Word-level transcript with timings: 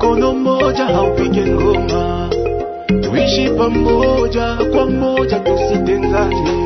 mkono 0.00 0.32
mmoja 0.34 0.84
haupige 0.84 1.46
ngoma, 1.46 2.30
tuishi 3.02 3.48
pamoja 3.50 4.56
kwa 4.72 4.86
moja, 4.90 5.38
tusitengane, 5.40 6.60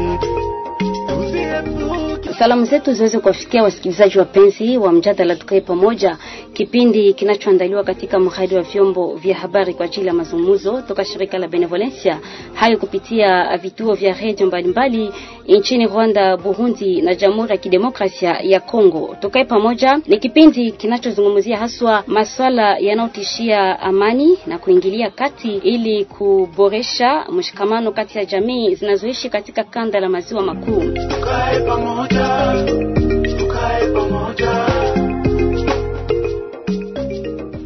Salamu 2.39 2.64
zetu 2.64 2.93
ziweze 2.93 3.18
kuwafikia 3.18 3.62
wasikilizaji 3.62 4.18
wapenzi 4.18 4.79
wa 4.79 4.93
mjadala 4.93 5.36
tukae 5.36 5.61
pamoja, 5.61 6.18
kipindi 6.55 7.14
kinachoandaliwa 7.14 7.84
katika 7.84 8.18
mradi 8.21 8.54
wa 8.54 8.62
vyombo 8.62 9.14
vya 9.14 9.35
habari 9.36 9.75
kwa 9.75 9.85
ajili 9.86 10.07
ya 10.07 10.12
mazungumzo 10.14 10.82
toka 10.82 11.04
shirika 11.04 11.39
la 11.39 11.49
Benevolencia, 11.49 12.21
hayo 12.54 12.79
kupitia 12.79 13.57
vituo 13.57 13.95
vya 13.95 14.14
redio 14.14 14.46
mbalimbali 14.46 15.11
nchini 15.48 15.86
Rwanda, 15.86 16.36
Burundi 16.36 17.03
na 17.03 17.14
Jamhuri 17.14 17.50
ya 17.50 17.57
Kidemokrasia 17.57 18.31
ya 18.43 18.61
Kongo. 18.61 19.17
Tukae 19.21 19.45
pamoja 19.45 20.00
ni 20.07 20.18
kipindi 20.18 20.72
kinachozungumzia 20.72 21.59
haswa 21.59 22.04
masuala 22.07 22.79
yanayotishia 22.79 23.81
amani 23.81 24.39
na 24.46 24.59
kuingilia 24.59 25.11
kati 25.11 25.57
ili 25.57 26.04
kuboresha 26.04 27.25
mshikamano 27.32 27.93
kati 27.93 28.18
ya 28.18 28.25
jamii 28.25 28.75
zinazoishi 28.75 29.29
katika 29.31 29.64
kanda 29.64 30.00
la 30.00 30.09
maziwa 30.09 30.43
makuu. 30.43 30.82
tukae 31.09 31.61
pamoja, 31.61 32.55
tukae 33.39 33.86
pamoja. 33.92 34.84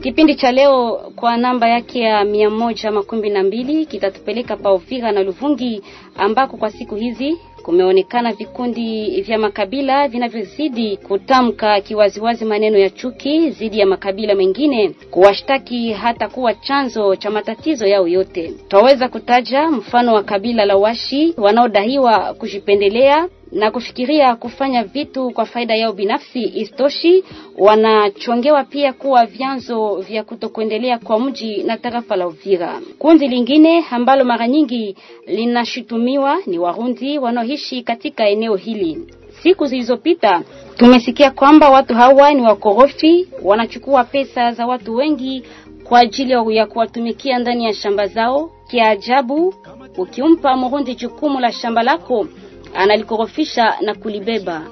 Kipindi 0.09 0.35
cha 0.35 0.53
leo 0.53 0.93
kwa 1.17 1.37
namba 1.37 1.69
yake 1.69 2.01
ya 2.01 2.25
mia 2.25 2.51
moja 2.51 2.91
makumi 2.91 3.30
na 3.30 3.43
mbili 3.43 3.87
kitatupeleka 3.87 4.57
pa 4.57 4.80
na 5.13 5.23
Luvungi 5.23 5.82
ambako 6.16 6.57
kwa 6.57 6.71
siku 6.71 6.95
hizi 6.95 7.37
kumeonekana 7.63 8.32
vikundi 8.32 9.21
vya 9.23 9.38
makabila 9.38 10.09
vinavyozidi 10.09 10.97
kutamka 10.97 11.80
kiwaziwazi 11.80 12.45
maneno 12.45 12.79
ya 12.79 12.91
chuki 12.91 13.51
dhidi 13.51 13.79
ya 13.79 13.87
makabila 13.87 14.35
mengine, 14.35 14.91
kuwashtaki 15.10 15.93
hata 15.93 16.29
kuwa 16.29 16.54
chanzo 16.54 17.16
cha 17.16 17.30
matatizo 17.30 17.87
yao 17.87 18.09
yote. 18.09 18.52
Twaweza 18.69 19.09
kutaja 19.09 19.71
mfano 19.71 20.15
wa 20.15 20.23
kabila 20.23 20.65
la 20.65 20.77
Washi 20.77 21.35
wanaodaiwa 21.37 22.35
kujipendelea 22.35 23.29
na 23.52 23.71
kufikiria 23.71 24.37
kufanya 24.37 24.85
vitu 24.85 25.30
kwa 25.30 25.46
faida 25.46 25.74
yao 25.77 25.93
binafsi. 25.93 26.43
Istoshi, 26.43 27.24
wanachongewa 27.59 28.65
pia 28.65 28.93
kuwa 28.93 29.27
vyanzo 29.27 29.95
vya 29.96 30.24
kutokuendelea 30.24 30.99
kwa 30.99 31.21
mji 31.21 31.63
na 31.63 31.76
tarafa 31.76 32.16
la 32.16 32.26
Uvira. 32.29 32.80
Kundi 32.99 33.29
lingine 33.29 33.85
ambalo 33.91 34.24
mara 34.24 34.49
nyingi 34.49 34.96
linashutumiwa 35.26 36.38
ni 36.46 36.59
Warundi 36.59 37.19
wanaoishi 37.19 37.82
katika 37.82 38.29
eneo 38.29 38.57
hili. 38.57 38.99
Siku 39.43 39.66
zilizopita 39.66 40.43
tumesikia 40.76 41.30
kwamba 41.30 41.71
watu 41.71 41.95
hawa 41.95 42.35
ni 42.35 42.43
wakorofi, 42.43 43.29
wanachukua 43.43 44.04
pesa 44.04 44.52
za 44.52 44.66
watu 44.66 44.95
wengi 44.95 45.43
kwa 45.85 45.99
ajili 45.99 46.32
ya 46.57 46.66
kuwatumikia 46.66 47.38
ndani 47.38 47.65
ya 47.65 47.74
shamba 47.74 48.07
zao. 48.07 48.51
Kiajabu, 48.71 49.54
ukimpa 49.99 50.57
Murundi 50.57 50.95
jukumu 50.95 51.41
la 51.41 51.52
shamba 51.52 51.82
lako 51.82 52.26
analikorofisha 52.74 53.74
na 53.80 53.95
kulibeba. 53.95 54.63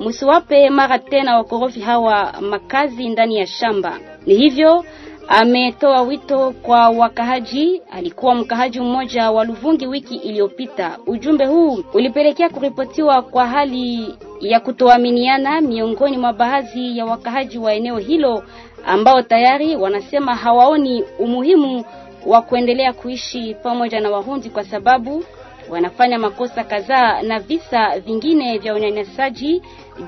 Msiwape 0.00 0.70
mara 0.70 0.98
tena 0.98 1.36
wakorofi 1.36 1.80
hawa 1.80 2.32
makazi 2.40 3.08
ndani 3.08 3.36
ya 3.36 3.46
shamba. 3.46 3.98
Ni 4.26 4.34
hivyo 4.34 4.84
ametoa 5.28 6.02
wito 6.02 6.50
kwa 6.62 6.88
wakahaji. 6.88 7.82
Alikuwa 7.90 8.34
mkahaji 8.34 8.80
mmoja 8.80 9.30
wa 9.30 9.44
Luvungi 9.44 9.86
wiki 9.86 10.14
iliyopita. 10.14 10.98
Ujumbe 11.06 11.46
huu 11.46 11.84
ulipelekea 11.94 12.48
kuripotiwa 12.48 13.22
kwa 13.22 13.46
hali 13.46 14.14
ya 14.40 14.60
kutoaminiana 14.60 15.60
miongoni 15.60 16.16
mwa 16.18 16.32
baadhi 16.32 16.98
ya 16.98 17.04
wakahaji 17.06 17.58
wa 17.58 17.74
eneo 17.74 17.98
hilo 17.98 18.44
ambao 18.86 19.22
tayari 19.22 19.76
wanasema 19.76 20.34
hawaoni 20.34 21.04
umuhimu 21.18 21.84
wa 22.26 22.42
kuendelea 22.42 22.92
kuishi 22.92 23.54
pamoja 23.62 24.00
na 24.00 24.10
Warundi 24.10 24.50
kwa 24.50 24.64
sababu 24.64 25.24
wanafanya 25.70 26.18
makosa 26.18 26.64
kadhaa 26.64 27.22
na 27.22 27.38
visa 27.40 28.00
vingine 28.00 28.58
vya 28.58 28.74
unyanyasaji, 28.74 29.62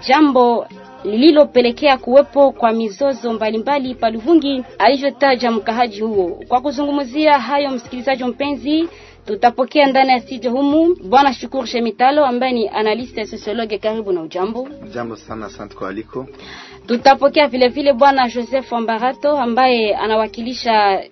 jambo 0.09 0.67
lililopelekea 1.05 1.99
kuwepo 1.99 2.53
kwa 2.53 2.73
mizozo 2.73 3.33
mbalimbali 3.33 3.95
Paluvungi, 3.95 4.65
alivyotaja 4.79 5.51
mkahaji 5.51 6.01
huo. 6.01 6.41
Kwa 6.49 6.61
kuzungumzia 6.61 7.39
hayo, 7.39 7.71
msikilizaji 7.71 8.25
mpenzi, 8.25 8.89
tutapokea 9.27 9.87
ndani 9.87 10.11
ya 10.11 10.21
studio 10.21 10.51
humu 10.51 10.97
bwana 11.05 11.33
Shukuru 11.35 11.67
Shemitalo 11.67 12.27
ambaye 12.27 12.53
ni 12.53 12.69
analista 12.69 13.21
ya 13.21 13.27
sosiologia. 13.27 13.79
Karibu 13.79 14.13
na 14.13 14.23
ujambo. 14.23 14.69
Jambo 14.95 15.17
sana, 15.17 15.47
asante 15.47 15.75
kwa 15.75 15.89
aliko. 15.89 16.27
Tutapokea 16.87 17.49
vile 17.49 17.69
vile 17.69 17.93
bwana 17.93 18.29
Joseph 18.29 18.73
Wambarato 18.73 19.39
ambaye 19.39 19.95
anawakilisha 19.97 21.03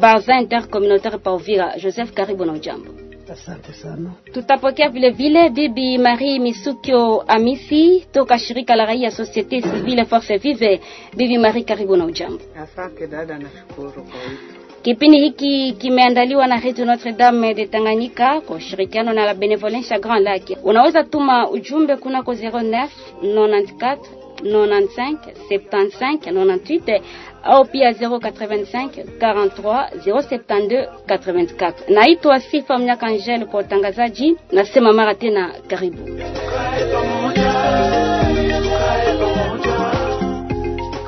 Barzin 0.00 0.38
Intercommunautaire 0.38 1.18
pa 1.18 1.32
Uvira. 1.32 1.74
Joseph, 1.78 2.12
karibu 2.12 2.44
na 2.44 2.52
ujambo. 2.52 3.05
Asante 3.32 3.72
sana. 3.72 4.10
Tutapokea 4.32 4.88
vile 4.88 5.10
vile 5.10 5.48
bibi 5.50 5.98
Marie 5.98 6.38
Misukyo 6.38 7.20
Amisi 7.28 8.06
toka 8.12 8.38
shirika 8.38 8.76
la 8.76 8.84
raia 8.86 9.10
Societe 9.10 9.60
Civile 9.62 10.04
Force 10.04 10.36
Vive. 10.38 10.80
Bibi 11.16 11.38
Marie, 11.38 11.64
karibu 11.64 11.96
na 11.96 12.04
ujambo. 12.04 12.40
Asante 12.62 13.06
dada, 13.06 13.38
nashukuru 13.38 13.92
kwa 13.92 14.02
wito. 14.02 14.42
Kipindi 14.82 15.18
hiki 15.20 15.72
kimeandaliwa 15.72 16.46
na 16.46 16.60
Radio 16.60 16.84
Notre 16.84 17.12
Dame 17.12 17.54
de 17.54 17.66
Tanganyika 17.66 18.40
kwa 18.40 18.56
ushirikiano 18.56 19.12
na 19.12 19.24
la 19.24 19.34
Benevolence 19.34 19.98
Grand 19.98 20.24
Lac. 20.24 20.42
Unaweza 20.64 21.04
tuma 21.04 21.50
ujumbe 21.50 21.96
kunako 21.96 22.32
09 22.32 22.88
94 23.22 23.96
95 24.42 25.16
75 25.50 26.16
98 26.16 27.00
au 27.42 27.64
pia 27.64 27.90
085 27.92 28.88
43 29.18 29.88
072 30.06 30.86
84. 31.06 31.72
Naitwa 31.88 32.40
Sifa 32.40 32.78
Mnyaka 32.78 33.06
Angel 33.06 33.46
kwa 33.46 33.60
utangazaji. 33.60 34.36
Nasema 34.52 34.92
mara 34.92 35.14
tena 35.14 35.50
karibu. 35.68 36.08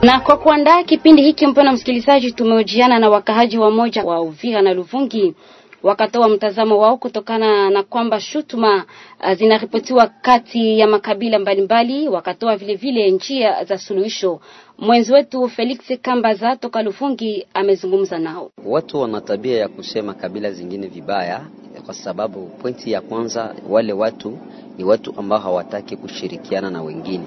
Na 0.03 0.21
kwa 0.21 0.37
kuandaa 0.37 0.83
kipindi 0.83 1.23
hiki, 1.23 1.47
mpona 1.47 1.73
msikilizaji, 1.73 2.33
tumehojiana 2.33 2.99
na 2.99 3.11
wakahaji 3.11 3.59
wa 3.59 3.71
moja 3.71 4.05
wa 4.05 4.21
Uvira 4.21 4.63
na 4.63 4.75
Luvungi 4.75 5.35
wakatoa 5.83 6.29
mtazamo 6.29 6.79
wao 6.79 6.97
kutokana 6.97 7.71
na 7.71 7.83
kwamba 7.83 8.21
shutuma 8.21 8.85
uh, 9.21 9.33
zinaripotiwa 9.33 10.07
kati 10.07 10.79
ya 10.79 10.87
makabila 10.87 11.39
mbalimbali, 11.39 12.09
wakatoa 12.09 12.57
vile 12.57 12.75
vile 12.75 13.11
njia 13.11 13.65
za 13.65 13.79
suluhisho. 13.79 14.41
Mwenzi 14.79 15.13
wetu 15.13 15.49
Felix 15.49 15.79
Kambaza 16.03 16.57
toka 16.57 16.83
Lufungi 16.83 17.47
amezungumza 17.55 18.19
nao. 18.19 18.51
Watu 18.65 19.01
wana 19.01 19.21
tabia 19.21 19.59
ya 19.59 19.69
kusema 19.69 20.15
kabila 20.15 20.53
zingine 20.53 20.87
vibaya, 20.87 21.41
kwa 21.89 21.95
sababu 21.95 22.51
pointi 22.59 22.93
ya 22.93 23.01
kwanza, 23.01 23.55
wale 23.69 23.93
watu 23.93 24.33
ni 24.79 24.85
watu 24.85 25.13
ambao 25.17 25.39
hawataki 25.39 25.97
kushirikiana 25.97 26.71
na 26.71 26.83
wengine, 26.83 27.25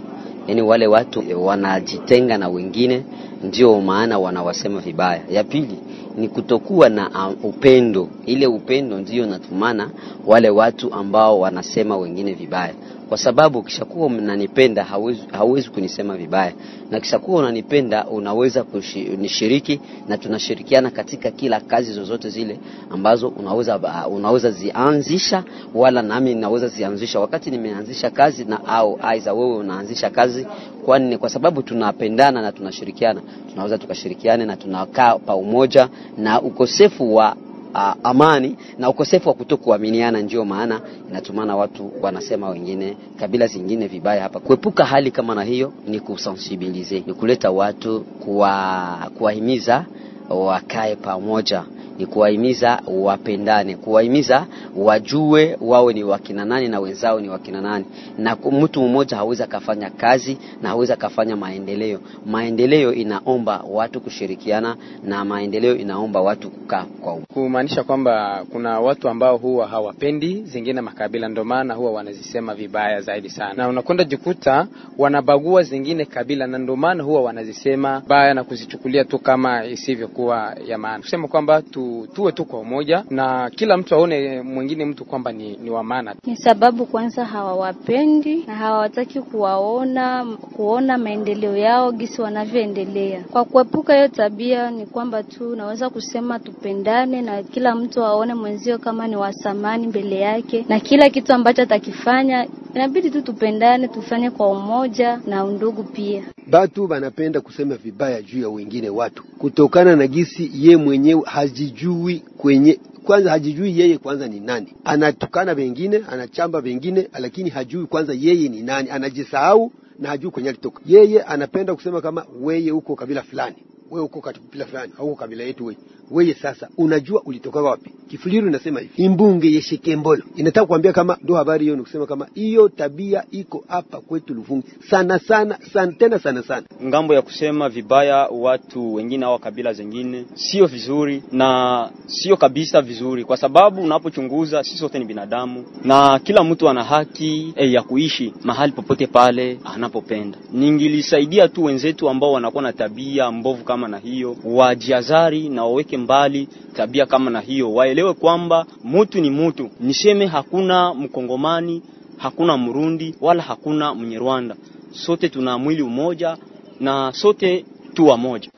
yaani 0.47 0.61
wale 0.61 0.87
watu 0.87 1.23
wanajitenga 1.45 2.37
na 2.37 2.49
wengine, 2.49 3.03
ndio 3.43 3.81
maana 3.81 4.19
wanawasema 4.19 4.79
vibaya. 4.79 5.21
Ya 5.29 5.43
pili 5.43 5.77
ni 6.17 6.27
kutokuwa 6.27 6.89
na 6.89 7.09
uh, 7.43 7.45
upendo. 7.49 8.07
Ile 8.25 8.47
upendo 8.47 8.97
ndio 8.99 9.25
natumana 9.25 9.89
wale 10.25 10.49
watu 10.49 10.93
ambao 10.93 11.39
wanasema 11.39 11.97
wengine 11.97 12.33
vibaya, 12.33 12.73
kwa 13.09 13.17
sababu 13.17 13.59
ukishakuwa 13.59 14.07
unanipenda 14.07 14.83
hauwezi, 14.83 15.21
hauwezi 15.31 15.69
kunisema 15.69 16.17
vibaya, 16.17 16.53
na 16.91 16.99
kishakuwa 16.99 17.39
unanipenda 17.39 18.05
unaweza 18.07 18.63
kunishiriki 18.63 19.79
na 20.07 20.17
tunashirikiana 20.17 20.91
katika 20.91 21.31
kila 21.31 21.59
kazi 21.59 21.93
zozote 21.93 22.29
zile 22.29 22.59
ambazo 22.89 23.27
unaweza, 23.27 23.77
uh, 23.77 24.13
zianzisha 24.51 25.43
wala 25.73 26.01
nami 26.01 26.35
naweza 26.35 26.67
zianzisha 26.67 27.19
wakati 27.19 27.51
nimeanzisha 27.51 28.09
kazi 28.09 28.45
na 28.45 28.65
au 28.65 28.99
aiza 29.01 29.33
wewe 29.33 29.55
unaanzisha 29.55 30.09
kazi, 30.09 30.47
kwani 30.85 31.17
kwa 31.17 31.29
sababu 31.29 31.61
tunapendana 31.63 32.41
na 32.41 32.51
tunashirikiana, 32.51 33.21
tunaweza 33.51 33.77
tukashirikiane 33.77 34.45
na 34.45 34.57
tunakaa 34.57 35.15
pa 35.19 35.35
umoja 35.35 35.89
na 36.17 36.41
ukosefu 36.41 37.15
wa 37.15 37.35
uh, 37.75 37.93
amani 38.03 38.55
na 38.77 38.89
ukosefu 38.89 39.29
wa 39.29 39.35
kutokuaminiana, 39.35 40.21
ndio 40.21 40.45
maana 40.45 40.81
inatumana 41.09 41.55
watu 41.55 41.91
wanasema 42.01 42.49
wengine 42.49 42.97
kabila 43.19 43.47
zingine 43.47 43.87
vibaya 43.87 44.23
hapa. 44.23 44.39
Kuepuka 44.39 44.85
hali 44.85 45.11
kama 45.11 45.35
na 45.35 45.43
hiyo 45.43 45.73
ni 45.87 45.99
kusensibilize, 45.99 47.03
ni 47.07 47.13
kuleta 47.13 47.51
watu 47.51 47.99
kuwa, 48.19 49.11
kuwahimiza 49.17 49.85
wakae 50.29 50.95
pamoja 50.95 51.63
ni 51.97 52.05
kuwahimiza 52.05 52.81
wapendane, 52.87 53.75
kuwahimiza 53.75 54.47
wajue 54.75 55.57
wawe 55.61 55.93
ni 55.93 56.03
wakina 56.03 56.45
nani 56.45 56.67
na 56.67 56.79
wenzao 56.79 57.19
ni 57.19 57.29
wakina 57.29 57.61
nani, 57.61 57.85
na 58.17 58.37
mtu 58.51 58.81
mmoja 58.81 59.17
hawezi 59.17 59.43
akafanya 59.43 59.89
kazi 59.89 60.37
na 60.61 60.69
hawezi 60.69 60.93
akafanya 60.93 61.35
maendeleo. 61.35 61.99
Maendeleo 62.25 62.93
inaomba 62.93 63.63
watu 63.69 64.01
kushirikiana 64.01 64.75
na 65.03 65.25
maendeleo 65.25 65.75
inaomba 65.75 66.21
watu 66.21 66.49
kukaa 66.49 66.85
kwa 66.99 67.11
umoja. 67.13 67.25
kumaanisha 67.33 67.83
kwamba 67.83 68.45
kuna 68.51 68.79
watu 68.79 69.09
ambao 69.09 69.37
huwa 69.37 69.67
hawapendi 69.67 70.43
zingine 70.43 70.81
makabila, 70.81 71.29
ndio 71.29 71.43
maana 71.43 71.73
huwa 71.73 71.91
wanazisema 71.91 72.55
vibaya 72.55 73.01
zaidi 73.01 73.29
sana, 73.29 73.53
na 73.53 73.69
unakwenda 73.69 74.03
jikuta 74.03 74.67
wanabagua 74.97 75.63
zingine 75.63 76.05
kabila, 76.05 76.47
na 76.47 76.57
ndio 76.57 76.75
maana 76.75 77.03
huwa 77.03 77.21
wanazisema 77.21 78.03
baya 78.07 78.33
na 78.33 78.43
kuzichukulia 78.43 79.03
tu 79.05 79.19
kama 79.19 79.65
isivyokuwa 79.65 80.55
ya 80.65 80.77
maana. 80.77 80.99
Kusema 80.99 81.27
kwamba 81.27 81.61
tu, 81.61 81.80
tuwe 82.13 82.31
tu 82.31 82.45
kwa 82.45 82.59
umoja 82.59 83.03
na 83.09 83.49
kila 83.49 83.77
mtu 83.77 83.95
aone 83.95 84.41
mwingine 84.41 84.85
mtu 84.85 85.05
kwamba 85.05 85.31
ni, 85.31 85.57
ni 85.57 85.69
wa 85.69 85.83
maana. 85.83 86.15
Ni 86.27 86.35
sababu 86.37 86.85
kwanza 86.85 87.25
hawawapendi 87.25 88.43
na 88.47 88.55
hawataki 88.55 89.21
kuwaona 89.21 90.25
kuona 90.55 90.97
maendeleo 90.97 91.57
yao 91.57 91.91
gisi 91.91 92.21
wanavyoendelea. 92.21 93.23
Kwa 93.31 93.45
kuepuka 93.45 93.95
hiyo 93.95 94.07
tabia, 94.07 94.71
ni 94.71 94.85
kwamba 94.85 95.23
tu 95.23 95.55
naweza 95.55 95.89
kusema 95.89 96.39
tupendane 96.39 97.21
na 97.21 97.43
kila 97.43 97.75
mtu 97.75 98.03
aone 98.05 98.33
mwenzio 98.33 98.77
kama 98.77 99.07
ni 99.07 99.15
wa 99.15 99.31
thamani 99.33 99.87
mbele 99.87 100.19
yake, 100.19 100.65
na 100.69 100.79
kila 100.79 101.09
kitu 101.09 101.33
ambacho 101.33 101.61
atakifanya 101.61 102.47
inabidi 102.75 103.09
tu 103.11 103.21
tupendane, 103.21 103.87
tufanye 103.87 104.29
kwa 104.31 104.47
umoja 104.47 105.19
na 105.27 105.45
undugu 105.45 105.83
pia. 105.83 106.23
Batu 106.47 106.87
banapenda 106.87 107.41
kusema 107.41 107.75
vibaya 107.75 108.21
juu 108.21 108.41
ya 108.41 108.49
wengine 108.49 108.89
watu 108.89 109.23
kutokana 109.37 109.95
na 109.95 110.07
gisi 110.07 110.51
ye 110.53 110.77
mwenyewe 110.77 111.21
hajijui 111.71 112.23
kwenye 112.37 112.79
kwanza 113.03 113.29
hajijui 113.31 113.79
yeye 113.79 113.97
kwanza 113.97 114.27
ni 114.27 114.39
nani, 114.39 114.67
anatukana 114.85 115.53
wengine, 115.53 116.01
anachamba 116.11 116.59
wengine, 116.59 117.07
lakini 117.19 117.49
hajui 117.49 117.85
kwanza 117.85 118.13
yeye 118.13 118.49
ni 118.49 118.61
nani, 118.61 118.89
anajisahau 118.89 119.71
na 119.99 120.09
hajui 120.09 120.31
kwenye 120.31 120.49
alitoka. 120.49 120.81
Yeye 120.85 121.21
anapenda 121.23 121.75
kusema 121.75 122.01
kama 122.01 122.25
weye 122.41 122.71
uko 122.71 122.95
kabila 122.95 123.21
fulani, 123.21 123.55
wewe 123.91 124.05
uko 124.05 124.21
kabila 124.21 124.65
fulani, 124.65 124.93
au 124.99 125.15
kabila 125.15 125.43
yetu 125.43 125.65
wewe. 125.65 125.77
Weye 126.11 126.33
sasa 126.33 126.67
unajua 126.77 127.21
ulitoka 127.25 127.61
wapi? 127.61 127.91
Kifuliru 128.09 128.47
inasema 128.47 128.79
hivi, 128.79 129.03
imbunge 129.03 129.51
yeshekembolo 129.51 130.23
inataka 130.35 130.65
kuambia 130.67 130.93
kama 130.93 131.17
ndo 131.23 131.35
habari 131.35 131.63
hiyo, 131.65 131.75
ni 131.75 131.81
kusema 131.83 132.05
kama 132.05 132.27
hiyo 132.33 132.69
tabia 132.69 133.23
iko 133.31 133.63
hapa 133.67 134.01
kwetu 134.01 134.33
Luvungi 134.33 134.65
sana 134.89 135.19
sana 135.19 135.57
sana, 135.73 135.91
tena 135.91 136.19
sana 136.19 136.43
sana 136.43 136.67
ng'ambo 136.85 137.13
ya 137.13 137.21
kusema 137.21 137.69
vibaya 137.69 138.27
watu 138.27 138.93
wengine 138.93 139.25
au 139.25 139.39
kabila 139.39 139.73
zingine 139.73 140.25
sio 140.33 140.65
vizuri 140.65 141.23
na 141.31 141.89
sio 142.07 142.37
kabisa 142.37 142.81
vizuri, 142.81 143.23
kwa 143.25 143.37
sababu 143.37 143.81
unapochunguza 143.83 144.63
sisi 144.63 144.77
sote 144.77 144.99
ni 144.99 145.05
binadamu 145.05 145.65
na 145.83 146.19
kila 146.19 146.43
mtu 146.43 146.69
ana 146.69 146.83
haki 146.83 147.53
eh, 147.55 147.73
ya 147.73 147.81
kuishi 147.83 148.33
mahali 148.43 148.71
popote 148.71 149.07
pale 149.07 149.59
anapopenda. 149.63 150.37
Ningilisaidia 150.53 151.47
tu 151.47 151.63
wenzetu 151.63 152.09
ambao 152.09 152.31
wanakuwa 152.31 152.63
na 152.63 152.73
tabia 152.73 153.31
mbovu 153.31 153.63
kama 153.63 153.80
na 153.87 153.97
hiyo, 153.97 154.37
wajiazari 154.43 155.49
na 155.49 155.63
waweke 155.63 155.97
mbali 155.97 156.47
tabia 156.73 157.05
kama 157.05 157.31
na 157.31 157.41
hiyo, 157.41 157.73
waelewe 157.73 158.13
kwamba 158.13 158.65
mutu 158.83 159.21
ni 159.21 159.29
mutu. 159.29 159.69
Niseme 159.79 160.25
hakuna 160.25 160.93
mkongomani, 160.93 161.81
hakuna 162.17 162.57
mrundi 162.57 163.15
wala 163.21 163.43
hakuna 163.43 163.95
mnyarwanda, 163.95 164.55
sote 164.91 165.29
tuna 165.29 165.57
mwili 165.57 165.81
umoja 165.81 166.37
na 166.79 167.11
sote 167.13 167.65
tu 167.93 168.17
moja 168.17 168.49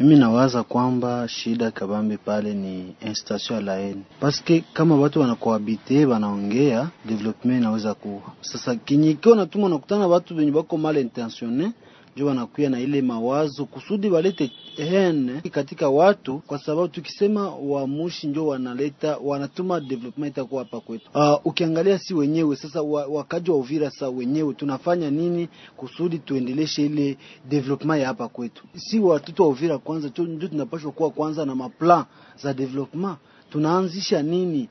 Mimi 0.00 0.16
nawaza 0.16 0.62
kwamba 0.62 1.28
shida 1.28 1.70
kabambe 1.70 2.16
pale 2.16 2.54
ni 2.54 2.94
instation 3.06 3.58
ya 3.58 3.64
laeni, 3.64 4.02
paske 4.20 4.64
kama 4.72 4.96
watu 4.96 5.20
wanakohabite 5.20 6.06
wanaongea, 6.06 6.88
development 7.04 7.58
inaweza 7.60 7.94
kuwa 7.94 8.22
sasa. 8.40 8.76
Kinyikio 8.76 9.34
natuma 9.34 9.68
nakutana 9.68 10.06
watu 10.06 10.36
wenye 10.36 10.50
bako 10.50 10.76
mal 10.78 10.96
intentione 10.96 11.72
njo 12.16 12.26
wanakuya 12.26 12.70
na 12.70 12.80
ile 12.80 13.02
mawazo 13.02 13.64
kusudi 13.64 14.10
walete 14.10 14.50
hene 14.76 15.40
katika 15.50 15.88
watu, 15.88 16.38
kwa 16.38 16.58
sababu 16.58 16.88
tukisema 16.88 17.50
wamushi 17.54 18.26
njo 18.26 18.46
wanaleta 18.46 19.16
wanatuma 19.16 19.80
development 19.80 20.32
itakuwa 20.32 20.64
hapa 20.64 20.80
kwetu. 20.80 21.10
Uh, 21.14 21.46
ukiangalia 21.46 21.98
si 21.98 22.14
wenyewe 22.14 22.56
sasa 22.56 22.82
wa, 22.82 23.06
wakaji 23.06 23.50
wa 23.50 23.56
Uvira 23.56 23.90
sa 23.90 24.08
wenyewe 24.08 24.54
tunafanya 24.54 25.10
nini 25.10 25.48
kusudi 25.76 26.18
tuendeleshe 26.18 26.86
ile 26.86 27.16
development 27.48 28.00
ya 28.00 28.06
hapa 28.06 28.28
kwetu? 28.28 28.64
Si 28.76 28.98
watoto 29.00 29.42
wa 29.42 29.48
Uvira 29.48 29.78
kwanza 29.78 30.10
ndio 30.18 30.48
tunapaswa 30.48 30.92
kuwa 30.92 31.10
kwanza 31.10 31.44
na 31.44 31.54
maplan 31.54 32.04
za 32.42 32.54
development. 32.54 33.16
Tunaanzisha 33.50 34.22
nini 34.22 34.68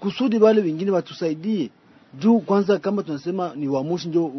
kusudi 0.00 0.38
wale 0.38 0.60
wengine 0.60 0.90
watusaidie 0.90 1.70
juu 2.14 2.38
kwanza, 2.40 2.78
kama 2.78 3.02
tunasema 3.02 3.52
ni 3.56 3.68
wamushi 3.68 4.08
ndio 4.08 4.32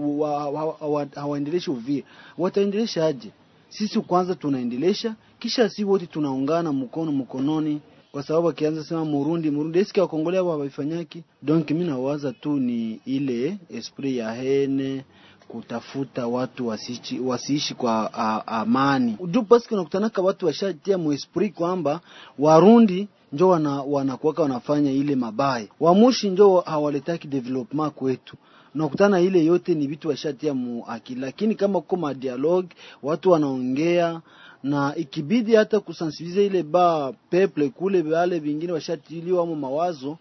hawaendeleshe 1.16 1.71
Uvira, 1.71 2.07
wataendelesha 2.38 3.06
aje? 3.06 3.31
Sisi 3.69 4.00
kwanza 4.01 4.36
tunaendelesha, 4.36 5.16
kisha 5.39 5.69
si 5.69 5.83
wote 5.83 6.06
tunaungana 6.06 6.74
mkono 6.74 7.12
mkononi, 7.12 7.81
kwa 8.12 8.24
sababu 8.24 8.50
akianza 8.50 8.83
sema 8.83 9.06
Murundi 9.06 9.51
Murundi, 9.51 9.80
eski 9.80 10.00
wakongolea 10.00 10.44
wa 10.44 10.57
waifanyaki. 10.57 11.24
Donc 11.42 11.71
mimi 11.71 11.86
nawaza 11.86 12.31
tu 12.33 12.54
ni 12.60 13.00
ile 13.06 13.57
esprit 13.69 14.16
ya 14.16 14.31
hene 14.33 15.04
kutafuta 15.48 16.27
watu 16.27 16.68
wasiishi, 16.68 17.19
wasiishi 17.19 17.74
kwa 17.74 18.13
a, 18.13 18.48
amani 18.48 19.18
juu 19.27 19.42
paski 19.44 19.74
unakutanaka 19.74 20.21
watu 20.21 20.45
washatia 20.45 20.98
muesprit 20.98 21.54
kwamba 21.54 22.01
Warundi 22.39 23.07
njo 23.33 23.47
wana, 23.49 23.81
wanakuwaka 23.81 24.41
wanafanya 24.41 24.91
ile 24.91 25.15
mabaya, 25.15 25.67
wamushi 25.79 26.29
njo 26.29 26.59
hawaletaki 26.65 27.27
development 27.27 27.93
kwetu. 27.93 28.35
Nakutana 28.75 29.19
ile 29.21 29.45
yote 29.45 29.75
ni 29.75 29.87
vitu 29.87 30.07
washatia 30.09 30.53
muakili, 30.53 31.21
lakini 31.21 31.55
kama 31.55 31.81
kuko 31.81 31.97
madialogue 31.97 32.69
watu 33.03 33.31
wanaongea 33.31 34.21
na 34.63 34.95
ikibidi 34.95 35.55
hata 35.55 35.79
kusensibilize 35.79 36.45
ile 36.45 36.63
ba 36.63 37.13
peple 37.29 37.69
kule 37.69 38.01
wale 38.13 38.39
vingine 38.39 38.71
washatiliwa 38.73 39.45
mu 39.45 39.55
mawazo 39.55 40.17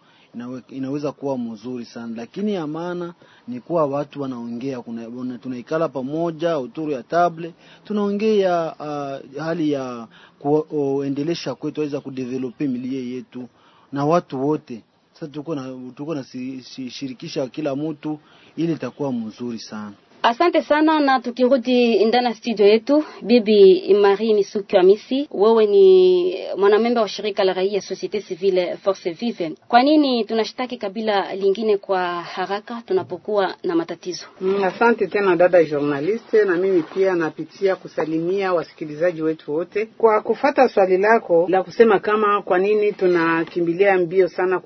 inaweza 0.68 1.12
kuwa 1.12 1.38
mzuri 1.38 1.84
sana, 1.84 2.16
lakini 2.16 2.54
ya 2.54 2.66
maana 2.66 3.14
ni 3.48 3.60
kuwa 3.60 3.86
watu 3.86 4.22
wanaongea, 4.22 4.82
tunaikala 5.42 5.88
pamoja 5.88 6.58
uturu 6.58 6.90
ya 6.92 7.02
table. 7.02 7.52
Tunaongea 7.84 8.74
uh, 8.80 9.40
hali 9.42 9.72
ya 9.72 10.08
kuendelesha 10.68 11.54
kwetu 11.54 11.80
aweza 11.80 12.00
kudevelope 12.00 12.68
milie 12.68 13.10
yetu 13.10 13.48
na 13.92 14.04
watu 14.06 14.46
wote. 14.48 14.82
Sasa 15.12 15.28
tuko 15.32 15.54
na 15.54 15.74
tuko 15.94 16.14
na 16.14 16.24
shirikisha 16.90 17.46
kila 17.46 17.76
mtu 17.76 18.18
ili 18.56 18.72
itakuwa 18.72 19.12
mzuri 19.12 19.58
sana. 19.58 19.92
Asante 20.28 20.62
sana, 20.62 21.00
na 21.00 21.20
tukirudi 21.20 22.04
ndani 22.04 22.26
ya 22.26 22.34
studio 22.34 22.66
yetu, 22.66 23.04
Bibi 23.22 23.94
Marie 23.94 24.34
Misuki 24.34 24.76
Hamisi, 24.76 25.28
wewe 25.30 25.66
ni 25.66 26.34
mwanamemba 26.56 27.00
wa 27.00 27.08
shirika 27.08 27.44
la 27.44 27.52
raia 27.52 27.80
Societe 27.80 28.20
Civile 28.20 28.76
Force 28.76 29.10
Vive. 29.10 29.52
Kwa 29.68 29.82
nini 29.82 30.24
tunashtaki 30.24 30.76
kabila 30.76 31.34
lingine 31.34 31.76
kwa 31.76 32.00
haraka 32.22 32.82
tunapokuwa 32.86 33.54
na 33.64 33.74
matatizo? 33.76 34.26
Mm, 34.40 34.64
asante 34.64 35.06
tena 35.06 35.36
dada 35.36 35.64
journaliste, 35.64 36.44
na 36.44 36.56
mimi 36.56 36.82
pia 36.82 37.14
napitia 37.14 37.76
kusalimia 37.76 38.52
wasikilizaji 38.52 39.22
wetu 39.22 39.54
wote 39.54 39.86
kwa 39.86 40.20
kufata 40.20 40.68
swali 40.68 40.98
lako 40.98 41.46
la 41.48 41.62
kusema 41.62 41.98
kama 41.98 42.42
kwa 42.42 42.58
nini 42.58 42.92
tunakimbilia 42.92 43.98
mbio 43.98 44.28
sana 44.28 44.60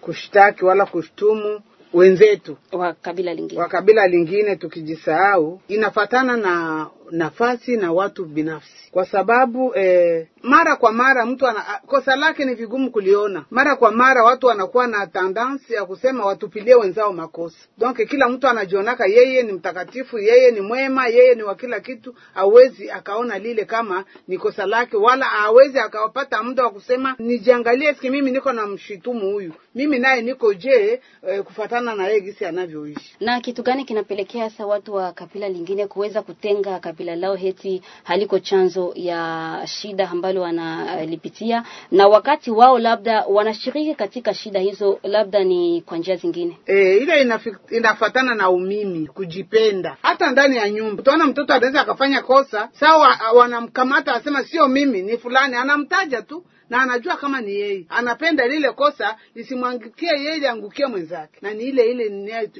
kushtaki 0.00 0.64
wala 0.64 0.86
kushtumu 0.86 1.60
wenzetu 1.92 2.56
wa 2.72 2.92
kabila 2.92 3.34
lingine, 3.34 3.60
wa 3.60 3.68
kabila 3.68 4.06
lingine 4.08 4.56
tukijisahau, 4.56 5.60
inafatana 5.68 6.36
na 6.36 6.86
nafasi 7.10 7.76
na 7.76 7.92
watu 7.92 8.24
binafsi, 8.24 8.90
kwa 8.90 9.06
sababu 9.06 9.74
eh, 9.74 10.26
mara 10.42 10.76
kwa 10.76 10.92
mara 10.92 11.26
mtu 11.26 11.46
ana 11.46 11.64
kosa 11.86 12.16
lake 12.16 12.44
ni 12.44 12.54
vigumu 12.54 12.90
kuliona. 12.90 13.44
Mara 13.50 13.76
kwa 13.76 13.90
mara 13.90 14.24
watu 14.24 14.46
wanakuwa 14.46 14.86
na 14.86 15.06
tendansi 15.06 15.74
ya 15.74 15.84
kusema 15.84 16.26
watupilie 16.26 16.74
wenzao 16.74 17.12
makosa, 17.12 17.58
donc 17.78 17.96
kila 18.08 18.28
mtu 18.28 18.48
anajionaka 18.48 19.06
yeye 19.06 19.42
ni 19.42 19.52
mtakatifu, 19.52 20.18
yeye 20.18 20.50
ni 20.50 20.60
mwema, 20.60 21.08
yeye 21.08 21.34
ni 21.34 21.42
wa 21.42 21.54
kila 21.54 21.80
kitu. 21.80 22.14
Hawezi 22.34 22.90
akaona 22.90 23.38
lile 23.38 23.64
kama 23.64 24.04
ni 24.28 24.38
kosa 24.38 24.66
lake, 24.66 24.96
wala 24.96 25.24
hawezi 25.24 25.78
akawapata 25.78 26.42
muda 26.42 26.64
wa 26.64 26.70
kusema 26.70 27.14
nijiangalie, 27.18 27.94
siki 27.94 28.10
mimi 28.10 28.30
niko 28.30 28.52
na 28.52 28.66
mshitumu 28.66 29.32
huyu, 29.32 29.52
mimi 29.74 29.98
naye 29.98 30.22
niko 30.22 30.54
je, 30.54 31.00
eh, 31.28 31.42
kufatana 31.42 31.94
na 31.94 32.06
yeye 32.08 32.20
gisi 32.20 32.44
anavyoishi. 32.44 33.16
Na 33.20 33.40
kitu 33.40 33.62
gani 33.62 33.84
kinapelekea 33.84 34.50
sa 34.50 34.66
watu 34.66 34.94
wa 34.94 35.12
kabila 35.12 35.48
lingine 35.48 35.86
kuweza 35.86 36.22
kutenga 36.22 36.78
kabila 36.78 36.97
lao 37.04 37.34
heti 37.34 37.82
haliko 38.04 38.38
chanzo 38.38 38.92
ya 38.94 39.60
shida 39.66 40.10
ambalo 40.10 40.40
wanalipitia, 40.40 41.62
na 41.90 42.06
wakati 42.08 42.50
wao 42.50 42.78
labda 42.78 43.24
wanashiriki 43.28 43.94
katika 43.94 44.34
shida 44.34 44.60
hizo, 44.60 44.98
labda 45.02 45.44
ni 45.44 45.82
kwa 45.82 45.98
njia 45.98 46.16
zingine. 46.16 46.58
E, 46.66 46.96
ile 46.96 47.38
inafatana 47.70 48.34
na 48.34 48.50
umimi, 48.50 49.06
kujipenda. 49.06 49.96
Hata 50.02 50.30
ndani 50.30 50.56
ya 50.56 50.70
nyumba 50.70 51.02
utaona 51.02 51.26
mtoto 51.26 51.54
anaweza 51.54 51.80
akafanya 51.80 52.22
kosa 52.22 52.68
sawa, 52.72 53.18
wanamkamata 53.34 54.14
asema 54.14 54.44
sio 54.44 54.68
mimi, 54.68 55.02
ni 55.02 55.18
fulani, 55.18 55.54
anamtaja 55.56 56.22
tu 56.22 56.44
na 56.70 56.82
anajua 56.82 57.16
kama 57.16 57.40
ni 57.40 57.54
yeye. 57.54 57.86
Anapenda 57.88 58.46
lile 58.48 58.72
kosa 58.72 59.16
lisimwangukie 59.34 60.08
yeye 60.08 60.38
liangukie 60.38 60.86
mwenzake. 60.86 61.38
Na 61.42 61.54
ni 61.54 61.64
ile 61.64 61.90
ile 61.90 62.06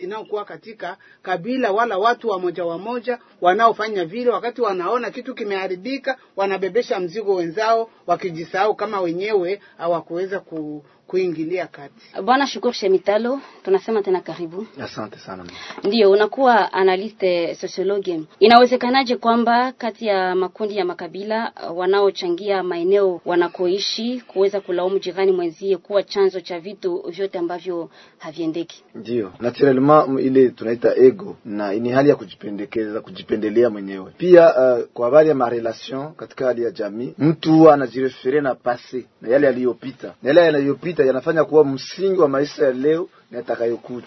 inayokuwa 0.03 0.45
katika 0.45 0.97
kabila 1.23 1.73
wala 1.73 1.99
watu 1.99 2.29
wamoja 2.29 2.65
wamoja 2.65 3.19
wanaofanya 3.41 4.05
vile 4.05 4.31
wakati 4.31 4.61
wanaona 4.61 5.11
kitu 5.11 5.35
kimeharibika 5.35 6.19
wanabebesha 6.37 7.01
mzigo 7.01 7.35
wenzao 7.35 7.91
wakijisahau 8.07 8.75
kama 8.75 9.01
wenyewe 9.01 9.61
hawakuweza 9.79 10.41
ku, 10.41 10.85
kuingilia 11.09 11.67
kati 11.67 11.95
Bwana 12.25 12.47
Shukuru 12.47 12.73
Shemitalo, 12.73 13.41
tunasema 13.65 14.03
tena 14.03 14.21
karibu. 14.21 14.67
Asante 14.83 15.19
sana. 15.19 15.45
Ndiyo, 15.85 16.11
unakuwa 16.11 16.73
analyste 16.73 17.55
sociologue. 17.55 18.21
Inawezekanaje 18.41 19.17
kwamba 19.17 19.73
kati 19.73 20.07
ya 20.07 20.35
makundi 20.35 20.77
ya 20.77 20.85
makabila 20.85 21.53
uh, 21.71 21.79
wanaochangia 21.79 22.63
maeneo 22.63 23.21
wanakoishi 23.25 24.21
kuweza 24.27 24.61
kulaumu 24.61 24.99
jirani 24.99 25.33
mwenzie 25.33 25.77
kuwa 25.77 26.03
chanzo 26.03 26.41
cha 26.41 26.61
vitu 26.61 27.05
vyote 27.09 27.39
ambavyo 27.39 27.91
haviendeki? 28.19 28.83
Ndio, 28.95 29.33
naturellement 29.41 30.21
ile 30.21 30.49
tunaita 30.49 30.97
ego 30.97 31.37
na 31.45 31.73
ni 31.73 31.91
hali 31.91 32.09
ya 32.09 32.17
kujipendekeza, 32.17 33.01
kujipendelea 33.01 33.71
mwenyewe. 33.71 34.13
Pia 34.19 34.47
uh, 34.57 34.85
kwa 34.85 35.05
habari 35.07 35.29
ya 35.29 35.35
marelation 35.35 36.13
katika 36.15 36.47
hali 36.47 36.63
ya 36.63 36.71
jamii, 36.71 37.15
mtu 37.19 37.71
anajirefere 37.71 38.41
na 38.41 38.55
pase 38.55 39.07
na 39.23 39.29
yale 39.29 39.47
yaliyopita, 39.47 40.15
na 40.23 40.29
yale 40.29 40.41
yaliyopita 40.41 40.98
yanafanya 41.07 41.45
kuwa 41.45 41.65
msingi 41.65 42.21
wa 42.21 42.29
maisha 42.29 42.65
ya 42.65 42.73
leo 42.73 43.09
na 43.31 43.39
yatakayokuja. 43.39 44.07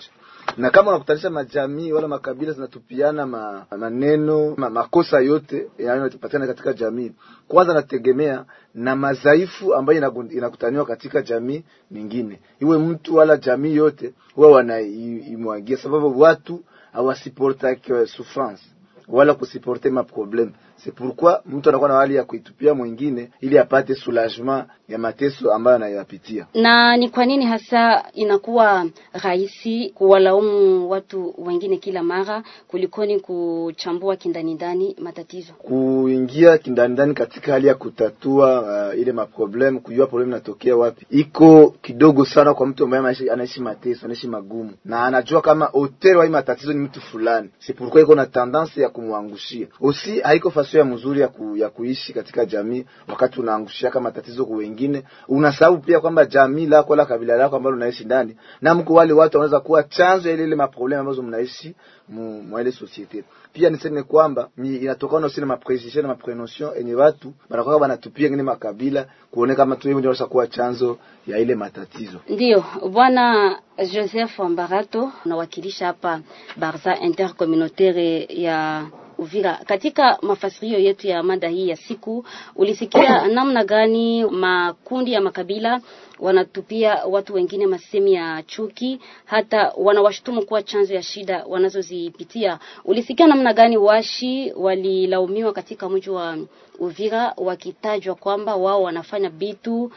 Na 0.58 0.70
kama 0.70 0.90
unakutanisha 0.92 1.30
majamii 1.30 1.92
wala 1.92 2.08
makabila 2.08 2.52
zinatupiana 2.52 3.26
ma, 3.26 3.66
maneno 3.78 4.54
ma, 4.58 4.70
makosa 4.70 5.20
yote 5.20 5.68
yanayopatikana 5.78 6.48
katika 6.48 6.74
jamii, 6.74 7.12
kwanza 7.48 7.74
nategemea 7.74 8.46
na 8.76 8.96
madhaifu 8.96 9.76
ambayo 9.76 10.28
inakutaniwa 10.32 10.86
katika 10.86 11.22
jamii 11.22 11.64
nyingine, 11.92 12.40
iwe 12.60 12.78
mtu 12.78 13.16
wala 13.16 13.38
jamii 13.38 13.76
yote 13.76 14.14
huwa 14.36 14.52
wanaimwagia, 14.52 15.78
sababu 15.78 16.20
watu 16.20 16.64
hawasiportake 16.94 18.06
souffrance 18.08 18.64
wala 19.08 19.34
kusiporte 19.34 19.90
ma 19.90 20.02
problème 20.04 20.50
c'est 20.84 20.92
pourquoi 20.96 21.42
mtu 21.46 21.70
anakuwa 21.70 21.90
na 21.90 21.96
hali 21.96 22.16
ya 22.16 22.24
kuitupia 22.24 22.74
mwingine 22.74 23.30
ili 23.42 23.58
apate 23.60 23.96
soulagement 23.96 24.66
ya 24.90 24.98
mateso 24.98 25.54
ambayo 25.54 25.76
anayapitia. 25.76 26.48
Na 26.54 26.98
ni 26.98 27.10
kwa 27.10 27.26
nini 27.26 27.46
hasa 27.46 28.04
inakuwa 28.14 28.86
rahisi 29.14 29.90
kuwalaumu 29.96 30.90
watu 30.90 31.36
wengine 31.38 31.78
kila 31.78 32.04
mara 32.04 32.44
kulikoni 32.68 33.20
kuchambua 33.20 34.16
kindanindani 34.16 34.96
matatizo? 35.02 35.54
kuingia 35.54 36.58
kindanindani 36.58 37.14
katika 37.14 37.52
hali 37.52 37.68
ya 37.68 37.76
kutatua 37.76 38.62
uh, 38.94 39.00
ile 39.00 39.12
maproblem, 39.12 39.80
kujua 39.80 40.08
problem 40.08 40.30
inatokea 40.30 40.76
wapi, 40.76 41.06
iko 41.10 41.76
kidogo 41.82 42.26
sana 42.26 42.54
kwa 42.54 42.68
mtu 42.68 42.84
ambaye 42.84 43.16
anaishi, 43.34 43.62
mateso, 43.62 44.06
anaishi 44.06 44.28
magumu, 44.28 44.72
na 44.86 45.04
anajua 45.06 45.42
kama 45.42 45.66
hotel 45.66 46.18
wa 46.18 46.26
hii 46.26 46.32
matatizo 46.32 46.74
ni 46.74 46.80
mtu 46.80 47.02
fulani, 47.02 47.50
c'est 47.68 47.78
pourquoi 47.78 48.02
iko 48.02 48.16
na 48.16 48.26
tendance 48.26 48.82
ya 48.82 48.90
kumwangushia. 48.90 49.68
Usi 49.80 50.20
haiko 50.20 50.52
fasio 50.52 50.71
ya 50.78 50.86
mzuri 50.86 51.22
ya, 51.22 51.28
ku, 51.28 51.58
ya 51.58 51.70
kuishi 51.70 52.14
katika 52.14 52.46
jamii, 52.46 52.86
wakati 53.08 53.40
unaangushia 53.40 53.90
kama 53.92 54.12
tatizo 54.12 54.46
kwa 54.46 54.58
wengine, 54.58 55.04
unasahau 55.28 55.78
pia 55.78 56.00
kwamba 56.00 56.26
jamii 56.26 56.66
lako 56.66 56.96
la 56.96 57.06
kabila 57.06 57.36
lako 57.36 57.56
ambalo 57.56 57.76
unaishi 57.76 58.06
ndani 58.06 58.38
na 58.62 58.76
mko 58.76 58.94
wale 58.94 59.14
watu 59.14 59.38
wanaweza 59.38 59.60
kuwa 59.60 59.84
chanzo 59.84 60.30
ya 60.30 60.36
ile 60.36 60.44
ile 60.44 60.56
maproblema 60.56 61.02
ambazo 61.02 61.22
mnaishi 61.24 61.76
mwa 62.10 62.62
ile 62.62 62.72
societe. 62.72 63.24
Pia 63.54 63.70
niseme 63.70 64.04
kwamba 64.04 64.50
inatokana 64.58 65.26
aussi 65.26 65.40
na 65.42 65.46
maprecision 65.48 66.02
na 66.02 66.08
maprenotion 66.08 66.72
enye 66.78 66.96
watu 66.96 67.34
wanakuwa 67.50 67.78
wanatupia 67.78 68.30
ngine 68.30 68.44
makabila 68.44 69.06
kuone 69.32 69.56
kama 69.56 69.76
tu 69.76 69.90
ndio 70.00 70.16
kuwa 70.16 70.48
chanzo 70.48 70.98
ya 71.28 71.38
ile 71.40 71.56
matatizo. 71.56 72.20
Ndio 72.30 72.64
Bwana 72.92 73.58
Joseph 73.94 74.40
Ambarato 74.40 75.12
unawakilisha 75.26 75.86
hapa 75.86 76.22
Barza 76.58 76.98
Intercommunautaire 77.00 78.24
ya 78.30 78.86
Uvira. 79.22 79.60
Katika 79.66 80.18
mafasirio 80.22 80.80
yetu 80.80 81.08
ya 81.08 81.24
mada 81.24 81.48
hii 81.48 81.70
ya 81.70 81.76
siku, 81.76 82.26
ulisikia 82.56 83.28
namna 83.28 83.64
gani 83.64 84.26
makundi 84.26 85.14
ya 85.14 85.22
makabila 85.22 85.82
wanatupia 86.22 87.06
watu 87.06 87.34
wengine 87.34 87.68
masemi 87.68 88.14
ya 88.14 88.44
chuki, 88.44 89.00
hata 89.26 89.74
wanawashutumu 89.78 90.46
kuwa 90.46 90.64
chanzo 90.64 90.94
ya 90.94 91.04
shida 91.04 91.46
wanazozipitia. 91.48 92.60
Ulisikia 92.86 93.28
namna 93.28 93.54
gani 93.54 93.78
washi 93.78 94.54
walilaumiwa 94.56 95.54
katika 95.54 95.90
mji 95.90 96.10
wa 96.10 96.38
Uvira 96.80 97.34
wakitajwa 97.38 98.16
kwamba 98.16 98.56
wao 98.56 98.84
wanafanya 98.84 99.30
vitu 99.30 99.92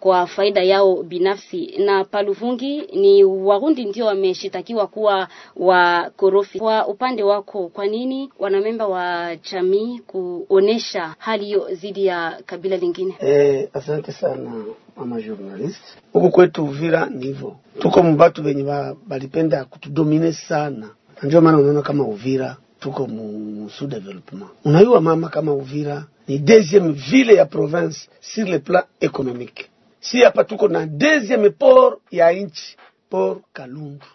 kwa 0.00 0.26
faida 0.26 0.62
yao 0.62 1.02
binafsi, 1.02 1.74
na 1.78 2.04
Paluvungi 2.04 2.80
ni 2.80 3.24
Warundi 3.24 3.84
ndio 3.84 4.06
wameshitakiwa 4.06 4.86
kuwa 4.86 5.28
wakorofi. 5.56 6.58
Kwa 6.58 6.86
upande 6.88 7.22
wako, 7.22 7.68
kwa 7.68 7.86
nini 7.86 8.30
wanamemba 8.38 8.86
wa 8.88 9.36
jamii 9.36 9.98
kuonesha 9.98 11.14
hali 11.18 11.44
hiyo 11.44 11.68
dhidi 11.74 12.06
ya 12.06 12.42
kabila 12.46 12.76
lingine? 12.76 13.14
Eh, 13.20 13.68
asante 13.72 14.12
sana 14.12 14.64
mama 14.96 15.20
journalist. 15.20 15.80
Huku 16.12 16.30
kwetu 16.30 16.64
Uvira 16.64 17.06
ni 17.06 17.26
hivyo, 17.26 17.56
tuko 17.78 18.02
mbatu 18.02 18.42
venye 18.42 18.94
balipenda 19.06 19.64
kutudomine 19.64 20.32
sana, 20.32 20.86
na 21.22 21.22
ndio 21.22 21.40
maana 21.40 21.58
unaona 21.58 21.82
kama 21.82 22.04
Uvira 22.04 22.56
tuko 22.80 23.06
mu, 23.06 23.70
sous 23.70 23.90
development. 23.90 24.50
Unayua 24.64 25.00
mama, 25.00 25.28
kama 25.28 25.52
Uvira 25.52 26.04
ni 26.28 26.38
deuxième 26.38 26.92
ville 26.92 27.34
ya 27.34 27.46
province 27.46 28.08
sur 28.20 28.46
le 28.48 28.58
plan 28.58 28.82
économique. 29.00 29.70
Si 30.00 30.22
hapa 30.22 30.44
tuko 30.44 30.68
na 30.68 30.86
deuxième 30.86 31.50
port 31.50 31.98
ya 32.10 32.32
nchi, 32.32 32.76
port 33.10 33.40
Kalundu. 33.52 34.06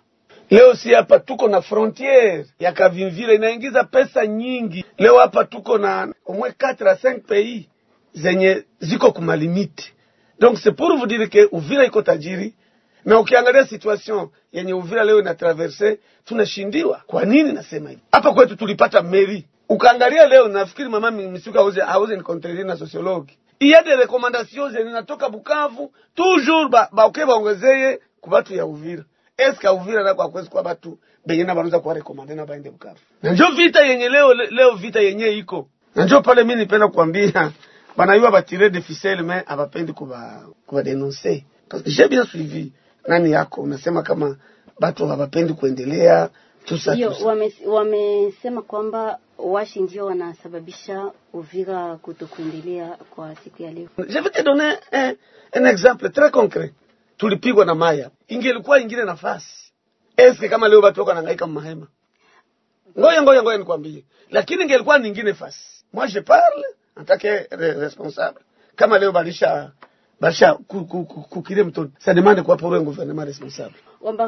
Leo 0.50 0.75
si 0.75 0.94
hapa 0.94 1.20
tuko 1.20 1.48
na 1.48 1.62
frontiere 1.62 2.46
ya 2.60 2.72
Kavimvira 2.72 3.34
inaingiza 3.34 3.84
pesa 3.84 4.27
nyingi. 4.27 4.86
Leo 4.98 5.17
hapa 5.17 5.46
tuko 5.46 5.77
na 5.77 6.13
omwe 6.25 6.50
4 6.50 6.86
à 6.88 6.96
5 6.96 7.20
pays 7.20 7.65
zenye 8.13 8.63
ziko 8.79 9.12
kumalimiti. 9.12 9.91
Donc 10.39 10.57
c'est 10.57 10.71
pour 10.75 10.97
vous 10.97 11.07
dire 11.07 11.29
que 11.29 11.49
Uvira 11.55 11.85
iko 11.85 12.01
tajiri 12.01 12.53
na 13.05 13.19
ukiangalia 13.19 13.65
situation 13.65 14.29
yenye 14.53 14.73
Uvira 14.73 15.03
leo 15.03 15.19
ina 15.19 15.33
traverse 15.35 15.99
tunashindiwa. 16.25 17.01
Kwa 17.07 17.25
nini 17.25 17.51
nasema 17.53 17.89
hivi? 17.89 18.01
Hapa 18.11 18.33
kwetu 18.33 18.55
tulipata 18.55 19.01
meri. 19.01 19.45
Ukaangalia 19.69 20.27
leo 20.27 20.47
nafikiri 20.47 20.89
mama 20.89 21.11
Misuka 21.11 21.59
hauze 21.59 21.81
auze 21.81 22.15
ni 22.15 22.21
contredire 22.23 22.63
na 22.63 22.77
sociologue. 22.77 23.27
Il 23.59 23.69
y 23.69 23.75
a 23.75 23.83
des 23.83 23.95
recommandations 23.95 24.69
zenye 24.71 24.91
natoka 24.91 25.29
Bukavu 25.29 25.91
toujours 26.15 26.69
ba 26.69 26.89
baoke 26.91 27.25
baongezeye 27.25 27.99
ku 28.21 28.29
batu 28.29 28.53
ya 28.55 28.65
Uvira. 28.65 29.03
Eska 29.37 29.73
Uvira 29.73 30.03
nako 30.03 30.21
hakuwezi 30.21 30.49
kwa 30.49 30.63
batu 30.63 30.97
benye 31.25 31.43
na 31.43 31.55
banaweza 31.55 31.79
kuwa 31.79 31.93
rekomande 31.93 32.35
na 32.35 32.45
baende 32.45 32.69
Bukavu. 32.69 32.99
Na 33.23 33.31
njo 33.31 33.45
vita 33.57 33.81
yenye 33.85 34.09
leo 34.09 34.33
leo 34.33 34.71
vita 34.75 34.99
yenye 34.99 35.27
iko. 35.29 35.67
Na 35.95 36.05
njo 36.05 36.21
pale 36.21 36.43
mimi 36.43 36.59
nipenda 36.61 36.87
kuambia 36.87 37.51
banayua 37.97 38.31
batire 38.31 38.69
de 38.69 38.81
ficelle 38.81 39.23
mais 39.23 39.43
abapendi 39.47 39.93
kuba 39.93 40.41
kuba 40.67 40.83
denoncer. 40.83 41.43
Parce 41.69 41.83
que 41.83 41.89
j'ai 41.89 42.07
bien 42.07 42.25
suivi 42.25 42.71
nani 43.07 43.31
yako 43.31 43.61
unasema 43.61 44.03
kama 44.03 44.37
batu 44.79 45.07
hawapendi 45.07 45.53
kuendelea 45.53 46.29
tusa 46.65 46.93
Ndio 46.93 47.09
tusa. 47.09 47.25
wame- 47.25 47.53
wamesema 47.65 48.61
kwamba 48.61 49.19
washi 49.37 49.79
ndio 49.79 50.05
wanasababisha 50.05 51.11
Uvira 51.33 51.95
kutokuendelea 51.97 52.97
kwa 53.09 53.35
siku 53.35 53.63
ya 53.63 53.71
leo. 53.71 53.87
Je 54.07 54.19
vais 54.21 54.31
te 54.33 54.43
donner 54.43 54.79
un, 54.91 55.15
un 55.55 55.65
exemple 55.65 56.07
très 56.09 56.31
concret. 56.31 56.73
Tulipigwa 57.17 57.65
na 57.65 57.75
Maya, 57.75 58.09
ingelikuwa 58.27 58.79
ingine 58.79 59.03
nafasi, 59.03 59.71
eske 60.17 60.49
kama 60.49 60.67
leo 60.67 60.81
batu 60.81 60.99
wako 60.99 61.09
wanahangaika 61.09 61.47
mahema? 61.47 61.87
Ngoja 62.99 63.21
ngoja 63.21 63.41
ngoja 63.43 63.57
nikwambie, 63.57 64.03
lakini 64.29 64.63
ingelikuwa 64.63 64.99
nyingine 64.99 65.33
fasi. 65.33 65.83
Moi 65.93 66.07
je 66.11 66.21
parle 66.21 66.65
re- 67.51 67.73
responsable. 67.79 68.41
Kama 68.75 68.97
leo 68.99 69.11
balisha 69.11 69.71
balisha 70.21 70.53
kukire 71.29 71.63
mtoto, 71.63 71.91
sa 71.99 72.13
demande 72.13 72.41
kwa 72.41 72.57
pour 72.57 72.73
un 72.75 72.83
gouvernement 72.83 73.25
responsable? 73.27 73.75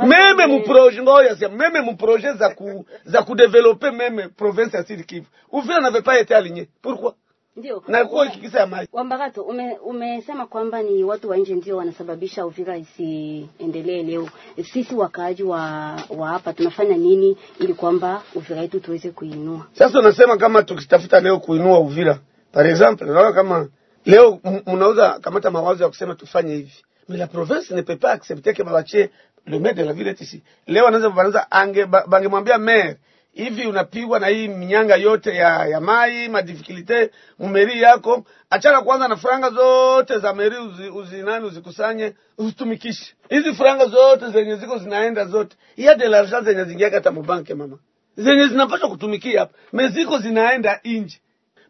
Meme 0.08 0.48
mu 0.48 0.64
projet 0.64 1.02
ngoja 1.02 1.36
sia 1.36 1.50
meme 1.50 1.82
mu 1.82 1.96
projet 1.98 2.38
za 2.38 2.50
ku 2.56 2.86
za 3.06 3.24
ku 3.24 3.36
developer 3.36 3.92
meme 3.94 4.28
province 4.30 4.78
ya 4.78 4.84
Sud 4.84 5.06
Kivu. 5.06 5.26
Uvira 5.52 5.80
n'avait 5.82 6.02
pas 6.04 6.20
été 6.20 6.34
aligné. 6.36 6.68
Pourquoi? 6.82 7.14
Ndio. 7.56 7.84
Na 7.88 8.06
kwa 8.06 8.28
kikisa 8.28 8.60
ya 8.60 8.68
mai. 8.68 8.88
Wambarato, 8.94 9.42
ume, 9.44 9.78
umesema 9.86 10.46
kwamba 10.48 10.82
ni 10.84 11.04
watu 11.04 11.30
wa 11.30 11.38
nje 11.38 11.56
ndio 11.56 11.78
wanasababisha 11.78 12.46
Uvira 12.46 12.78
isiendelee 12.78 14.04
leo. 14.04 14.30
Sisi 14.74 14.96
wakaaji 14.96 15.44
wa 15.44 15.96
wa 16.10 16.28
hapa 16.30 16.54
tunafanya 16.54 16.98
nini 16.98 17.38
ili 17.60 17.74
kwamba 17.74 18.22
Uvira 18.36 18.62
yetu 18.62 18.80
tuweze 18.80 19.12
kuinua? 19.12 19.66
Sasa 19.74 20.00
unasema 20.00 20.38
kama 20.38 20.64
tukitafuta 20.64 21.20
leo 21.20 21.40
kuinua 21.40 21.80
Uvira, 21.80 22.20
par 22.52 22.66
exemple, 22.68 23.06
naona 23.08 23.34
kama 23.34 23.68
leo 24.06 24.40
mnaweza 24.68 25.20
kamata 25.20 25.52
mawazo 25.52 25.84
ya 25.84 25.90
kusema 25.90 26.16
tufanye 26.16 26.56
hivi, 26.56 26.74
mais 27.10 27.20
la 27.20 27.28
province 27.28 27.72
ne 27.76 27.82
peut 27.82 28.00
pas 28.02 28.12
accepter 28.12 28.54
que 28.54 28.64
babachie 28.64 29.10
le 29.46 29.60
maire 29.60 29.76
de 29.76 29.84
la 29.84 29.94
ville 29.94 30.08
est 30.10 30.22
ici. 30.22 30.44
Leo 30.68 30.88
anaweza 30.88 31.10
banaweza 31.10 31.52
ange 31.52 31.86
ba- 31.86 32.06
bangemwambia 32.08 32.58
maire 32.58 32.98
hivi 33.34 33.66
unapigwa 33.68 34.20
na 34.20 34.28
hii 34.28 34.48
minyanga 34.48 34.96
yote 34.96 35.36
ya 35.36 35.66
ya 35.66 35.82
mai 35.82 36.30
madifikilite 36.30 37.12
mumeri 37.40 37.82
yako 37.82 38.26
achana 38.50 38.82
kwanza 38.82 39.08
na 39.08 39.16
franga 39.16 39.50
zote 39.50 40.20
za 40.20 40.34
meri 40.34 40.58
uzi, 40.58 40.90
uzi 40.90 41.16
nani 41.24 41.46
uzikusanye 41.46 42.14
uzitumikishe. 42.38 43.14
Hizi 43.30 43.54
franga 43.54 43.86
zote 43.86 44.30
zenye 44.32 44.56
ziko 44.56 44.78
zinaenda 44.78 45.26
zote 45.26 45.58
iya 45.76 45.96
de 45.96 46.08
l'argent 46.08 46.44
zenye 46.46 46.64
zingia 46.64 46.90
hata 46.90 47.12
mubanke 47.12 47.54
mama. 47.56 47.78
Zenye 48.18 48.48
zinapaswa 48.48 48.90
kutumikia 48.90 49.40
hapa 49.40 49.54
meziko 49.74 50.18
zinaenda 50.20 50.80
inji 50.84 51.22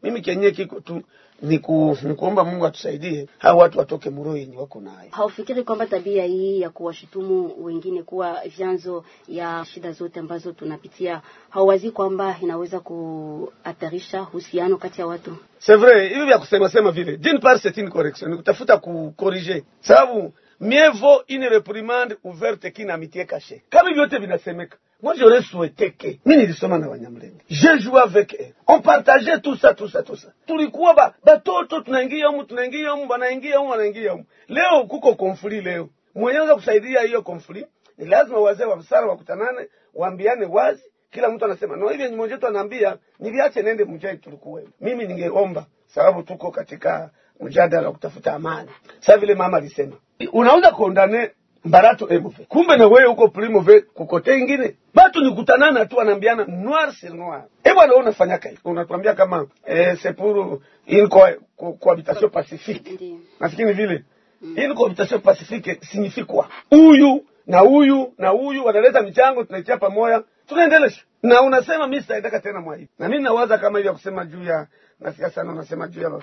mimi 0.08 0.22
kenye 0.22 0.52
kiko 0.52 0.80
tu 0.80 1.02
ni, 1.42 1.60
ku, 1.60 1.98
kuomba 2.18 2.44
Mungu 2.44 2.66
atusaidie 2.66 3.28
hao 3.38 3.58
watu 3.58 3.80
watoke 3.80 4.10
muroi 4.10 4.40
yenye 4.40 4.58
wako 4.58 4.82
nayo. 4.82 5.10
Haufikiri 5.12 5.64
kwamba 5.64 5.86
tabia 5.86 6.26
hii 6.26 6.62
ya 6.62 6.70
kuwashutumu 6.70 7.54
wengine 7.66 8.04
kuwa 8.04 8.42
vyanzo 8.58 9.04
ya 9.28 9.66
shida 9.74 9.92
zote 9.92 10.20
ambazo 10.20 10.52
tunapitia, 10.52 11.22
hauwazi 11.50 11.92
kwamba 11.92 12.36
inaweza 12.42 12.80
kuhatarisha 12.80 14.22
uhusiano 14.22 14.78
kati 14.78 15.02
ya 15.02 15.08
watu? 15.08 15.38
C'est 15.60 15.80
vrai, 15.80 16.10
hivi 16.10 16.26
vya 16.26 16.38
kusema 16.38 16.70
sema 16.70 16.92
vile, 16.92 17.18
d'une 17.18 17.40
part 17.40 17.62
c'est 17.62 17.78
une 17.82 17.90
correction, 17.90 18.30
ni 18.32 18.38
kutafuta 18.38 18.78
kukorije, 18.78 19.64
sababu 19.82 20.34
mieux 20.60 20.92
vaut 20.92 21.22
une 21.30 21.48
réprimande 21.50 22.18
ouverte 22.24 22.72
qu'une 22.74 22.92
amitié 22.92 23.26
cachée. 23.26 23.62
Kama 23.70 23.94
vyote 23.94 24.18
vinasemeka 24.20 24.78
Moi, 25.04 25.14
j'aurais 25.16 25.44
souhaité 25.44 25.92
que 25.92 26.08
mimi 26.26 26.38
nilisoma 26.42 26.80
na 26.80 26.88
Wanyamlenge, 26.90 27.34
je 27.50 27.78
joue 27.80 27.98
avec 27.98 28.34
eux, 28.34 28.54
on 28.68 28.82
partageait 28.82 29.40
tout 29.42 29.56
ça 29.56 29.76
tout 29.76 29.88
ça 29.88 30.02
tout 30.02 30.16
ça. 30.16 30.30
Tulikuwa 30.48 30.94
ba 30.96 31.14
batoto, 31.24 31.82
tunaingia 31.82 32.28
humu 32.28 32.44
tunaingia 32.44 32.92
humu, 32.92 33.06
banaingia 33.08 33.58
humu 33.58 33.70
wanaingia 33.72 34.12
humu. 34.12 34.26
Leo 34.48 34.84
kuko 34.88 35.16
konfli, 35.16 35.62
leo 35.62 35.90
mwenyewe 36.16 36.56
kusaidia 36.56 37.02
hiyo 37.02 37.22
konfli 37.22 37.66
ni 37.98 38.06
lazima 38.06 38.40
wazee 38.40 38.64
wa 38.66 38.76
msara 38.76 39.08
wakutanane, 39.08 39.68
waambiane 39.94 40.46
wazi. 40.46 40.84
Kila 41.12 41.30
mtu 41.30 41.46
anasema 41.46 41.76
no, 41.76 41.90
hivi 41.90 42.08
mmoja 42.08 42.34
wetu 42.34 42.48
anaambia 42.48 42.98
niliache 43.20 43.62
nende 43.62 43.86
mjai 43.86 44.18
tulikuwa. 44.18 44.62
Mimi 44.82 45.06
ningeomba 45.08 45.66
sababu 45.86 46.24
tuko 46.24 46.52
katika 46.52 47.10
mjadala 47.40 47.88
wa 47.88 47.94
kutafuta 47.94 48.34
amani. 48.34 48.70
Sasa 49.00 49.18
vile 49.18 49.36
mama 49.36 49.58
alisema, 49.58 49.96
unaweza 50.34 50.72
kuondane 50.72 51.32
mbarato 51.68 52.10
emove 52.10 52.46
kumbe 52.48 52.78
na 52.78 52.88
wewe 52.88 53.06
uko 53.06 53.28
primove 53.28 53.82
kukote 53.82 54.38
ingine? 54.40 54.76
Batu 54.94 55.22
nikutanana 55.22 55.86
tu 55.86 56.02
anambiana 56.02 56.46
noir 56.46 56.94
sur 56.94 57.14
noir. 57.14 57.44
E 57.64 57.74
bwana 57.74 57.92
wewe 57.94 58.04
unafanya 58.04 58.38
kai 58.38 58.58
unatuambia 58.66 59.14
kama 59.14 59.48
eh, 59.66 59.98
sepuru 60.02 60.62
habitation 60.88 61.36
cohabitation 61.80 62.30
pacifique. 62.30 63.00
Nafikiri 63.40 63.74
vile. 63.74 64.04
Mm. 64.42 64.56
une 64.58 64.74
cohabitation 64.76 65.20
pacifique 65.22 65.80
signifie 65.82 66.24
quoi? 66.24 66.46
Huyu 66.70 67.26
na 67.48 67.60
huyu 67.60 68.14
na 68.18 68.30
huyu 68.30 68.66
wanaleta 68.66 69.02
michango 69.02 69.44
tunaitia 69.44 69.78
pamoja 69.78 70.24
tunaendelesha. 70.48 71.02
Na 71.24 71.42
unasema 71.42 71.88
mimi 71.88 72.02
sitaendeka 72.02 72.40
tena 72.40 72.62
mwaivi 72.62 72.88
na 73.00 73.10
mimi 73.10 73.24
nawaza 73.24 73.58
kama 73.58 73.78
hivi 73.78 73.88
ya 73.88 73.94
kusema 73.94 74.26
juu 74.26 74.44
ya 74.44 74.68
nasikia 75.00 75.30
sana 75.30 75.52
unasema 75.52 75.88
juu 75.88 76.02
ya 76.02 76.22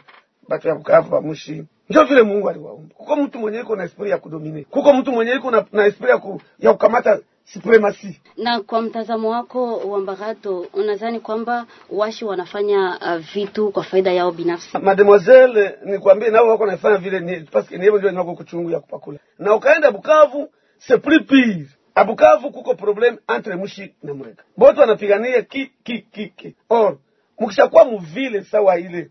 batu 0.48 0.68
ya 0.68 0.74
Bukavu 0.74 1.10
bamushi 1.10 1.64
ndio 1.88 2.04
vile 2.04 2.22
Mungu 2.22 2.50
aliwaumba. 2.50 2.94
Kuko 2.94 3.16
mtu 3.16 3.38
mwenye 3.38 3.60
iko 3.60 3.76
na 3.76 3.84
esprit 3.84 4.10
ya 4.10 4.18
kudomine, 4.18 4.64
kuko 4.70 4.92
mtu 4.92 5.12
mwenye 5.12 5.32
iko 5.32 5.50
na, 5.50 5.64
na 5.72 5.86
esprit 5.86 6.10
ya, 6.10 6.18
ku, 6.18 6.40
ya 6.58 6.72
kukamata 6.72 7.18
supremacy. 7.44 8.20
Na 8.36 8.60
kwa 8.60 8.82
mtazamo 8.82 9.30
wako 9.30 9.76
wa 9.76 10.00
Mbarato, 10.00 10.66
unadhani 10.72 11.20
kwamba 11.20 11.66
washi 11.90 12.24
wanafanya 12.24 12.98
uh, 13.02 13.16
vitu 13.34 13.70
kwa 13.72 13.82
faida 13.84 14.12
yao 14.12 14.32
binafsi? 14.32 14.78
Mademoiselle, 14.78 15.78
nikwambie 15.84 16.28
nao 16.30 16.48
wako 16.48 16.66
nafanya 16.66 16.96
vile 16.96 17.20
ni 17.20 17.40
que 17.68 17.78
niyo 17.78 17.98
ndio 17.98 18.10
nako 18.10 18.34
kuchungu 18.34 18.70
ya 18.70 18.80
kupakula. 18.80 19.18
Na 19.38 19.54
ukaenda 19.54 19.90
Bukavu, 19.90 20.48
c'est 20.78 21.02
plus 21.02 21.26
pire. 21.26 21.66
A 21.94 22.04
Bukavu 22.04 22.50
kuko 22.50 22.74
problem 22.74 23.18
entre 23.36 23.56
mushi 23.56 23.94
na 24.02 24.14
mureka. 24.14 24.42
Bote 24.56 24.80
wanapigania 24.80 25.42
ki 25.42 25.70
ki 25.84 25.98
ki 26.12 26.28
ki. 26.36 26.56
Or, 26.68 26.96
mukishakuwa 27.38 27.84
muvile 27.84 28.44
sawa 28.44 28.78
ile 28.78 29.10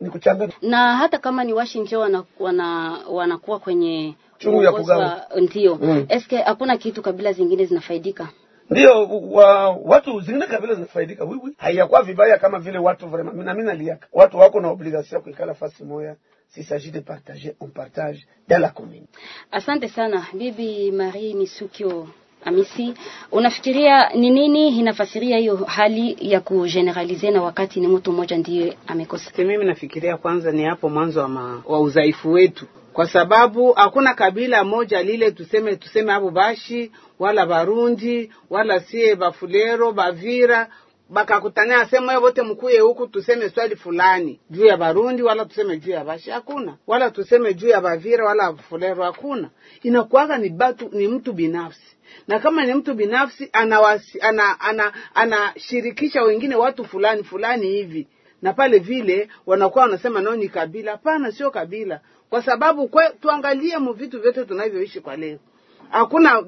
ni 0.00 0.10
kuchanganya 0.10 0.52
na 0.62 0.96
hata 0.96 1.18
kama 1.18 1.44
ni 1.44 1.52
washi 1.52 1.80
njo 1.80 2.00
wana, 2.00 2.24
wana, 2.40 2.98
wanakuwa 3.10 3.58
kwenye 3.58 4.14
chungu 4.38 4.62
ya 4.62 4.72
kugawa. 4.72 5.26
Ndio. 5.40 5.74
Mm. 5.82 6.06
eske 6.08 6.36
hakuna 6.36 6.76
kitu 6.76 7.02
kabila 7.02 7.32
zingine 7.32 7.64
zinafaidika? 7.64 8.28
Ndio 8.70 9.06
wa, 9.30 9.70
watu 9.70 10.20
zingine 10.20 10.46
kabila 10.46 10.74
zinafaidika. 10.74 11.24
Wiwi 11.24 11.54
haiyakuwa 11.58 12.02
vibaya 12.02 12.38
kama 12.38 12.58
vile 12.58 12.78
watu 12.78 13.08
vraiment 13.08 13.36
mina 13.36 13.54
mina 13.54 13.74
liaka 13.74 14.06
watu 14.12 14.38
wako 14.38 14.60
na 14.60 14.68
obligation 14.68 15.22
kuikala 15.22 15.54
fasi 15.54 15.84
moya. 15.84 16.16
Si 16.48 16.62
s'agit 16.64 16.92
de 16.92 17.00
partager 17.00 17.54
on 17.60 17.68
partage 17.70 18.26
dans 18.48 18.60
la 18.62 18.68
commune. 18.70 19.06
Asante 19.50 19.88
sana. 19.88 20.26
Bibi 20.32 20.92
Marie 20.92 21.34
Misukio 21.34 22.08
Amisi, 22.44 22.94
unafikiria 23.32 24.08
ni 24.14 24.30
nini 24.30 24.68
inafasiria 24.68 25.38
hiyo 25.38 25.56
hali 25.56 26.16
ya 26.20 26.40
kugeneralize 26.40 27.30
na 27.30 27.42
wakati 27.42 27.80
ni 27.80 27.88
mtu 27.88 28.12
mmoja 28.12 28.36
ndiye 28.38 28.76
amekosa? 28.86 29.30
Mimi 29.38 29.64
nafikiria 29.64 30.16
kwanza 30.16 30.52
ni 30.52 30.64
hapo 30.64 30.88
mwanzo 30.88 31.20
wa, 31.20 31.62
wa 31.66 31.80
udhaifu 31.80 32.32
wetu, 32.32 32.66
kwa 32.92 33.06
sababu 33.08 33.72
hakuna 33.72 34.14
kabila 34.14 34.64
moja 34.64 35.02
lile 35.02 35.30
tuseme 35.30 35.76
tuseme 35.76 36.12
hapo 36.12 36.30
Bashi 36.30 36.90
wala 37.18 37.46
Barundi 37.46 38.30
wala 38.50 38.80
sie 38.80 39.14
Bafulero 39.16 39.92
Bavira 39.92 40.68
bakakutania 41.10 41.86
sema 41.86 42.12
wewe 42.12 42.24
wote 42.24 42.42
mkuye 42.42 42.80
huku 42.80 43.06
tuseme 43.06 43.50
swali 43.50 43.76
fulani 43.76 44.40
juu 44.50 44.64
ya 44.66 44.76
Barundi 44.76 45.22
wala 45.22 45.44
tuseme 45.44 45.76
juu 45.76 45.90
ya 45.90 46.04
Bashi, 46.04 46.30
hakuna 46.30 46.76
wala 46.86 47.10
tuseme 47.10 47.54
juu 47.54 47.68
ya 47.68 47.80
Bavira 47.80 48.26
wala 48.26 48.52
Fulero, 48.54 49.04
hakuna. 49.04 49.50
Inakuwaga 49.82 50.38
ni 50.38 50.48
batu, 50.48 50.88
ni 50.92 51.08
mtu 51.08 51.32
binafsi 51.32 51.83
na 52.28 52.38
kama 52.38 52.64
ni 52.64 52.74
mtu 52.74 52.94
binafsi 52.94 53.48
anawasi, 53.52 54.20
ana, 54.20 54.60
ana, 54.60 54.92
anashirikisha 55.14 56.22
wengine 56.22 56.54
watu 56.54 56.84
fulani 56.84 57.24
fulani 57.24 57.66
hivi, 57.66 58.06
na 58.42 58.52
pale 58.52 58.78
vile 58.78 59.28
wanakuwa 59.46 59.84
wanasema 59.84 60.20
nao 60.22 60.36
ni 60.36 60.48
kabila. 60.48 60.92
Hapana, 60.92 61.32
sio 61.32 61.50
kabila, 61.50 62.00
kwa 62.30 62.42
sababu 62.42 62.88
kwe, 62.88 63.10
tuangalie 63.20 63.78
mu 63.78 63.92
vitu 63.92 64.20
vyote 64.20 64.44
tunavyoishi 64.44 65.00
kwa 65.00 65.16
leo. 65.16 65.38
Hakuna 65.90 66.42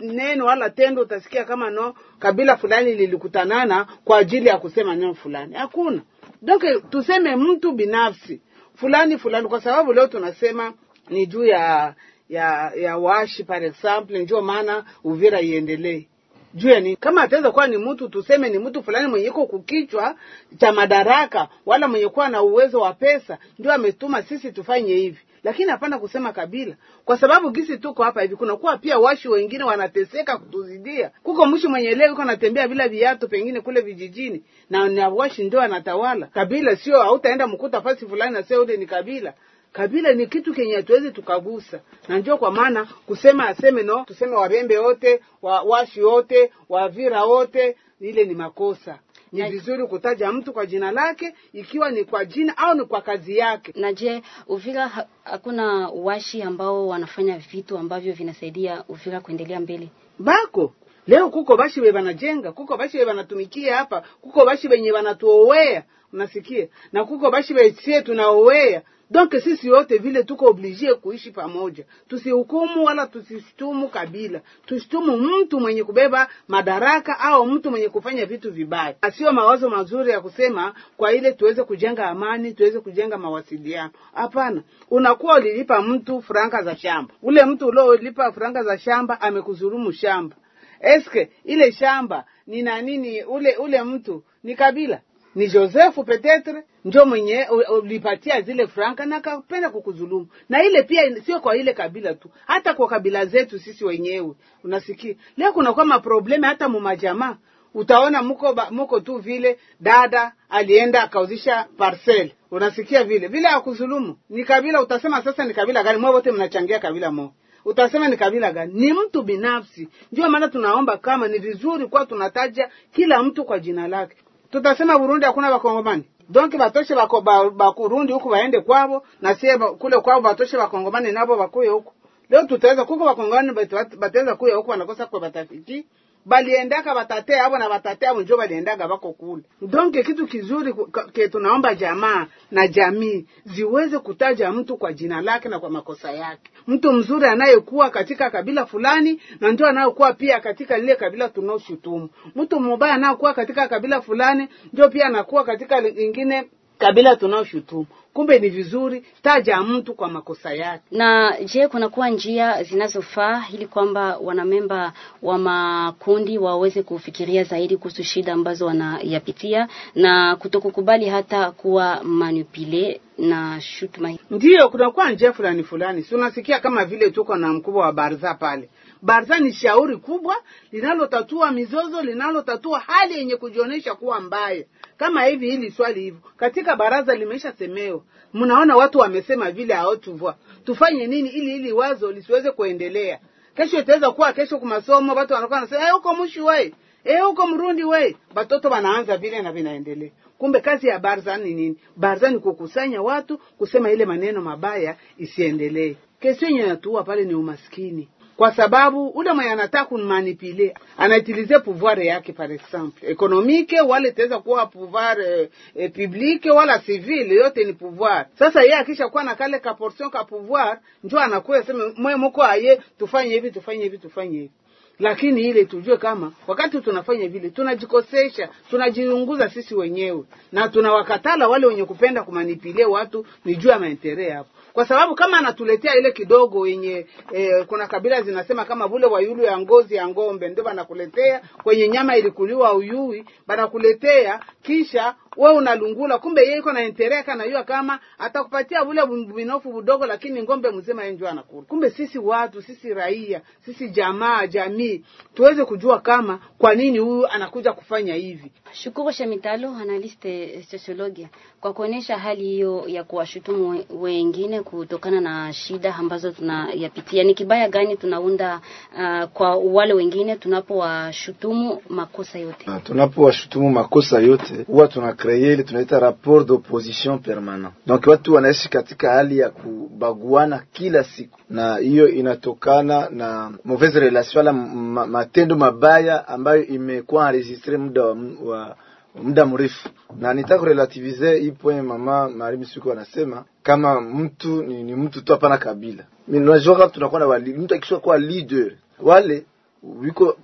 neno 0.00 0.46
wala 0.46 0.70
tendo 0.70 1.02
utasikia 1.02 1.44
kama 1.44 1.70
no 1.70 1.94
kabila 2.18 2.56
fulani 2.56 2.94
lilikutanana 2.94 3.86
kwa 4.04 4.18
ajili 4.18 4.48
ya 4.48 4.58
kusema 4.58 4.94
neno 4.94 5.14
fulani, 5.14 5.54
hakuna. 5.54 6.02
Donc 6.42 6.62
tuseme 6.90 7.36
mtu 7.36 7.72
binafsi 7.72 8.40
fulani 8.74 9.18
fulani, 9.18 9.48
kwa 9.48 9.60
sababu 9.60 9.92
leo 9.92 10.06
tunasema 10.06 10.72
ni 11.10 11.26
juu 11.26 11.44
ya 11.44 11.94
ya 12.28 12.72
ya 12.76 12.96
washi 12.98 13.44
par 13.44 13.64
example, 13.64 14.18
ndio 14.18 14.42
maana 14.42 14.84
Uvira 15.04 15.40
iendelee 15.40 16.06
juu 16.54 16.68
ya 16.68 16.80
nini? 16.80 16.96
Kama 16.96 17.22
ataweza 17.22 17.50
kuwa 17.50 17.66
ni 17.66 17.76
mtu 17.76 18.08
tuseme 18.08 18.48
ni 18.48 18.58
mtu 18.58 18.82
fulani 18.82 19.08
mwenye 19.08 19.26
iko 19.26 19.46
kukichwa 19.46 20.14
cha 20.58 20.72
madaraka, 20.72 21.48
wala 21.66 21.88
mwenye 21.88 22.08
kuwa 22.08 22.28
na 22.28 22.42
uwezo 22.42 22.80
wa 22.80 22.92
pesa, 22.92 23.38
ndio 23.58 23.72
ametuma 23.72 24.22
sisi 24.22 24.52
tufanye 24.52 24.94
hivi, 24.94 25.18
lakini 25.44 25.70
hapana 25.70 25.98
kusema 25.98 26.32
kabila, 26.32 26.74
kwa 27.04 27.18
sababu 27.18 27.50
gisi 27.50 27.78
tuko 27.78 28.02
hapa 28.04 28.22
hivi, 28.22 28.36
kunakuwa 28.36 28.76
pia 28.78 28.98
washi 28.98 29.28
wengine 29.28 29.64
wanateseka 29.64 30.38
kutuzidia. 30.38 31.10
Kuko 31.22 31.46
mshi 31.46 31.68
mwenye 31.68 31.94
leo 31.94 32.12
iko 32.12 32.22
anatembea 32.22 32.68
bila 32.68 32.88
viatu, 32.88 33.28
pengine 33.28 33.60
kule 33.60 33.80
vijijini, 33.80 34.42
na 34.70 34.88
na 34.88 35.08
washi 35.08 35.44
ndio 35.44 35.60
anatawala. 35.60 36.26
Kabila 36.26 36.76
sio, 36.76 37.00
hautaenda 37.02 37.46
mkuta 37.46 37.80
fasi 37.80 38.06
fulani 38.06 38.32
na 38.32 38.42
sio 38.42 38.62
ule 38.62 38.76
ni 38.76 38.86
kabila 38.86 39.34
kabila 39.72 40.12
ni 40.12 40.26
kitu 40.26 40.54
kenye 40.54 40.74
hatuwezi 40.76 41.10
tukagusa, 41.10 41.80
na 42.08 42.18
ndio 42.18 42.36
kwa 42.38 42.50
maana 42.50 42.84
kusema 43.06 43.48
aseme 43.48 43.82
no, 43.82 44.04
tuseme 44.04 44.36
Wabembe 44.36 44.78
wote 44.78 45.20
wa 45.42 45.62
washi 45.62 46.02
wote 46.02 46.52
Wavira 46.68 47.24
wote, 47.24 47.76
ile 48.00 48.24
ni 48.24 48.34
makosa. 48.34 48.98
Ni 49.32 49.42
vizuri 49.50 49.86
kutaja 49.86 50.32
mtu 50.32 50.52
kwa 50.52 50.66
jina 50.66 50.90
lake, 50.92 51.34
ikiwa 51.52 51.90
ni 51.90 52.04
kwa 52.04 52.24
jina 52.24 52.56
au 52.58 52.74
ni 52.74 52.84
kwa 52.84 53.00
kazi 53.00 53.36
yake. 53.36 53.72
Na 53.76 53.92
je, 53.92 54.22
Uvira 54.46 54.88
ha 54.88 55.06
hakuna 55.24 55.88
washi 55.88 56.42
ambao 56.42 56.88
wanafanya 56.88 57.38
vitu 57.38 57.78
ambavyo 57.78 58.12
vinasaidia 58.12 58.84
Uvira 58.88 59.20
kuendelea 59.20 59.60
mbele? 59.60 59.88
Bako 60.18 60.72
leo 61.06 61.30
kuko 61.30 61.56
bashi 61.56 61.80
we 61.80 61.92
banajenga, 61.92 62.52
kuko 62.52 62.76
bashi 62.76 62.98
we 62.98 63.04
banatumikia 63.04 63.76
hapa, 63.76 64.02
kuko 64.20 64.44
bashi 64.44 64.68
wenye 64.68 64.92
banatuowea, 64.92 65.84
unasikia, 66.12 66.68
na 66.92 67.04
kuko 67.04 67.30
bashi 67.30 67.54
wesie 67.54 68.02
tunaowea 68.02 68.82
Donc 69.10 69.34
sisi 69.42 69.70
wote 69.70 69.98
vile 69.98 70.22
tuko 70.22 70.46
oblige 70.46 70.94
kuishi 70.94 71.30
pamoja, 71.30 71.84
tusihukumu 72.08 72.84
wala 72.84 73.06
tusishtumu 73.06 73.88
kabila, 73.88 74.40
tushtumu 74.66 75.16
mtu 75.16 75.60
mwenye 75.60 75.84
kubeba 75.84 76.28
madaraka 76.48 77.18
au 77.20 77.46
mtu 77.46 77.70
mwenye 77.70 77.88
kufanya 77.88 78.26
vitu 78.26 78.52
vibaya. 78.52 78.94
Sio 79.16 79.32
mawazo 79.32 79.70
mazuri 79.70 80.10
ya 80.10 80.20
kusema 80.20 80.74
kwa 80.96 81.12
ile 81.12 81.32
tuweze 81.32 81.64
kujenga 81.64 82.06
amani, 82.08 82.52
tuweze 82.54 82.80
kujenga 82.80 83.18
mawasiliano. 83.18 83.90
Hapana, 84.14 84.62
unakuwa 84.90 85.36
ulilipa 85.36 85.82
mtu 85.82 86.22
franka 86.22 86.62
za 86.62 86.76
shamba, 86.76 87.14
ule 87.22 87.44
mtu 87.44 87.66
uliolipa 87.66 88.32
franka 88.32 88.62
za 88.62 88.78
shamba 88.78 89.20
amekudhulumu 89.20 89.92
shamba. 89.92 90.36
Eske 90.80 91.30
ile 91.44 91.72
shamba 91.72 92.24
ni 92.46 92.62
na 92.62 92.82
nini? 92.82 93.22
Ule 93.22 93.56
ule 93.56 93.82
mtu 93.82 94.22
ni 94.42 94.54
kabila 94.54 95.00
ni 95.34 95.48
Josefu 95.48 96.04
petetre 96.04 96.62
ndio 96.84 97.06
mwenye 97.06 97.46
ulipatia 97.82 98.40
zile 98.40 98.66
franka 98.66 99.06
na 99.06 99.16
akapenda 99.16 99.70
kukudhulumu. 99.70 100.26
Na 100.48 100.64
ile 100.64 100.82
pia 100.82 101.20
sio 101.26 101.40
kwa 101.40 101.56
ile 101.56 101.72
kabila 101.72 102.14
tu, 102.14 102.30
hata 102.46 102.74
kwa 102.74 102.88
kabila 102.88 103.26
zetu 103.26 103.58
sisi 103.58 103.84
wenyewe. 103.84 104.34
Unasikia? 104.64 105.14
Leo 105.36 105.52
kunakuwa 105.52 105.84
maprobleme 105.86 106.46
hata 106.46 106.68
mumajamaa 106.68 107.36
utaona 107.74 108.22
muko 108.22 108.56
muko 108.70 109.00
tu 109.00 109.16
vile 109.18 109.58
dada 109.80 110.32
alienda 110.48 111.02
akauzisha 111.02 111.66
parcel. 111.76 112.30
Unasikia 112.50 113.04
vile? 113.04 113.28
Vile 113.28 113.48
akuzulumu 113.48 114.16
ni 114.30 114.44
kabila 114.44 114.82
utasema 114.82 115.22
sasa 115.22 115.44
ni 115.44 115.54
kabila 115.54 115.82
gani? 115.82 115.98
Mwe 115.98 116.10
wote 116.10 116.32
mnachangia 116.32 116.78
kabila 116.78 117.10
moja. 117.10 117.32
Utasema 117.64 118.08
ni 118.08 118.16
kabila 118.16 118.52
gani? 118.52 118.72
Ni 118.74 118.92
mtu 118.92 119.22
binafsi. 119.22 119.88
Ndio 120.12 120.28
maana 120.30 120.48
tunaomba 120.48 120.96
kama 120.96 121.28
ni 121.28 121.38
vizuri 121.38 121.86
kuwa 121.86 122.06
tunataja 122.06 122.70
kila 122.92 123.22
mtu 123.22 123.44
kwa 123.44 123.58
jina 123.58 123.88
lake 123.88 124.16
tutasema 124.50 124.98
burundi 124.98 125.26
hakuna 125.26 125.50
wakongomani 125.50 126.04
donc 126.28 126.56
batoshe 126.56 126.94
bako 126.94 127.20
ba- 127.20 127.50
bakurundi 127.50 128.12
huku 128.12 128.28
baende 128.28 128.60
kwabo 128.60 129.02
na 129.20 129.34
sie 129.34 129.58
kule 129.58 130.00
kwabo 130.00 130.20
batoshe 130.20 130.56
bakongomani 130.56 131.12
nabo 131.12 131.36
bakuye 131.36 131.68
huku. 131.70 131.92
Leo 132.30 132.46
tutaweza 132.46 132.84
kuko 132.84 133.04
bakongomani 133.04 133.52
bataweza 133.98 134.36
kuya 134.36 134.56
huku 134.56 134.70
wanakosa 134.70 135.06
kwa 135.06 135.20
batafiki 135.20 135.86
baliendaka 136.26 136.94
batate 136.94 137.40
abo 137.40 137.58
na 137.58 137.68
batate 137.68 138.06
abo 138.06 138.22
njo 138.22 138.36
baliendaka 138.36 138.88
bako 138.88 139.12
kule. 139.12 139.42
Donc 139.62 139.94
kitu 140.06 140.26
kizuri 140.26 140.74
ke 141.12 141.28
tunaomba 141.28 141.74
jamaa 141.74 142.26
na 142.50 142.68
jamii 142.68 143.26
ziweze 143.44 143.98
kutaja 143.98 144.52
mtu 144.52 144.76
kwa 144.76 144.92
jina 144.92 145.20
lake 145.20 145.48
na 145.48 145.58
kwa 145.60 145.70
makosa 145.70 146.10
yake. 146.12 146.50
Mtu 146.66 146.92
mzuri 146.92 147.24
anayekuwa 147.26 147.90
katika 147.90 148.30
kabila 148.30 148.66
fulani 148.66 149.20
na 149.40 149.52
ndio 149.52 149.66
anayokuwa 149.66 150.12
pia 150.12 150.40
katika 150.40 150.78
lile 150.78 150.96
kabila 150.96 151.28
tunaoshutumu. 151.28 152.08
Mtu 152.36 152.60
mubaya 152.60 152.94
anayokuwa 152.94 153.34
katika 153.34 153.68
kabila 153.68 154.00
fulani 154.00 154.48
ndio 154.72 154.88
pia 154.88 155.06
anakuwa 155.06 155.44
katika 155.44 155.80
lingine 155.80 156.48
kabila 156.78 157.16
tunaoshutumu 157.16 157.86
kumbe 158.18 158.38
ni 158.38 158.48
vizuri 158.48 159.04
taja 159.22 159.60
mtu 159.62 159.94
kwa 159.94 160.08
makosa 160.08 160.54
yake. 160.54 160.84
Na 160.90 161.36
je, 161.44 161.68
kunakuwa 161.68 162.08
njia 162.10 162.62
zinazofaa 162.62 163.44
ili 163.54 163.66
kwamba 163.66 164.16
wanamemba 164.18 164.92
wa 165.22 165.38
makundi 165.38 166.38
waweze 166.38 166.82
kufikiria 166.82 167.44
zaidi 167.44 167.76
kuhusu 167.76 168.02
shida 168.04 168.32
ambazo 168.32 168.66
wanayapitia 168.66 169.68
na 169.94 170.36
kutokukubali 170.36 171.08
hata 171.08 171.50
kuwa 171.50 172.04
manipule 172.04 173.00
na 173.18 173.60
shutuma 173.60 174.08
ndio 174.08 174.18
ndiyo 174.30 174.68
kunakuwa 174.68 175.10
njia 175.10 175.32
fulani 175.32 175.62
fulani. 175.62 176.02
Si 176.02 176.14
unasikia 176.14 176.58
kama 176.60 176.84
vile 176.84 177.10
tuko 177.10 177.36
na 177.36 177.48
mkubwa 177.52 177.84
wa 177.86 177.92
baraza 177.92 178.34
pale 178.34 178.68
barza 179.02 179.38
ni 179.38 179.52
shauri 179.52 179.96
kubwa 179.96 180.36
linalotatua 180.72 181.50
mizozo 181.52 182.02
linalotatua 182.02 182.78
hali 182.78 183.14
yenye 183.14 183.36
kujionyesha 183.36 183.94
kuwa 183.94 184.20
mbaya. 184.20 184.64
Kama 184.96 185.24
hivi 185.24 185.50
hili 185.50 185.70
swali 185.70 186.00
hivyo 186.00 186.20
katika 186.36 186.76
baraza 186.76 187.14
limeisha 187.14 187.52
semewa. 187.52 188.02
Mnaona 188.34 188.76
watu 188.76 188.98
wamesema 188.98 189.50
vile 189.50 189.74
haotuvua 189.74 190.36
tufanye 190.64 191.06
nini 191.06 191.28
ili 191.28 191.56
ili 191.56 191.72
wazo 191.72 192.12
lisiweze 192.12 192.50
kuendelea? 192.50 193.18
Kesho 193.56 193.78
itaweza 193.78 194.10
kuwa 194.10 194.32
kesho 194.32 194.58
kumasomo 194.58 195.14
watu 195.14 195.34
wanakuwa 195.34 195.58
wanasema 195.58 195.82
eh 195.88 195.92
huko 195.92 196.14
mushi 196.14 196.40
wewe, 196.40 196.74
eh 197.04 197.22
huko 197.24 197.46
mrundi 197.46 197.84
wewe, 197.84 198.16
batoto 198.34 198.68
wanaanza 198.68 199.16
vile 199.16 199.42
na 199.42 199.52
vinaendelea. 199.52 200.10
Kumbe 200.38 200.60
kazi 200.60 200.88
ya 200.88 200.98
barza 200.98 201.36
ni 201.36 201.54
nini? 201.54 201.76
Barza 201.96 202.30
ni 202.30 202.38
kukusanya 202.38 203.02
watu 203.02 203.38
kusema 203.38 203.90
ile 203.90 204.04
maneno 204.06 204.40
mabaya 204.40 204.96
isiendelee. 205.18 205.96
Kesi 206.20 206.44
yenye 206.44 206.62
natuua 206.66 207.02
pale 207.04 207.24
ni 207.24 207.34
umaskini 207.34 208.08
kwa 208.38 208.52
sababu 208.54 209.08
ule 209.08 209.32
mwenye 209.32 209.50
anataka 209.50 209.84
kunmanipule 209.84 210.74
anaitilize 210.98 211.58
pouvoir 211.58 212.02
yake 212.02 212.32
par 212.32 212.52
exemple. 212.52 213.10
Ekonomike 213.10 213.80
wala 213.80 214.08
itaweza 214.08 214.38
kuwa 214.38 214.66
pouvoir 214.66 215.20
eh, 215.20 215.48
eh, 215.76 215.92
publique 215.92 216.50
wala 216.50 216.78
civile 216.78 217.34
yote 217.34 217.64
ni 217.64 217.72
pouvoir. 217.72 218.26
Sasa 218.38 218.62
yeye 218.62 218.74
akisha 218.74 219.08
kuwa 219.08 219.22
na 219.24 219.34
kale 219.34 219.58
ka 219.58 219.74
portion 219.74 220.10
ka 220.10 220.24
pouvoir 220.24 220.78
njo 221.04 221.18
anakuwa 221.20 221.62
sema 221.62 221.92
mwe 221.96 222.16
mko 222.16 222.42
aye 222.42 222.80
tufanye 222.98 223.34
hivi 223.34 223.50
tufanye 223.50 223.82
hivi 223.82 223.98
tufanye 223.98 224.38
hivi. 224.38 224.50
Lakini 224.98 225.40
ile 225.42 225.64
tujue 225.64 225.96
kama 225.96 226.32
wakati 226.46 226.80
tunafanya 226.80 227.28
vile 227.28 227.50
tunajikosesha 227.50 228.48
tunajiunguza 228.70 229.50
sisi 229.50 229.74
wenyewe. 229.74 230.24
Na 230.52 230.68
tunawakatala 230.68 231.48
wale 231.48 231.66
wenye 231.66 231.84
kupenda 231.84 232.22
kumanipilia 232.22 232.88
watu 232.88 233.26
ni 233.44 233.56
juu 233.56 233.68
ya 233.68 233.78
maentere 233.78 234.30
hapo 234.30 234.48
kwa 234.78 234.86
sababu 234.86 235.14
kama 235.14 235.38
anatuletea 235.38 235.96
ile 235.96 236.12
kidogo 236.12 236.66
yenye 236.66 237.06
e, 237.32 237.64
kuna 237.64 237.86
kabila 237.86 238.22
zinasema 238.22 238.64
kama 238.64 238.86
vule 238.86 239.06
wayulu 239.06 239.42
ya 239.44 239.58
ngozi 239.58 239.94
ya 239.94 240.08
ngombe 240.08 240.48
ndio 240.48 240.64
banakuletea 240.64 241.40
kwenye 241.62 241.88
nyama 241.88 242.16
ilikuliwa 242.16 242.72
uyui 242.74 243.24
banakuletea 243.46 244.40
kisha 244.62 245.14
we 245.38 245.52
unalungula 245.52 246.18
kumbe 246.18 246.42
yeye 246.42 246.58
iko 246.58 246.72
na 246.72 246.80
entere 246.82 247.22
na 247.36 247.44
yua 247.44 247.64
kama 247.64 247.98
atakupatia 248.18 248.84
ule 248.84 249.06
binofu 249.06 249.72
budogo 249.72 250.06
lakini 250.06 250.42
ngombe 250.42 250.70
mzima 250.70 251.02
yeye 251.02 251.14
ndio 251.14 251.28
anakula 251.28 251.62
kumbe 251.62 251.90
sisi 251.90 252.18
watu 252.18 252.62
sisi 252.62 252.94
raia 252.94 253.40
sisi 253.64 253.88
jamaa 253.90 254.46
jamii 254.46 255.04
tuweze 255.34 255.64
kujua 255.64 256.00
kama 256.00 256.40
kwa 256.58 256.74
nini 256.74 256.98
huyu 256.98 257.26
anakuja 257.26 257.72
kufanya 257.72 258.14
hivi 258.14 258.52
Shukuru 258.72 259.12
Shemitalo, 259.12 259.70
analiste 259.76 260.62
sociologia, 260.70 261.28
kwa 261.60 261.72
kuonyesha 261.72 262.18
hali 262.18 262.44
hiyo 262.44 262.84
ya 262.86 263.04
kuwashutumu 263.04 263.84
wengine 263.90 264.62
kutokana 264.62 265.20
na 265.20 265.52
shida 265.52 265.94
ambazo 265.94 266.30
tunayapitia. 266.32 267.24
Ni 267.24 267.34
kibaya 267.34 267.68
gani 267.68 267.96
tunaunda 267.96 268.60
uh, 268.94 269.24
kwa 269.24 269.56
wale 269.56 269.92
wengine 269.92 270.36
tunapowashutumu 270.36 271.82
makosa 271.88 272.38
yote? 272.38 272.64
Na 272.70 272.80
tunapowashutumu 272.80 273.70
makosa 273.70 274.18
yote 274.18 274.64
huwa 274.66 274.88
tuna 274.88 275.12
kreye 275.28 275.52
ile 275.52 275.62
tunaita 275.62 275.98
rapport 275.98 276.44
d'opposition 276.46 277.18
permanent. 277.18 277.72
Donc 277.86 278.06
watu 278.06 278.34
wanaishi 278.34 278.68
katika 278.70 279.12
hali 279.12 279.38
ya 279.38 279.50
kubaguana 279.50 280.62
kila 280.72 281.04
siku, 281.04 281.38
na 281.50 281.76
hiyo 281.76 282.08
inatokana 282.08 283.08
na 283.10 283.52
mauvaise 283.64 284.00
relation 284.00 284.40
ala 284.48 284.52
ma, 284.52 285.06
matendo 285.06 285.56
mabaya 285.56 286.28
ambayo 286.28 286.66
imekuwa 286.66 287.26
enregistre 287.28 287.76
muda 287.76 288.04
wa, 288.44 288.76
muda 289.22 289.46
mrefu, 289.46 289.88
na 290.20 290.34
nitaka 290.34 290.58
kurelativize 290.58 291.38
hii 291.38 291.50
point 291.50 291.84
mama 291.84 292.28
Marie 292.28 292.58
Misuko 292.58 292.92
anasema 292.92 293.44
kama 293.62 294.00
mtu 294.00 294.62
ni, 294.62 294.82
ni 294.82 294.94
mtu 294.94 295.22
tu, 295.24 295.32
hapana 295.32 295.58
kabila. 295.58 296.04
Unajua 296.28 296.88
tunakuwa 296.88 297.20
na 297.38 297.38
mtu 297.58 297.74
akisha 297.74 297.96
kuwa 297.98 298.18
leader 298.18 298.72
wale 299.02 299.44
wiko 299.82 300.36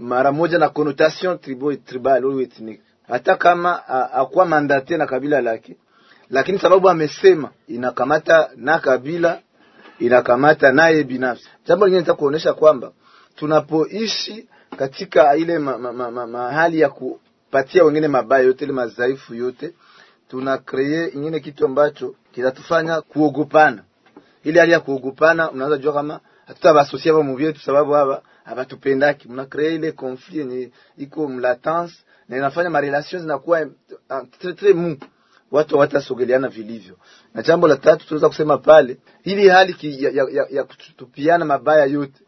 mara 0.00 0.32
moja 0.32 0.58
na 0.58 0.68
connotation 0.68 1.38
tribal 1.38 1.76
tribal 1.76 2.24
au 2.24 2.40
ethnique, 2.40 2.82
hata 3.08 3.36
kama 3.36 3.88
akuwa 4.12 4.46
mandate 4.46 4.96
na 4.96 5.06
kabila 5.06 5.40
lake, 5.40 5.76
lakini 6.30 6.58
sababu 6.58 6.90
amesema 6.90 7.50
inakamata 7.68 8.50
na 8.56 8.78
kabila 8.78 9.40
inakamata 9.98 10.72
naye 10.72 11.04
binafsi. 11.04 11.48
Jambo 11.66 11.86
lingine 11.86 12.00
nataka 12.00 12.18
kuonesha 12.18 12.52
kwamba 12.54 12.92
tunapoishi 13.36 14.48
katika 14.76 15.36
ile 15.36 15.58
ma, 15.58 15.78
ma, 15.78 15.92
ma, 15.92 16.10
ma, 16.10 16.26
mahali 16.26 16.80
ya 16.80 16.88
kupatia 16.88 17.84
wengine 17.84 18.08
mabaya 18.08 18.44
yote 18.44 18.64
ile 18.64 18.72
madhaifu 18.72 19.34
yote, 19.34 19.72
tuna 20.28 20.58
kree 20.58 21.08
ingine 21.08 21.40
kitu 21.40 21.64
ambacho 21.66 22.14
kinatufanya 22.32 23.00
kuogopana. 23.00 23.82
Ile 24.44 24.60
hali 24.60 24.72
ya 24.72 24.80
kuogopana, 24.80 25.50
unaweza 25.50 25.76
jua 25.78 25.92
kama 25.92 26.20
hatutabasosia 26.46 27.12
ba 27.12 27.22
muvyetu 27.22 27.60
sababu 27.60 27.92
haba 27.92 28.22
habatupendaki, 28.44 29.28
mna 29.28 29.44
kree 29.46 29.74
ile 29.74 29.92
conflit 29.92 30.36
yenye 30.38 30.70
iko 30.98 31.28
mlatence 31.28 31.94
na 32.28 32.36
inafanya 32.36 32.70
marelation 32.70 33.22
zinakuwa 33.22 33.66
tre 34.38 34.52
tre 34.52 34.72
mu 34.72 34.96
watu 35.50 35.74
hawatasogeleana 35.74 36.48
vilivyo. 36.48 36.96
Na 37.34 37.42
jambo 37.42 37.68
la 37.68 37.76
tatu 37.76 38.06
tunaweza 38.06 38.28
kusema 38.28 38.58
pale, 38.58 38.96
hili 39.22 39.48
hali 39.48 39.74
ki, 39.74 40.04
ya, 40.04 40.10
ya, 40.10 40.46
ya, 40.50 40.64
kutupiana 40.64 41.44
mabaya 41.44 41.84
yote 41.84 42.20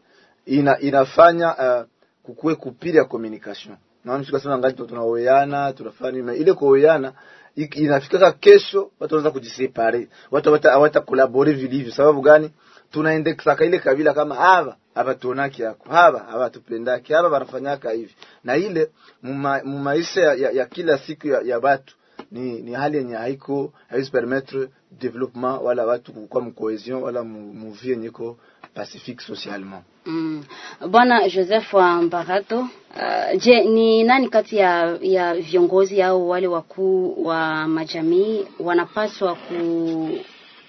ina, 0.45 0.79
inafanya 0.79 1.55
uh, 1.57 1.85
kukue 2.23 2.55
kupili 2.55 2.97
ya 2.97 3.03
communication. 3.05 3.75
Naona 4.05 4.23
tukasema 4.25 4.57
ngali 4.57 4.73
tunaoeana 4.73 5.73
tunafanya 5.73 6.33
ile 6.33 6.53
kuoeana 6.53 7.13
inafikaka 7.55 8.31
kesho 8.31 8.91
watu 8.99 9.15
wanaanza 9.15 9.31
kujisepare, 9.31 10.07
watu 10.31 10.59
hawata 10.63 11.01
kolabore 11.01 11.53
vilivyo. 11.53 11.91
Sababu 11.93 12.21
gani? 12.21 12.51
Tunaendekisaka 12.91 13.65
ile 13.65 13.79
kabila 13.79 14.13
kama 14.13 14.35
hava 14.35 14.75
havatuonaki 14.95 15.61
yako 15.61 15.89
hava 15.89 16.19
havatupendaki 16.19 17.13
hava 17.13 17.27
wanafanyaka 17.29 17.91
hivi, 17.91 18.15
na 18.43 18.55
ile 18.57 18.89
muma- 19.23 19.63
mumaisha 19.63 20.21
ya, 20.21 20.33
ya, 20.33 20.51
ya 20.51 20.65
kila 20.65 20.97
siku 20.97 21.27
ya, 21.27 21.41
ya 21.41 21.59
watu 21.59 21.95
ni, 22.31 22.61
ni 22.61 22.73
hali 22.73 22.97
yenye 22.97 23.15
haiko 23.15 23.73
haiwezi 23.89 24.11
permettre 24.11 24.67
development 24.91 25.61
wala 25.61 25.85
watu 25.85 26.11
kwa 26.13 26.41
mcohesion 26.41 27.03
wala 27.03 27.23
mu- 27.23 27.53
muvie 27.53 27.91
yenye 27.91 28.07
iko 28.07 28.37
pacifique 28.73 29.21
socialement. 29.27 29.83
Mm. 30.05 30.43
Bwana 30.89 31.29
Joseph 31.29 31.73
wa 31.73 32.01
Mbarato, 32.01 32.59
uh, 32.59 33.37
je, 33.41 33.63
ni 33.63 34.03
nani 34.03 34.29
kati 34.29 34.57
ya, 34.57 34.97
ya 35.01 35.33
viongozi 35.35 36.01
au 36.01 36.29
wale 36.29 36.47
wakuu 36.47 37.23
wa 37.25 37.67
majamii 37.67 38.47
wanapaswa 38.59 39.37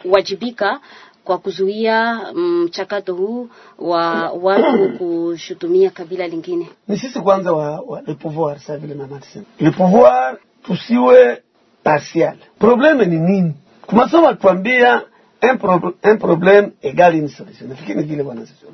kuwajibika 0.03 0.81
kwa 1.25 1.39
kuzuia 1.39 2.21
mchakato 2.35 3.15
huu 3.15 3.49
wa 3.79 4.31
watu 4.31 4.89
kushutumia 4.99 5.91
kabila 5.91 6.29
lingine? 6.29 6.69
ni 6.89 6.99
sisi 6.99 7.21
kwanza 7.21 7.53
wa, 7.53 7.81
wa 7.81 8.03
le 8.07 8.15
pouvoir 8.15 8.59
sa 8.61 8.77
vile 8.77 8.95
mama 8.95 9.17
alisema 9.17 9.45
le 9.61 9.71
pouvoir 9.71 10.37
tusiwe 10.63 11.43
partial 11.83 12.37
probleme 12.59 13.05
ni 13.05 13.19
nini 13.19 13.55
kumasomo 13.87 14.29
atuambia 14.29 15.03
un, 15.43 15.57
pro, 15.59 15.95
un 16.03 16.17
problème 16.19 16.71
égale 16.83 17.19
une 17.19 17.29
solution 17.29 17.69
nafikiri 17.69 17.99
ni 18.01 18.05
vile 18.07 18.23
bwana 18.23 18.47
sisi. 18.47 18.67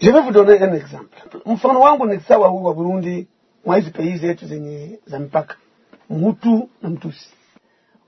je 0.00 0.10
vais 0.10 0.20
vous 0.22 0.32
donner 0.32 0.62
un 0.62 0.74
exemple 0.74 1.18
mfano 1.46 1.80
wangu 1.80 2.06
ni 2.06 2.20
sawa 2.20 2.48
huu 2.48 2.64
wa 2.64 2.74
Burundi 2.74 3.26
mwa 3.64 3.76
hizi 3.76 3.90
pays 3.90 4.20
zetu 4.20 4.46
zenye 4.46 4.98
za 5.06 5.18
mpaka 5.18 5.56
Mhutu 6.10 6.68
na 6.82 6.90
Mtusi, 6.90 7.28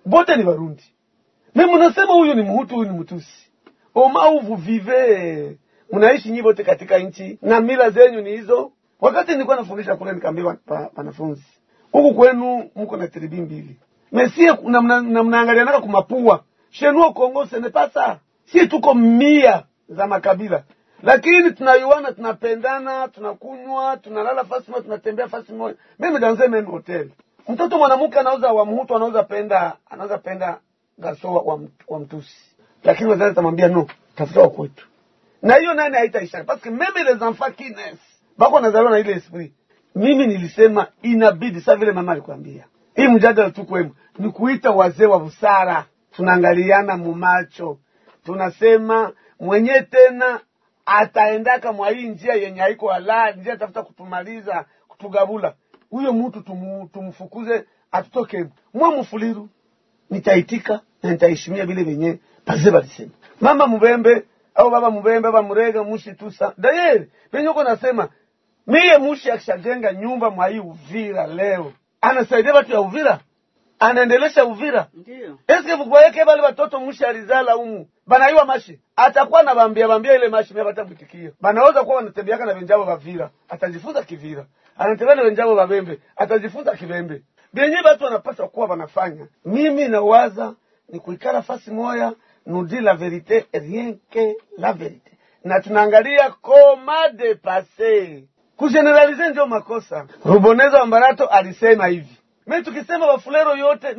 bote 0.07 0.37
ni 0.37 0.45
Warundi. 0.45 0.85
Me 1.55 1.67
mnasema 1.67 2.13
huyu 2.15 2.35
ni 2.35 2.43
Mhutu, 2.43 2.75
huyu 2.75 2.93
ni 2.93 2.99
Mtusi. 2.99 3.48
Oma 4.03 4.31
vuvive 4.41 5.59
mnaishi 5.93 6.31
nyi 6.31 6.43
wote 6.43 6.65
katika 6.65 6.99
nchi 6.99 7.39
na 7.43 7.61
mila 7.61 7.91
zenyu 7.91 8.21
ni 8.21 8.31
hizo. 8.31 8.73
Wakati 9.01 9.33
nilikuwa 9.33 9.57
nafundisha 9.57 9.97
kule, 9.97 10.13
nikaambia 10.13 10.57
pa- 10.67 10.91
wanafunzi 10.97 11.45
huku 11.93 12.15
kwenu 12.15 12.71
mko 12.77 12.97
na 12.97 13.09
tribi 13.09 13.37
mbili, 13.41 13.77
mesie 14.13 14.47
na 14.63 14.81
mna- 14.83 15.01
na 15.01 15.23
mnaangalianaka 15.23 15.81
kumapua 15.81 16.45
shenuo 16.71 17.13
Kongo 17.13 17.47
senepasa, 17.47 18.19
si 18.45 18.67
tuko 18.69 18.95
mia 18.95 19.63
za 19.89 20.07
makabila. 20.07 20.63
Lakini 21.03 21.51
tunayuana, 21.51 22.13
tunapendana, 22.13 23.09
tunakunywa, 23.09 23.97
tunalala 23.97 24.45
fasi 24.45 24.71
moja, 24.71 24.83
tunatembea 24.83 25.29
fasi 25.29 25.53
moja. 25.53 25.77
Mimi 25.99 26.19
danze 26.19 26.49
meme 26.49 26.67
hotel, 26.71 27.09
mtoto 27.49 27.79
mwanamke 27.79 28.19
anauza 28.19 28.53
wa 28.53 28.67
mhutu 28.67 28.97
anauza 28.97 29.23
penda 29.23 29.77
anauza 29.91 30.19
penda 30.19 30.59
gaso 30.99 31.33
wa, 31.35 31.61
wa 31.89 32.01
mtusi, 32.01 32.37
lakini 32.85 33.11
wazazi 33.11 33.35
tamwambia 33.35 33.69
no, 33.69 33.87
tafuta 34.17 34.41
wa 34.41 34.51
kwetu, 34.51 34.87
na 35.43 35.55
hiyo 35.57 35.75
nani 35.75 35.95
haitaisha? 35.97 36.45
Paske 36.45 36.71
meme 36.71 37.05
les 37.05 37.23
enfants 37.23 37.57
qui 37.57 37.71
naissent 37.71 38.01
bako 38.39 38.55
wanazaliwa 38.55 38.91
na 38.91 38.99
ile 38.99 39.13
esprit. 39.13 39.53
Mimi 39.95 40.27
nilisema 40.27 40.87
inabidi 41.03 41.61
saa 41.61 41.77
vile 41.77 41.93
mama 41.93 42.13
alikwambia, 42.13 42.65
hii 42.95 43.09
mjadala 43.09 43.51
tu 43.51 43.65
kwemu 43.65 43.95
ni 44.19 44.31
kuita 44.31 44.71
wazee 44.71 45.07
wa 45.07 45.21
busara, 45.21 45.85
tunaangaliana 46.13 46.97
mumacho, 46.97 47.79
tunasema 48.25 49.13
mwenye 49.41 49.83
tena 49.83 50.41
ataendaka 50.87 51.73
mwa 51.73 51.91
hii 51.91 52.09
njia 52.09 52.35
yenye 52.35 52.61
haiko 52.61 52.89
halali, 52.89 53.41
njia 53.41 53.57
tafuta 53.57 53.83
kutumaliza 53.83 54.65
kutugabula, 54.89 55.55
huyo 55.91 56.13
mutu 56.13 56.41
tumu, 56.41 56.89
tumfukuze 56.93 57.65
atutoke 57.93 58.47
mwa 58.75 58.91
mufuliru, 58.91 59.49
Nitaitika 60.11 60.81
na 61.03 61.11
nitaheshimia 61.11 61.67
vile 61.67 61.83
venye 61.83 62.19
paze 62.45 62.71
balisema 62.71 63.11
mama 63.41 63.67
mubembe 63.67 64.23
au 64.55 64.71
baba 64.71 64.91
mubembe 64.91 65.21
baba 65.21 65.43
murega 65.43 65.83
mushi 65.85 66.13
tusa 66.13 66.53
dayeri 66.59 67.11
venye 67.33 67.49
uko 67.49 67.65
nasema. 67.65 68.09
Miye 68.67 68.99
mushi 68.99 69.31
akishajenga 69.31 69.93
nyumba 69.93 70.31
mwa 70.31 70.49
hii 70.49 70.59
Uvira 70.59 71.27
leo? 71.27 71.73
Anasaidia 72.01 72.55
watu 72.55 72.73
ya 72.73 72.81
Uvira, 72.81 73.21
anaendelesha 73.79 74.45
Uvira? 74.45 74.87
Ndio. 74.95 75.39
eske 75.47 75.75
vukwayeke 75.75 76.25
bale 76.25 76.43
batoto 76.43 76.81
mushi 76.81 77.05
alizala 77.05 77.57
umu? 77.57 77.89
Banaiwa 78.07 78.45
mashi? 78.45 78.81
Atakuwa 78.97 79.43
na 79.43 79.55
bambia 79.55 79.89
bambia 79.89 80.15
ile 80.15 80.29
mashi 80.29 80.55
mia 80.55 80.65
batamwitikia 80.65 81.31
banaweza 81.41 81.85
kuwa 81.85 81.97
wanatembeaka 81.97 82.47
na 82.47 82.55
venjabo 82.55 82.85
bavira 82.85 83.31
atajifunza 83.49 84.03
kivira. 84.03 84.47
Anatembea 84.79 85.15
na 85.15 85.23
venjabo 85.23 85.55
babembe 85.57 85.99
atajifunza 86.17 86.77
kibembe. 86.77 87.23
Vyenye 87.53 87.77
batu 87.85 88.05
wanapaswa 88.05 88.49
kuwa 88.49 88.67
wanafanya. 88.67 89.27
Mimi 89.45 89.89
nawaza 89.89 90.55
ni 90.89 91.01
kuikala 91.01 91.43
fasi 91.43 91.71
moya 91.71 92.13
nudi 92.47 92.81
la 92.81 92.95
verite 92.95 93.47
rien 93.53 93.99
que 94.11 94.37
la 94.59 94.73
verite. 94.73 95.13
Na 95.45 95.61
tunaangalia 95.61 96.31
koma 96.31 97.09
de 97.09 97.35
passe 97.35 98.25
kugeneralize 98.57 99.29
ndio 99.29 99.47
makosa. 99.47 100.07
Ruboneza 100.25 100.81
Ambarato 100.81 101.27
alisema 101.27 101.87
hivi. 101.87 102.17
Me 102.47 102.63
tukisema 102.63 103.07
bafulero 103.07 103.57
yote 103.57 103.97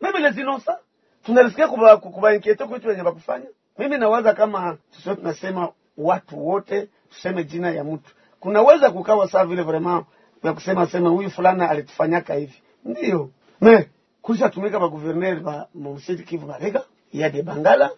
mimi 0.00 0.18
lezinosa 0.20 0.78
tunarisikia 1.24 1.68
kuba- 1.68 1.96
kubainkiete 1.96 2.64
kwetu 2.64 2.88
wenye 2.88 3.02
bakufanya. 3.02 3.46
Mimi 3.78 3.98
nawaza 3.98 4.34
kama 4.34 4.78
sisi 4.90 5.14
tunasema 5.16 5.68
watu 5.98 6.46
wote 6.48 6.88
tuseme 7.10 7.44
jina 7.44 7.70
ya 7.70 7.84
mtu. 7.84 8.10
Kunaweza 8.40 8.90
kukawa 8.90 9.28
saa 9.28 9.44
vile 9.44 9.62
vraiment 9.62 10.04
ya 10.42 10.52
kusema 10.52 10.86
sema 10.86 11.08
huyu 11.08 11.30
fulana 11.30 11.70
alitufanyaka 11.70 12.34
hivi. 12.34 12.62
Ndio 12.84 13.30
me 13.60 13.88
kusha 14.26 14.48
tumika 14.50 14.78
ba 14.78 14.88
gouverneur 14.88 15.40
ba 15.40 15.68
msidi 15.74 16.22
Kivu 16.24 16.46
Barega 16.46 16.82
il 17.12 17.20
y 17.20 17.42
Bangala 17.42 17.90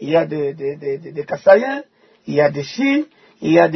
il 0.00 0.08
y 0.08 0.16
a 0.16 0.26
des 0.26 0.54
des 0.54 0.76
des, 0.76 0.98
des, 0.98 1.12
des 1.12 1.24
Kasayen 1.24 1.82
il 2.26 2.34
y 2.34 2.40
a 2.40 2.50
des 2.50 2.62
Shi 2.62 3.06
il 3.42 3.52
y 3.52 3.58
a 3.58 3.68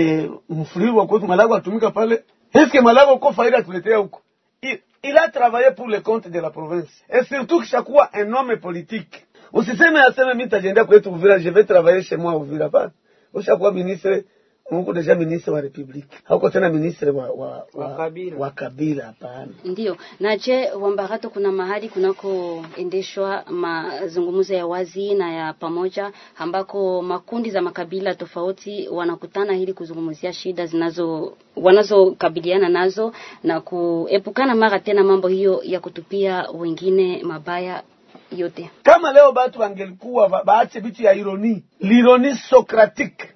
wa 0.94 1.06
kwetu 1.06 1.26
Malago 1.26 1.54
atumika 1.54 1.90
pale. 1.90 2.24
Est-ce 2.54 2.70
que 2.70 3.32
faida 3.34 3.62
tuletea 3.62 4.00
huko? 4.00 4.20
Il, 4.62 4.78
il 5.04 5.16
a 5.16 5.28
travaillé 5.28 5.70
pour 5.76 5.88
le 5.88 6.00
compte 6.00 6.28
de 6.28 6.40
la 6.40 6.50
province. 6.50 6.88
Et 7.10 7.22
surtout 7.24 7.60
kishakuwa 7.60 8.10
un 8.14 8.32
homme 8.32 8.56
politique. 8.58 9.26
Usiseme 9.52 9.98
aseme 9.98 10.34
mimi 10.34 10.48
tajiendea 10.48 10.84
kwetu 10.84 11.10
Uvira 11.10 11.38
je 11.38 11.50
vais 11.50 11.64
travailler 11.64 12.02
chez 12.02 12.16
moi 12.16 12.34
Uvira. 12.36 12.70
Pa 12.70 12.90
ushakuwa 13.34 13.72
ministre 13.72 14.24
Mungu 14.70 14.92
deja 14.92 15.14
ministre 15.14 15.52
wa 15.52 15.60
republiki, 15.60 16.16
hauko 16.24 16.50
tena 16.50 16.68
ministre 16.68 17.10
wa 17.10 17.24
wa, 17.30 17.48
wa, 17.74 17.86
Wa 17.88 17.96
kabila. 17.96 18.36
wa 18.36 18.50
kabila 18.50 19.04
hapana 19.04 19.48
ndio. 19.64 19.96
Na 20.20 20.36
je, 20.36 20.70
Wambarato, 20.72 21.30
kuna 21.30 21.52
mahali 21.52 21.88
kunakoendeshwa 21.88 23.44
mazungumzo 23.50 24.54
ya 24.54 24.66
wazi 24.66 25.14
na 25.14 25.32
ya 25.32 25.52
pamoja 25.52 26.12
ambako 26.38 27.02
makundi 27.02 27.50
za 27.50 27.62
makabila 27.62 28.14
tofauti 28.14 28.88
wanakutana 28.88 29.56
ili 29.56 29.72
kuzungumzia 29.72 30.32
shida 30.32 30.66
zinazo 30.66 31.32
wanazokabiliana 31.56 32.68
nazo 32.68 33.12
na 33.44 33.60
kuepukana 33.60 34.54
mara 34.54 34.78
tena 34.78 35.04
mambo 35.04 35.28
hiyo 35.28 35.60
ya 35.64 35.80
kutupia 35.80 36.46
wengine 36.54 37.22
mabaya 37.22 37.82
yote. 38.36 38.70
kama 38.82 39.12
leo 39.12 39.32
batu 39.32 39.60
wangelikuwa 39.60 40.28
ba- 40.28 40.44
baache 40.44 40.80
vitu 40.80 41.02
ya 41.02 41.14
ironi 41.14 41.64
lironi 41.80 42.34
socratique 42.36 43.28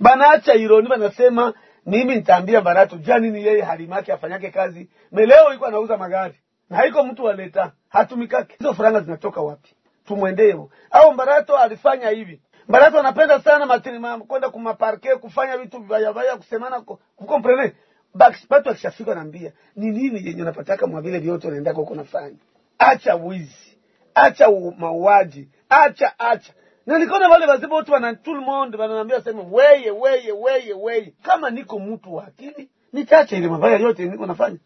banaacha 0.00 0.54
ironi 0.54 0.88
banasema 0.88 1.54
mimi 1.86 2.14
nitaambia 2.14 2.60
baratu 2.60 2.96
jua 2.98 3.18
nini 3.18 3.46
yeye 3.46 3.62
halimake 3.62 4.12
afanyake 4.12 4.50
kazi. 4.50 4.88
Meleo, 5.12 5.54
iko 5.54 5.66
anauza 5.66 5.96
magari 5.96 6.34
na 6.70 6.76
haiko 6.76 7.02
mtu 7.04 7.24
waleta 7.24 7.72
hatumikake. 7.88 8.56
Hizo 8.58 8.74
faranga 8.74 9.00
zinatoka 9.00 9.40
wapi? 9.40 9.74
Tumwendee 10.04 10.56
au 10.90 11.12
mbarato 11.14 11.56
alifanya 11.58 12.08
hivi. 12.08 12.40
Mbarato 12.68 13.00
anapenda 13.00 13.40
sana 13.40 13.66
matini- 13.66 13.98
ma- 13.98 14.18
kwenda 14.18 14.50
kumaparke 14.50 15.16
kufanya 15.16 15.56
vitu 15.58 15.78
vibaya 15.78 16.36
kusemana 16.36 16.80
ku- 16.80 17.00
kukomprene. 17.16 17.72
Bak- 18.14 18.46
batu 18.50 18.70
akishafika 18.70 19.14
naambia 19.14 19.52
ni 19.76 19.90
nini 19.90 20.26
yenye 20.26 20.42
unapataka 20.42 20.86
mwa 20.86 21.00
vile 21.02 21.18
vyote 21.18 21.48
unaendaka 21.48 21.76
huko 21.76 21.94
nafanya 21.94 22.36
acha 22.78 23.14
wizi 23.14 23.78
acha 24.14 24.48
mauaji 24.78 25.48
acha 25.68 26.18
acha 26.18 26.52
na 26.86 26.98
nikaona 26.98 27.28
wale 27.28 27.46
wazee 27.46 27.66
wote 27.66 27.92
wana 27.92 28.14
tout 28.14 28.34
le 28.34 28.40
monde 28.40 28.76
wananiambia 28.76 29.20
sema 29.20 29.42
weye 29.50 29.90
weye 29.90 30.32
weye 30.32 30.72
weye. 30.74 31.14
Kama 31.22 31.50
niko 31.50 31.78
mtu 31.78 32.14
wa 32.14 32.26
akili 32.26 32.70
nitaacha 32.92 33.36
ile 33.36 33.48
mabaya 33.48 33.78
yote 33.78 34.04
niko 34.04 34.26
nafanya. 34.26 34.58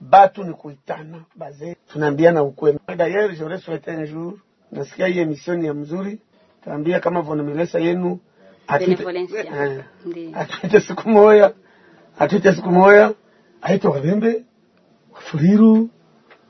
Batu 0.00 0.44
ni 0.44 0.54
kuitana 0.54 1.24
bazee 1.36 1.76
tunaambiana 1.92 2.42
ukweli. 2.42 2.78
D'ailleurs 2.96 3.34
j'aurais 3.34 3.60
souhaité 3.64 3.90
un 3.90 4.04
jour. 4.06 4.32
Nasikia 4.72 5.06
hii 5.06 5.18
emission 5.20 5.64
ya 5.64 5.74
mzuri. 5.74 6.18
Taambia 6.64 7.00
kama 7.00 7.20
vonomelesa 7.20 7.78
yenu 7.78 8.18
Benevolencia. 8.78 9.40
Eh, 9.40 9.84
atuite 10.34 10.80
siku 10.80 11.08
moya 11.08 11.52
atuite 12.18 12.52
siku 12.54 12.70
moya 12.70 13.14
aite 13.62 13.88
wabembe 13.88 14.44
wafuriru 15.14 15.88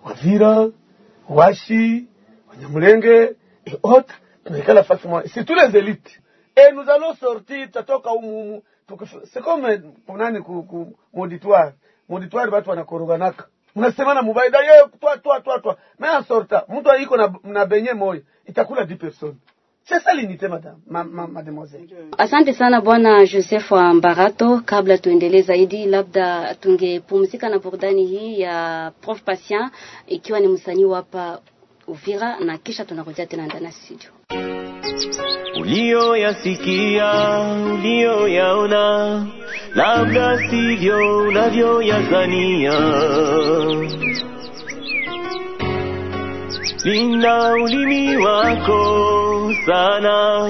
wavira 0.05 0.69
washi 1.29 2.07
wanyamulenge 2.51 3.37
et 3.65 3.79
c'est 5.27 5.45
tous 5.45 5.55
les 5.55 5.77
élites 5.77 6.21
et 6.57 6.73
nous 6.73 6.89
allons 6.89 7.15
sortir 7.15 7.67
tutatoka 7.67 8.11
humu 8.11 8.29
humu. 8.29 8.63
C'est 9.25 9.43
comme 9.43 9.67
kunani 10.07 10.41
ku, 10.43 10.63
ku 10.67 10.87
mauditoire 11.15 11.73
mauditoire 12.09 12.49
watu 12.53 12.71
wanakoroganaka. 12.71 13.47
Mnasemana 13.77 14.23
mubaya 14.23 14.51
da 14.51 14.59
yeye 14.61 14.83
twa 15.01 15.17
twa 15.19 15.41
twa 15.41 15.61
twa 15.61 15.77
mais 15.99 16.11
en 16.19 16.23
sorta 16.23 16.65
mtu 16.69 16.91
aiko 16.91 17.17
na, 17.17 17.35
na 17.45 17.67
benye 17.67 17.93
moya 17.93 18.21
itakula 18.47 18.85
10 18.85 18.97
personnes. 18.99 19.37
C'est 19.87 20.01
mademoiselle. 21.33 21.87
Asante 22.19 22.55
sana 22.55 22.81
Bwana 22.81 23.25
Joseph 23.27 23.71
wa 23.71 23.95
Mbarato. 23.95 24.61
Kabla 24.65 24.99
tuendelee 24.99 25.43
zaidi, 25.43 25.87
labda 25.87 26.55
tungepumzika 26.55 27.49
na 27.49 27.59
burudani 27.59 28.07
hii 28.07 28.41
ya 28.41 28.93
Prof 29.01 29.23
Patient, 29.23 29.73
ikiwa 30.07 30.41
ni 30.41 30.49
msanii 30.49 30.93
hapa 30.93 31.41
Uvira, 31.87 32.41
na 32.41 32.59
kisha 32.59 32.85
tunakuja 32.85 33.27
tena 33.27 33.47
ndani 33.47 33.65
ya 33.65 33.73
studio. 33.73 34.11
ulio 37.75 38.29
yaona 38.29 39.27
labda 39.75 40.39
sivyo 40.51 41.19
unavyoyazania. 41.19 42.73
Linda 46.85 47.55
ulimi 47.55 48.17
wako 48.17 49.53
sana, 49.67 50.49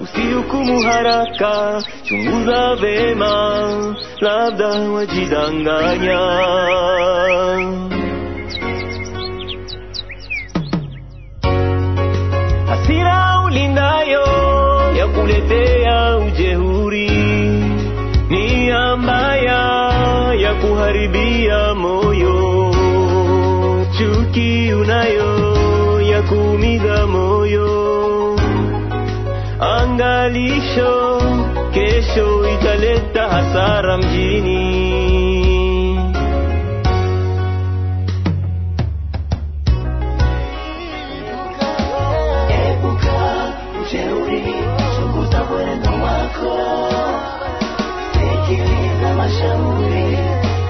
usihukumu 0.00 0.82
haraka, 0.82 1.82
chunguza 2.02 2.76
vema, 2.76 3.96
labda 4.20 4.68
wajidanganya. 4.68 6.18
Hasira 13.04 13.40
ulinayo 13.44 14.26
ya 14.98 15.06
kuletea 15.06 16.16
ujeuri, 16.18 17.10
nia 18.28 18.96
mbaya 18.96 19.60
ya 20.38 20.54
kuharibia 20.54 21.74
moyo. 21.74 22.74
chuki 23.98 24.72
unayo 24.74 26.00
ya 26.00 26.22
kuumiza 26.22 27.06
moyo. 27.06 28.38
Angalisho, 29.60 31.22
kesho 31.72 32.48
italeta 32.54 33.28
hasara 33.28 33.96
mjini. 33.98 34.63
Wako, 46.42 46.58
sikiliza 48.12 49.12
mashauri, 49.16 50.18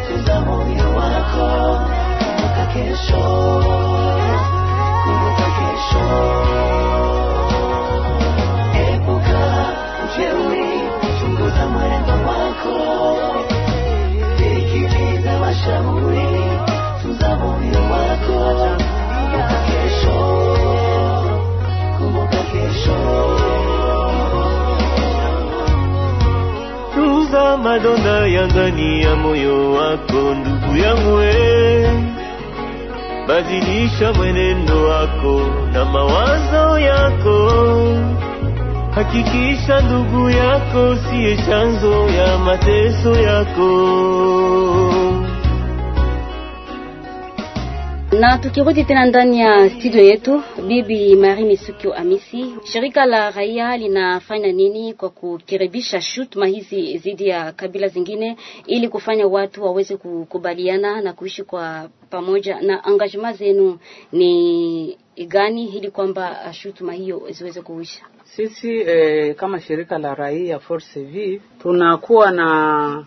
tuza 0.09 0.41
moyo 0.41 0.89
wako, 0.99 1.49
kumbuka 2.25 2.67
kesho, 2.73 3.25
kumbuka. 5.07 5.45
Tuza 27.35 27.57
madonda 27.57 28.27
ya 28.27 28.47
ndani 28.47 29.03
ya 29.03 29.17
moyo 29.17 29.73
wako, 29.73 30.35
ndugu 30.35 30.77
yangu, 30.77 31.19
badilisha 33.29 34.13
mwenendo 34.13 34.85
wako 34.85 35.41
na 35.73 35.85
mawazo 35.85 36.79
yako. 36.79 37.39
Hakikisha 38.95 39.81
ndugu 39.81 40.31
yako 40.31 40.97
siye 40.97 41.37
chanzo 41.37 42.09
ya 42.09 42.39
mateso 42.39 43.15
yako. 43.21 43.71
Na 48.21 48.39
tukirudi 48.39 48.85
tena 48.85 49.05
ndani 49.07 49.41
ya 49.41 49.71
studio 49.71 50.01
yetu, 50.05 50.43
Bibi 50.67 51.17
Marie 51.17 51.45
Misukio 51.45 51.95
Amisi, 51.95 52.55
shirika 52.65 53.07
la 53.07 53.31
raia 53.31 53.77
linafanya 53.77 54.53
nini 54.53 54.95
kwa 54.95 55.11
kukirebisha 55.11 56.01
shutuma 56.01 56.47
hizi 56.47 56.99
dhidi 56.99 57.29
ya 57.29 57.53
kabila 57.53 57.89
zingine 57.89 58.37
ili 58.67 58.89
kufanya 58.89 59.27
watu 59.27 59.65
waweze 59.65 59.97
kukubaliana 59.97 61.01
na 61.01 61.13
kuishi 61.13 61.43
kwa 61.43 61.89
pamoja, 62.11 62.61
na 62.61 62.83
engagement 62.89 63.37
zenu 63.39 63.79
ni 64.13 64.99
gani 65.27 65.65
ili 65.77 65.91
kwamba 65.91 66.53
shutuma 66.53 66.93
hiyo 66.93 67.23
ziweze 67.31 67.61
kuisha? 67.63 68.03
Sisi 68.25 68.75
eh, 68.81 69.35
kama 69.35 69.61
shirika 69.61 69.99
la 69.99 70.15
raia 70.15 70.59
Force 70.59 71.01
Vive 71.05 71.41
tunakuwa 71.63 72.31
na 72.31 73.07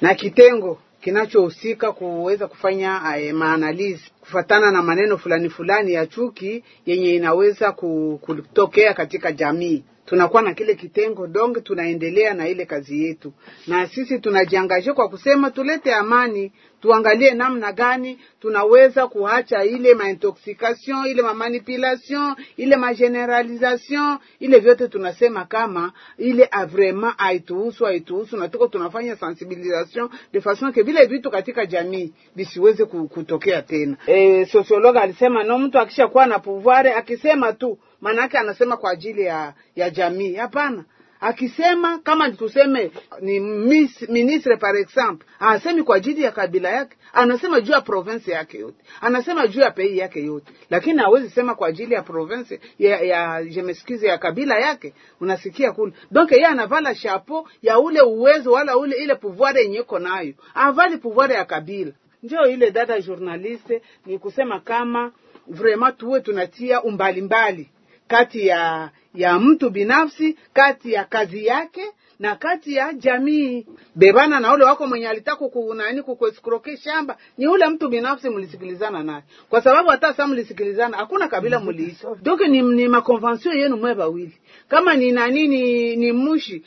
na 0.00 0.14
kitengo 0.14 0.78
kinachohusika 1.00 1.92
kuweza 1.92 2.46
kufanya 2.48 3.00
eh, 3.18 3.34
maanalizi 3.34 4.10
kufatana 4.32 4.70
na 4.70 4.82
maneno 4.82 5.18
fulani 5.18 5.50
fulani 5.50 5.92
ya 5.92 6.06
chuki 6.06 6.64
yenye 6.86 7.14
inaweza 7.14 7.72
kutokea 7.72 8.94
katika 8.94 9.32
jamii. 9.32 9.84
Tunakuwa 10.06 10.42
na 10.42 10.54
kile 10.54 10.74
kitengo 10.74 11.26
donge, 11.26 11.60
tunaendelea 11.60 12.34
na 12.34 12.48
ile 12.48 12.64
kazi 12.66 13.04
yetu, 13.04 13.32
na 13.66 13.86
sisi 13.86 14.18
tunajiangaje 14.18 14.92
kwa 14.92 15.08
kusema 15.08 15.50
tulete 15.50 15.94
amani, 15.94 16.52
tuangalie 16.80 17.34
namna 17.34 17.72
gani 17.72 18.18
tunaweza 18.40 19.06
kuacha 19.06 19.64
ile 19.64 19.94
maintoxication, 19.94 21.06
ile 21.06 21.22
mamanipulation, 21.22 22.34
ile 22.56 22.76
mageneralization, 22.76 24.18
ile 24.40 24.58
vyote 24.58 24.88
tunasema 24.88 25.44
kama 25.44 25.92
ile 26.18 26.48
a 26.50 26.66
vraiment 26.66 27.14
haituhusu, 27.16 27.84
haituhusu, 27.84 28.36
na 28.36 28.48
tuko 28.48 28.66
tunafanya 28.68 29.16
sensibilisation 29.16 30.08
de 30.32 30.40
façon 30.40 30.72
que 30.72 30.82
vile 30.82 31.06
vitu 31.06 31.30
katika 31.30 31.66
jamii 31.66 32.12
visiweze 32.36 32.84
kutokea 32.84 33.62
tena. 33.62 33.96
E, 34.18 34.46
sosiologa 34.46 35.02
alisema 35.02 35.42
no, 35.44 35.58
mtu 35.58 35.78
akishakuwa 35.78 36.26
na 36.26 36.38
pouvoir 36.38 36.86
akisema 36.88 37.52
tu 37.52 37.78
maanake 38.00 38.38
anasema 38.38 38.76
kwa 38.76 38.90
ajili 38.90 39.22
ya 39.22 39.54
ya 39.76 39.90
jamii. 39.90 40.34
Hapana, 40.34 40.84
akisema 41.20 41.98
kama 41.98 42.30
tuseme 42.30 42.90
ni 43.20 43.40
mis, 43.40 44.08
ministre 44.08 44.56
par 44.56 44.76
exemple, 44.76 45.26
anasemi 45.40 45.82
kwa 45.82 45.96
ajili 45.96 46.22
ya 46.22 46.32
kabila 46.32 46.70
yake, 46.70 46.96
anasema 47.12 47.60
juu 47.60 47.72
ya 47.72 47.80
province 47.80 48.30
yake 48.32 48.58
yote, 48.58 48.76
anasema 49.00 49.46
juu 49.46 49.60
ya 49.60 49.70
pei 49.70 49.98
yake 49.98 50.24
yote, 50.24 50.52
lakini 50.70 50.98
hawezi 51.02 51.30
sema 51.30 51.54
kwa 51.54 51.68
ajili 51.68 51.94
ya 51.94 52.02
province 52.02 52.60
ya, 52.78 53.00
ya 53.00 53.44
jemeskize 53.44 54.06
ya 54.06 54.18
kabila 54.18 54.58
yake. 54.58 54.94
Unasikia 55.20 55.72
kule, 55.72 55.92
donc 56.10 56.32
yeye 56.32 56.46
anavala 56.46 56.94
chapeau 56.94 57.48
ya 57.62 57.78
ule 57.78 58.00
uwezo 58.00 58.52
wala 58.52 58.76
ule 58.76 58.96
ile 58.96 59.14
pouvoir 59.14 59.58
yenye 59.58 59.78
iko 59.78 59.98
nayo, 59.98 60.32
avali 60.54 60.96
pouvoir 60.96 61.32
ya 61.32 61.44
kabila. 61.44 61.92
Ndio 62.22 62.46
ile 62.46 62.70
data 62.70 63.00
journaliste 63.00 63.82
ni 64.06 64.18
kusema 64.18 64.60
kama 64.60 65.12
vraiment 65.46 65.96
tuwe 65.98 66.20
tunatia 66.20 66.82
umbalimbali 66.82 67.70
kati 68.08 68.46
ya 68.46 68.90
ya 69.14 69.38
mtu 69.38 69.70
binafsi, 69.70 70.36
kati 70.52 70.92
ya 70.92 71.04
kazi 71.04 71.46
yake 71.46 71.82
na 72.18 72.36
kati 72.36 72.74
ya 72.74 72.92
jamii. 72.92 73.66
Bebana 73.94 74.40
na 74.40 74.52
ule 74.54 74.64
wako 74.64 74.86
mwenye 74.86 75.08
alitaka 75.08 75.48
kunani 75.48 76.02
kukueskroke 76.02 76.76
shamba 76.76 77.16
ni 77.38 77.48
ule 77.48 77.68
mtu 77.68 77.88
binafsi, 77.88 78.30
mlisikilizana 78.30 79.02
naye, 79.02 79.22
kwa 79.48 79.62
sababu 79.62 79.88
hata 79.90 80.06
sasa 80.08 80.26
mlisikilizana, 80.26 80.96
hakuna 80.96 81.28
kabila 81.28 81.60
mliishi. 81.60 82.06
Donc 82.22 82.40
ni, 82.40 82.62
ni 82.62 82.88
makonvensio 82.88 83.52
yenu 83.52 83.76
mwe 83.76 83.94
bawili. 83.94 84.38
Kama 84.68 84.94
ni 84.94 85.12
nani 85.12 85.46
ni, 85.48 85.96
ni 85.96 86.12
mushi 86.12 86.62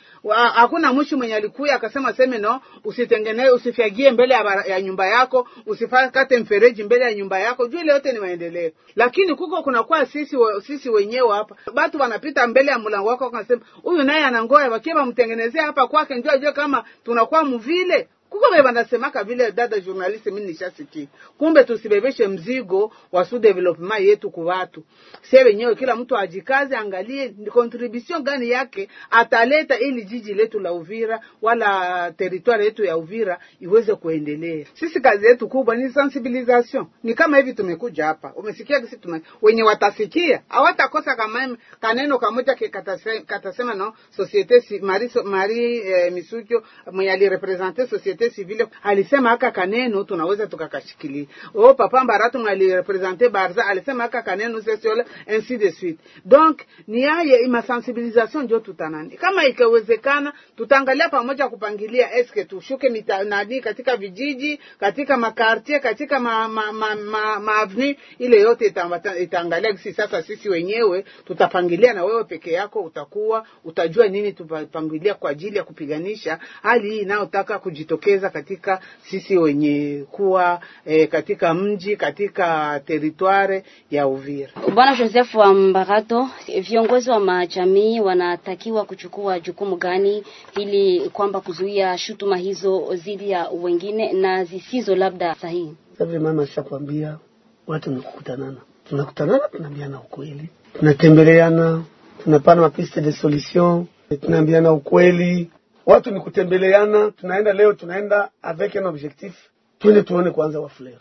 hakuna 0.54 0.92
mushi 0.92 1.16
mwenye 1.16 1.34
alikuya 1.34 1.74
akasema 1.74 2.12
seme 2.12 2.38
no, 2.38 2.60
usitengenee 2.84 3.50
usifyagie 3.50 4.10
mbele 4.10 4.34
ya, 4.34 4.64
ya 4.66 4.82
nyumba 4.82 5.06
yako, 5.06 5.48
usifakate 5.66 6.38
mfereji 6.38 6.84
mbele 6.84 7.04
ya 7.04 7.14
nyumba 7.14 7.38
yako, 7.38 7.66
juu 7.68 7.78
ile 7.78 7.92
yote 7.92 8.12
ni 8.12 8.18
maendeleo. 8.18 8.70
Lakini 8.96 9.34
kuko 9.34 9.62
kunakuwa 9.62 10.06
sisi 10.06 10.36
sisi 10.66 10.90
wenyewe 10.90 11.28
hapa, 11.36 11.56
batu 11.74 11.98
wanapita 12.00 12.31
mbele 12.46 12.70
ya 12.70 12.78
mlango 12.78 13.08
wako 13.08 13.24
wakasema 13.24 13.60
huyu 13.82 14.02
naye 14.02 14.24
anangoya 14.24 14.70
wakie 14.70 14.94
wamtengenezea 14.94 15.66
hapa 15.66 15.86
kwake, 15.86 16.14
ndio 16.14 16.32
ajue 16.32 16.52
kama 16.52 16.84
tunakuwa 17.04 17.44
mvile 17.44 18.08
kuko 18.32 18.50
be 18.50 18.62
banasemaka 18.62 19.24
vile 19.24 19.52
dada 19.52 19.80
journaliste, 19.80 20.30
mimi 20.30 20.46
nishasikia. 20.46 21.06
Kumbe 21.38 21.64
tusibebeshe 21.64 22.28
mzigo 22.28 22.92
wa 23.12 23.24
sous 23.24 23.40
development 23.42 24.00
yetu 24.00 24.30
ku 24.30 24.46
watu. 24.46 24.84
Sie 25.22 25.44
wenyewe 25.44 25.74
kila 25.74 25.96
mtu 25.96 26.16
ajikaze, 26.16 26.76
angalie 26.76 27.28
contribution 27.28 28.22
gani 28.22 28.50
yake 28.50 28.88
ataleta 29.10 29.78
ili 29.78 30.04
jiji 30.04 30.34
letu 30.34 30.60
la 30.60 30.72
Uvira 30.72 31.20
wala 31.42 32.12
territoire 32.12 32.64
yetu 32.64 32.84
ya 32.84 32.96
Uvira 32.96 33.38
iweze 33.60 33.94
kuendelea. 33.94 34.66
Sisi 34.74 35.00
kazi 35.00 35.26
yetu 35.26 35.48
kubwa 35.48 35.76
ni 35.76 35.90
sensibilisation. 35.92 36.86
Ni 37.02 37.14
kama 37.14 37.36
hivi 37.36 37.54
tumekuja 37.54 38.06
hapa. 38.06 38.32
Umesikia 38.36 38.80
kisi 38.80 38.96
tume 38.96 39.22
wenye 39.42 39.62
watasikia 39.62 40.42
hawatakosa 40.48 41.16
kama 41.16 41.56
kaneno 41.80 42.18
kamoja 42.18 42.54
ke 42.54 42.68
katasema 43.26 43.74
no 43.74 43.94
societe 44.16 44.60
si, 44.60 44.78
Marie, 44.80 45.10
Marie 45.24 45.76
eh, 45.88 46.12
Misujo 46.12 46.62
mwenye 46.92 47.12
alirepresente 47.12 47.86
societe 47.86 48.21
civile 48.30 48.66
alisema 48.82 49.28
haka 49.28 49.50
kaneno 49.50 50.04
tunaweza 50.04 50.46
tukakashikilia. 50.46 51.26
Oh 51.54 51.74
papa 51.74 52.04
Mbaratu 52.04 52.38
mwali 52.38 52.64
alirepresente 52.64 53.28
Barza 53.28 53.66
alisema 53.66 54.02
haka 54.02 54.22
kaneno 54.22 54.60
sesiole 54.62 55.04
ainsi 55.26 55.56
de 55.58 55.72
suite. 55.72 55.98
Donc 56.24 56.60
ni 56.86 57.02
yaye 57.02 57.44
ima 57.44 57.62
sensibilisation 57.62 58.44
ndio 58.44 58.58
tutanani. 58.60 59.16
Kama 59.16 59.44
ikiwezekana 59.44 60.32
tutaangalia 60.56 61.08
pamoja 61.08 61.48
kupangilia 61.48 62.14
eske 62.18 62.44
tushuke 62.44 62.88
mita, 62.88 63.24
nani 63.24 63.60
katika 63.60 63.96
vijiji, 63.96 64.60
katika 64.80 65.16
makartie, 65.16 65.78
katika 65.80 66.20
ma, 66.20 66.48
ma, 66.48 66.72
ma, 66.72 66.94
ma, 66.94 67.40
ma 67.40 67.68
ile 68.18 68.40
yote 68.40 68.66
ita, 68.66 69.18
itaangalia 69.18 69.76
sisi 69.76 69.92
sasa 69.92 70.22
sisi 70.22 70.48
wenyewe 70.48 71.04
tutapangilia 71.24 71.92
na 71.92 72.04
wewe 72.04 72.24
peke 72.24 72.52
yako 72.52 72.80
utakuwa 72.80 73.46
utajua 73.64 74.08
nini 74.08 74.32
tupangilia 74.32 75.14
kwa 75.14 75.30
ajili 75.30 75.56
ya 75.56 75.64
kupiganisha 75.64 76.38
hali 76.62 76.90
hii 76.90 76.98
inayotaka 76.98 77.58
kujitokeza 78.12 78.30
katika 78.30 78.80
sisi 79.10 79.38
wenye 79.38 80.04
kuwa 80.10 80.60
e, 80.86 81.06
katika 81.06 81.54
mji 81.54 81.96
katika 81.96 82.80
teritware 82.86 83.64
ya 83.90 84.06
Uvira. 84.06 84.50
Bwana 84.74 84.96
Joseph 84.96 85.34
wa 85.34 85.54
Mbarato, 85.54 86.28
viongozi 86.68 87.10
wa 87.10 87.20
majamii 87.20 88.00
wanatakiwa 88.00 88.84
kuchukua 88.84 89.40
jukumu 89.40 89.76
gani 89.76 90.24
ili 90.56 91.08
kwamba 91.10 91.40
kuzuia 91.40 91.98
shutuma 91.98 92.36
hizo 92.36 92.94
dhidi 92.94 93.30
ya 93.30 93.48
wengine 93.48 94.12
na 94.12 94.44
zisizo 94.44 94.96
labda 94.96 95.34
sahihi? 95.34 95.74
Sasa 95.98 96.20
mama 96.20 96.42
ashakwambia 96.42 97.18
watu 97.66 97.90
ni 97.90 98.00
kukutanana, 98.00 98.56
tunakutanana, 98.88 99.48
tunaambiana 99.52 100.00
ukweli, 100.00 100.48
tunatembeleana, 100.78 101.82
tunapana 102.24 102.60
mapiste 102.60 103.00
de 103.00 103.12
solution, 103.12 103.86
tunaambiana 104.20 104.72
ukweli. 104.72 105.50
Watu 105.86 106.10
ni 106.10 106.20
kutembeleana, 106.20 107.10
tunaenda 107.10 107.52
leo, 107.52 107.72
tunaenda 107.72 108.30
avec 108.42 108.74
un 108.74 108.86
objectif, 108.86 109.32
twende 109.78 110.02
tuone 110.02 110.30
kwanza 110.30 110.60
wafuliru 110.60 111.00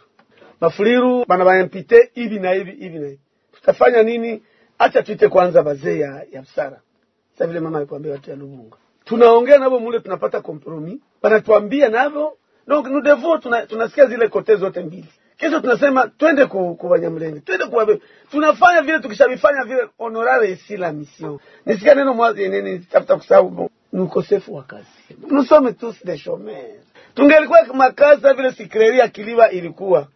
bafuliru 0.62 1.26
bana 1.28 1.46
baimpite 1.46 2.12
hivi 2.14 2.40
na 2.40 2.52
hivi 2.52 2.72
hivi 2.72 3.00
na 3.00 3.08
hivi. 3.08 3.20
Tutafanya 3.52 4.04
nini? 4.04 4.44
Acha 4.80 5.04
tuite 5.04 5.28
kwanza 5.30 5.64
bazee 5.64 6.00
ya, 6.00 6.26
ya 6.32 6.42
busara 6.42 6.82
sasa 7.34 7.48
vile 7.48 7.60
mama 7.60 7.78
alikwambia 7.78 8.12
watu 8.12 8.30
ya 8.30 8.36
lubunga. 8.36 8.78
Tunaongea 9.06 9.58
navo 9.58 9.80
mule 9.80 10.00
tunapata 10.00 10.42
kompromi 10.42 11.02
banatuambia 11.22 11.90
navo 11.90 12.38
donc 12.68 12.88
nous 12.88 13.02
devons 13.04 13.40
tuna, 13.42 13.66
tunasikia 13.66 14.06
zile 14.06 14.28
kote 14.28 14.56
zote 14.56 14.82
mbili. 14.84 15.08
Kesho 15.38 15.60
tunasema 15.60 16.08
twende 16.08 16.46
ku, 16.46 16.76
ku 16.76 16.90
Banyamulenge 16.90 17.40
twende 17.40 17.66
ku 17.66 17.76
Wabe- 17.76 18.02
tunafanya 18.32 18.82
vile 18.82 19.00
tukishavifanya 19.00 19.64
vile 19.64 19.88
honorare 19.98 20.52
ici 20.52 20.78
la 20.78 20.92
mission. 20.94 21.40
Nisikia 21.66 21.96
neno 21.96 22.14
mwazi 22.14 22.50
nini 22.50 22.80
tafuta 22.80 23.16
kusahau 23.18 23.70
ni 23.92 24.02
ukosefu 24.02 24.56
wa 24.56 24.64
kazi. 24.64 24.88
Nusome 25.28 25.74
tu 25.74 25.94
chômeurs 26.04 26.84
tungelikuwa 27.16 27.66
makazi 27.74 28.22
sa 28.22 28.34
vile 28.34 28.52
sikreri 28.52 29.00
ya 29.00 29.08
Kiliba 29.08 29.50
ilikuwa. 29.52 30.08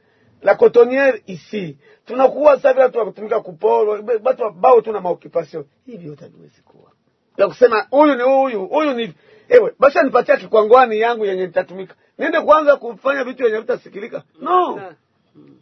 La 0.42 0.56
cotonnière 0.56 1.22
ici. 1.28 1.78
Tunakuwa 2.06 2.60
sa 2.60 2.74
vile 2.74 2.84
watu 2.86 2.98
wakutumika 3.00 3.40
kuporo 3.42 4.04
watu 4.24 4.50
bao 4.52 4.82
tuna 4.82 5.02
maoccupation. 5.02 5.66
Hivi 5.86 6.08
yote 6.08 6.24
hatuwezi 6.24 6.62
kuwa. 6.62 6.92
Ya 7.38 7.48
kusema 7.48 7.88
huyu 7.90 8.16
ni 8.16 8.24
huyu 8.24 8.66
huyu 8.66 8.94
ni 8.94 9.14
ewe 9.50 9.74
basha 9.80 10.04
nipatia 10.04 10.38
kikwangwani 10.38 11.00
yangu 11.00 11.26
yenye 11.26 11.46
nitatumika. 11.48 11.96
Niende 12.18 12.42
kwanza 12.42 12.76
kufanya 12.76 13.24
vitu 13.24 13.44
yenye 13.44 13.60
vitasikilika. 13.60 14.24
No. 14.42 14.82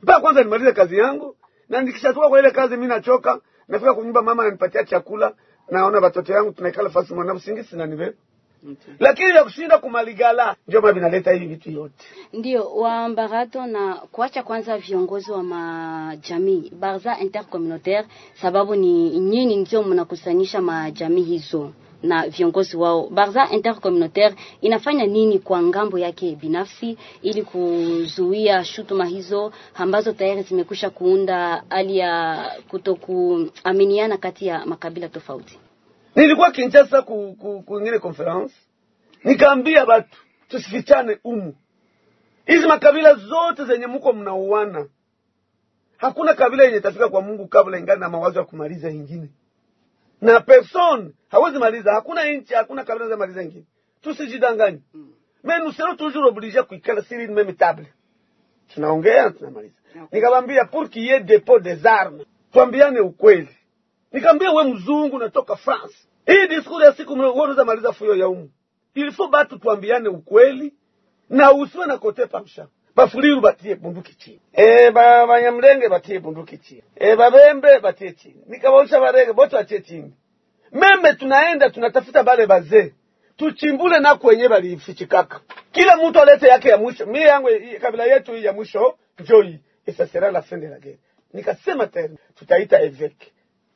Mpaka 0.03 0.20
kwanza 0.20 0.43
nimalize 0.43 0.72
kazi 0.72 0.97
yangu. 0.97 1.36
Na 1.70 1.82
nikishatoka 1.82 2.30
kwa 2.30 2.39
ile 2.39 2.51
kazi 2.51 2.78
mi 2.78 2.88
nachoka. 2.88 3.39
Nafika 3.68 3.93
kunyumba 3.93 4.22
mama 4.22 4.43
ananipatia 4.43 4.84
chakula 4.84 5.34
naona 5.72 5.99
watoto 5.99 6.34
yangu 6.34 6.51
tunaikala 6.51 6.89
fasi 6.89 7.14
mwana 7.14 7.34
msingisi 7.34 7.76
na 7.76 7.86
nive 7.86 8.14
lakini 8.99 9.32
vya 9.32 9.43
kushinda 9.43 9.78
kumaligala 9.78 10.55
ndio 10.68 10.82
maana 10.82 10.93
vinaleta 10.93 11.32
hivi 11.32 11.45
vitu 11.45 11.72
yote. 11.72 12.05
Ndio 12.34 12.76
wambarato 12.76 13.66
na 13.66 13.95
kuacha 13.95 14.43
kwanza 14.43 14.78
viongozi 14.78 15.32
wa 15.32 15.43
majamii 15.43 16.72
Barza 16.80 17.20
intercommunautaire, 17.20 18.07
sababu 18.41 18.76
ni 18.76 19.20
nyinyi 19.20 19.55
ndio 19.55 19.84
mnakusanyisha 19.84 20.61
majamii 20.61 21.24
hizo 21.24 21.72
na 22.04 22.28
viongozi 22.28 22.78
wao. 22.78 23.08
Barza 23.10 23.49
intercommunautaire 23.49 24.36
inafanya 24.62 25.06
nini 25.06 25.39
kwa 25.39 25.64
ng'ambo 25.64 25.99
yake 25.99 26.36
binafsi 26.36 26.97
ili 27.22 27.41
kuzuia 27.43 28.64
shutuma 28.64 29.06
hizo 29.06 29.51
ambazo 29.76 30.12
tayari 30.14 30.41
zimekwisha 30.41 30.89
kuunda 30.89 31.64
hali 31.70 31.97
ya 31.97 32.43
kutokuaminiana 32.68 34.18
kati 34.18 34.47
ya 34.47 34.66
makabila 34.66 35.10
tofauti? 35.10 35.60
nilikuwa 36.16 36.51
Kinshasa 36.51 37.01
ku, 37.01 37.36
ku, 37.39 37.62
kuingine 37.62 37.99
conference 37.99 38.54
nikaambia 39.24 39.86
batu 39.86 40.18
tusifichane 40.47 41.20
umu 41.24 41.56
hizi 42.45 42.68
makabila 42.68 43.14
zote 43.16 43.66
zenye 43.66 43.88
muko 43.88 44.14
mnauana 44.14 44.86
hakuna 45.97 46.34
kabila 46.34 46.64
yenye 46.64 46.80
tafika 46.80 47.10
kwa 47.10 47.22
Mungu 47.22 47.47
kabla 47.47 47.80
ingani 47.80 47.99
na 48.01 48.10
mawazo 48.10 48.39
ya 48.39 48.45
kumaliza 48.45 48.91
ingine 48.91 49.30
na 50.22 50.39
person 50.39 51.14
hawezi 51.30 51.57
maliza. 51.59 51.93
Hakuna 51.93 52.26
nchi 52.32 52.53
hakuna 52.53 52.84
kabila 52.84 53.07
za 53.09 53.18
maliza 53.18 53.43
ingine. 53.43 53.66
Tusijidanganye. 54.01 54.80
Mais 55.43 55.59
nous 55.64 55.76
serons 55.76 55.95
toujours 55.97 56.26
obligés 56.28 56.64
kuikala 56.64 57.01
siri 57.01 57.28
ni 57.28 57.34
même 57.34 57.53
table. 57.55 57.86
Tunaongea 58.74 59.24
na 59.24 59.32
tunamaliza 59.32 59.74
nikamwambia 60.11 60.66
pour 60.66 60.89
qu'il 60.89 61.03
y 61.03 61.09
ait 61.11 61.24
depot 61.24 61.59
des 61.59 61.86
armes 61.86 62.26
tuambiane 62.51 62.99
ukweli. 62.99 63.49
Nikamwambia 64.11 64.51
we 64.51 64.64
mzungu 64.74 65.20
natoka 65.20 65.55
France. 65.55 65.95
Hii 66.26 66.47
diskuri 66.47 66.86
ya 66.86 66.93
siku 66.93 67.14
wewe 67.14 67.30
unaweza 67.30 67.66
maliza 67.66 67.91
fuyo 67.93 68.16
ya 68.16 68.28
umu. 68.30 68.49
Ilifo 68.93 69.28
batu 69.28 69.59
tuambiane 69.59 70.09
ukweli 70.09 70.74
na 71.30 71.51
usiwe 71.53 71.86
na 71.86 71.97
kote 71.97 72.26
pamsha 72.26 72.68
bafuliru 72.96 73.41
batie 73.41 73.76
bunduki 73.76 74.16
chini. 74.16 74.39
E, 74.54 74.91
ba 74.91 75.28
banyamlenge 75.28 75.89
batie 75.89 76.20
bunduki 76.20 76.58
chini. 76.58 76.84
E, 76.96 77.16
babembe 77.16 77.80
batie 77.80 78.12
chini. 78.12 78.41
Nikabausha 78.48 79.00
barege 79.00 79.34
bote 79.34 79.56
batie 79.56 79.82
chini. 79.82 80.14
Meme 80.72 81.14
tunaenda 81.14 81.70
tunatafuta 81.70 82.24
bale 82.24 82.46
bazee 82.48 82.94
tuchimbule 83.38 84.00
na 84.00 84.16
kwenye 84.16 84.48
balifichikaka. 84.50 85.39
Kila 85.72 85.98
mtu 85.98 86.22
alete 86.22 86.48
yake 86.48 86.70
ya 86.70 86.78
mwisho. 86.78 87.06
Mie 87.06 87.22
yangu 87.22 87.50
kabila 87.82 88.06
yetu 88.06 88.36
ya 88.38 88.54
mwisho 88.54 88.98
joy 89.28 89.56
isasera 89.88 90.32
la 90.32 90.41
fin 90.41 90.60
de 90.60 90.68
la 90.68 90.80
guerre 90.80 91.00
nikasema 91.34 91.88
tena 91.88 92.18
tutaita 92.36 92.82
eveke 92.82 93.32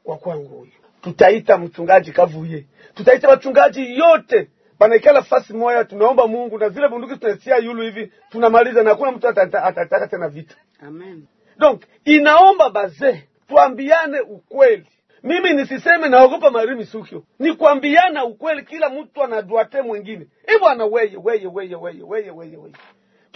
wa 0.06 0.18
kwangu 0.18 0.48
huyu. 0.58 0.72
Tutaita 1.02 1.58
mchungaji 1.58 2.12
kavuye. 2.12 2.66
Tutaita 2.94 3.30
wachungaji 3.30 3.98
yote 3.98 4.48
banaikala 4.80 5.22
fasi 5.24 5.54
moya 5.54 5.86
tunaomba 5.86 6.28
mungu 6.28 6.58
na 6.58 6.70
zile 6.70 6.88
bunduki 6.88 7.18
tunasia 7.18 7.58
yulu 7.58 7.82
hivi 7.82 8.12
tunamaliza 8.30 8.84
na 8.84 8.90
hakuna 8.90 9.12
mtu 9.12 9.28
atata- 9.28 9.64
atataka 9.64 10.08
tena 10.08 10.30
vita. 10.30 10.56
Amen. 10.88 11.26
donc 11.58 11.82
inaomba 12.06 12.70
bazee 12.70 13.24
tuambiane 13.48 14.20
ukweli. 14.20 14.86
Mimi 15.24 15.54
nisiseme 15.54 16.10
naogopa 16.10 16.52
marimi 16.52 16.86
sukio 16.86 17.24
ni 17.40 17.54
kuambiana 17.54 18.26
ukweli 18.26 18.64
kila 18.64 18.90
mtu 18.90 19.24
anadwate 19.24 19.82
mwingine. 19.82 20.28
Hivyo 20.48 20.68
ana 20.68 20.86
weye 20.86 21.18
weye 21.24 21.48
weye 21.48 21.76
weye 21.76 22.04
weye 22.04 22.32
weye 22.32 22.58
weye 22.58 22.74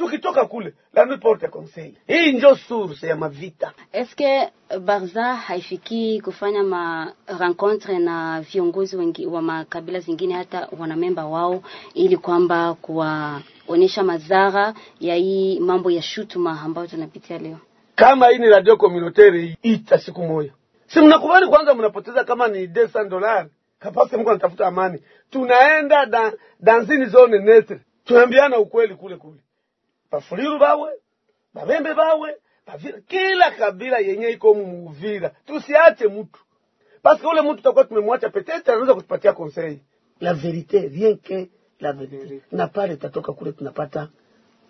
tukitoka 0.05 0.45
kule 0.45 0.73
la 0.93 1.05
nuit 1.05 1.21
porte 1.21 1.47
conseil. 1.47 1.93
Hii 2.07 2.31
njo 2.31 2.55
source 2.55 3.07
ya 3.07 3.15
mavita. 3.15 3.71
Eske 3.91 4.49
Barza 4.79 5.35
haifiki 5.35 6.21
kufanya 6.21 6.63
ma 6.63 7.13
rencontre 7.39 7.99
na 7.99 8.41
viongozi 8.41 8.97
wengi 8.97 9.25
wa 9.25 9.41
makabila 9.41 9.99
zingine 9.99 10.33
hata 10.33 10.67
wanamemba 10.79 11.25
wao 11.25 11.63
ili 11.93 12.17
kwamba 12.17 12.73
kuwaonyesha 12.73 14.03
madhara 14.03 14.73
ya 14.99 15.15
hii 15.15 15.59
mambo 15.59 15.91
ya 15.91 16.01
shutuma 16.01 16.61
ambayo 16.61 16.87
tunapitia 16.87 17.37
leo? 17.37 17.57
kama 17.95 18.27
hii 18.27 18.37
ni 18.37 18.49
radio 18.49 18.77
communautaire 18.77 19.57
ita 19.63 19.97
siku 19.99 20.23
moja. 20.23 20.53
Si 20.87 20.99
mnakubali 21.01 21.47
kwanza 21.47 21.73
mnapoteza 21.75 22.23
kama 22.23 22.47
ni 22.47 22.65
200 22.67 23.09
dollars? 23.09 23.47
Kapasa 23.79 24.17
mko 24.17 24.29
anatafuta 24.29 24.67
amani. 24.67 24.99
Tunaenda 25.29 26.05
da, 26.05 26.33
danzini 26.59 27.05
zone 27.05 27.39
netre. 27.39 27.79
Tunaambiana 28.05 28.57
ukweli 28.57 28.95
kule 28.95 29.15
kule 29.15 29.39
bafuliru 30.11 30.59
bawe 30.59 30.91
bamembe 31.53 31.93
bawe 31.93 32.35
bavira 32.67 32.99
kila 33.01 33.51
kabila 33.51 33.97
yenye 33.99 34.29
iko 34.29 34.53
muvira 34.53 35.29
tusiache 35.29 36.07
mtu 36.07 36.39
paske 37.01 37.27
ule 37.27 37.41
mtu 37.41 37.55
tutakuwa 37.55 37.83
tumemwacha 37.85 38.29
petete 38.29 38.71
anaweza 38.71 38.93
kutupatia 38.93 39.33
conseil. 39.33 39.79
La 40.19 40.33
verite 40.33 40.79
rien 40.79 41.17
que 41.17 41.49
la 41.79 41.93
verite 41.93 42.41
na 42.51 42.67
pale 42.67 42.95
tatoka 42.95 43.33
kule 43.33 43.51
tunapata 43.51 44.09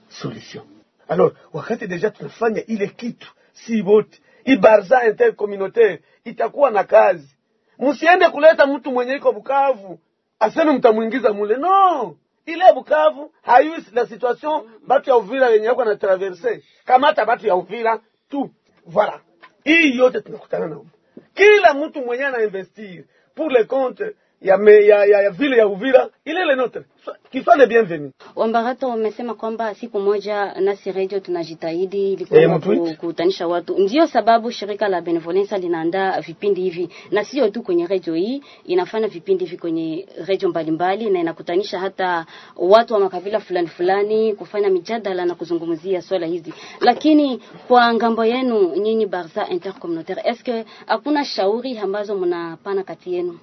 solution. 0.10 0.64
Alors 1.08 1.34
wakati 1.54 1.88
deja 1.88 2.10
tunafanya 2.12 2.66
ile 2.66 2.88
kitu 2.88 3.32
si 3.54 3.82
wote 3.82 4.22
ibarza 4.46 5.08
intercommunautaire 5.08 6.02
itakuwa 6.24 6.72
na 6.72 6.84
kazi. 6.84 7.36
Msiende 7.80 8.30
kuleta 8.30 8.66
mtu 8.66 8.92
mwenye 8.92 9.16
iko 9.16 9.32
Bukavu 9.32 10.00
aseme 10.39 10.72
mtamwingiza 10.72 11.34
mule. 11.34 11.56
No 11.58 12.16
ile 12.46 12.74
Bukavu 12.74 13.34
hayu 13.42 13.74
la 13.94 14.06
situation 14.08 14.70
batu 14.88 15.10
ya 15.10 15.16
Uvira 15.18 15.50
yenye 15.50 15.66
yako 15.66 15.86
na 15.86 15.96
traverse. 15.96 16.64
Kamata 16.86 17.26
batu 17.26 17.48
ya 17.48 17.56
Uvira 17.56 18.00
tu 18.30 18.50
voilà. 18.88 19.20
Hii 19.64 19.98
yote 19.98 20.22
tunakutana 20.22 20.68
nao 20.68 20.86
kila 21.34 21.74
mtu 21.74 22.02
mwenye 22.02 22.26
ana 22.26 22.44
investir 22.44 23.04
pour 23.36 23.50
le 23.52 23.64
compte 23.64 24.16
ya, 24.42 24.58
me, 24.58 24.86
ya, 24.86 25.06
ya, 25.06 25.22
ya 25.22 25.30
vile 25.30 25.58
ya 25.58 25.68
Uvira 25.68 26.10
ile 26.26 26.42
ile 26.44 26.56
notre 26.56 26.84
kifane 27.32 27.66
bienvenu 27.66 28.12
Wambarato 28.36 28.89
wamesema 28.89 29.34
kwamba 29.34 29.76
siku 29.76 30.00
moja 30.00 30.54
nasi 30.54 30.92
radio 30.92 31.20
tunajitahidi 31.20 32.14
ili 32.14 32.28
Eh, 32.32 32.48
kwamba 32.50 32.76
kukutanisha 32.92 33.48
watu. 33.48 33.78
Ndiyo 33.80 34.08
sababu 34.08 34.52
shirika 34.52 34.88
la 34.88 35.02
Benevolence 35.02 35.58
linaandaa 35.58 36.22
vipindi 36.22 36.62
hivi, 36.62 36.89
na 37.12 37.24
sio 37.24 37.50
tu 37.50 37.62
kwenye 37.64 37.88
radio 37.88 38.14
hii, 38.14 38.44
inafanya 38.66 39.08
vipindi 39.08 39.46
hivi 39.46 39.58
kwenye 39.58 40.08
radio 40.28 40.50
mbalimbali 40.50 41.10
na 41.10 41.20
inakutanisha 41.20 41.80
hata 41.80 42.26
watu 42.56 42.94
wa 42.94 43.00
makabila 43.00 43.39
fulani 43.39 43.68
fulani 43.68 44.34
kufanya 44.36 44.70
mijadala 44.70 45.26
na 45.26 45.36
kuzungumzia 45.36 46.02
swala 46.02 46.28
hizi. 46.28 46.54
Lakini 46.80 47.42
kwa 47.68 47.94
ng'ambo 47.94 48.26
yenu 48.26 48.76
nyinyi 48.76 49.06
Barza 49.06 49.48
Intercommunautaire, 49.50 50.22
eske 50.26 50.66
hakuna 50.86 51.26
shauri 51.26 51.78
ambazo 51.78 52.16
mnapana 52.16 52.84
kati 52.84 53.14
yenu? 53.14 53.39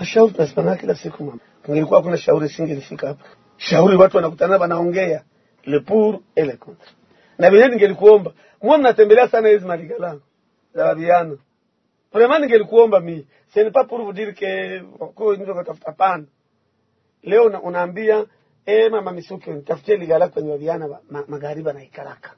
Mashauri 0.00 0.32
tunasimama 0.32 0.76
kila 0.76 0.94
siku 0.94 1.24
mama. 1.24 1.38
Kungelikuwa 1.62 2.02
kuna 2.02 2.16
shauri 2.18 2.48
singelifika 2.48 3.06
hapa. 3.08 3.24
Shauri 3.56 3.96
watu 3.96 4.16
wanakutana 4.16 4.56
wanaongea 4.56 5.24
le 5.64 5.80
pour 5.80 6.20
et 6.36 6.46
le 6.46 6.56
contre. 6.56 6.88
Na 7.38 7.50
vile 7.50 7.68
ningelikuomba, 7.68 8.32
mwa 8.62 8.78
mnatembelea 8.78 9.28
sana 9.28 9.48
hizi 9.48 9.66
maligala 9.66 10.16
za 10.74 10.84
wabiano. 10.84 11.38
Vraiment 12.12 12.40
ningelikuomba 12.40 13.00
mi. 13.00 13.26
c'est 13.54 13.70
pas 13.72 13.84
pour 13.84 14.00
vous 14.02 14.12
dire 14.12 14.34
que 14.34 14.80
ko 15.14 15.36
ndio 15.36 15.54
katafuta 15.54 15.92
pana. 15.92 16.24
Leo 17.22 17.44
una, 17.44 17.60
unaambia 17.62 18.26
eh 18.66 18.90
mama 18.90 19.12
Misuki 19.12 19.50
nitafutie 19.50 19.96
ligala 19.96 20.28
kwenye 20.28 20.50
wabiana 20.50 20.88
ma, 21.10 21.24
magharibi 21.28 21.72
na 21.72 21.82
ikaraka. 21.84 22.30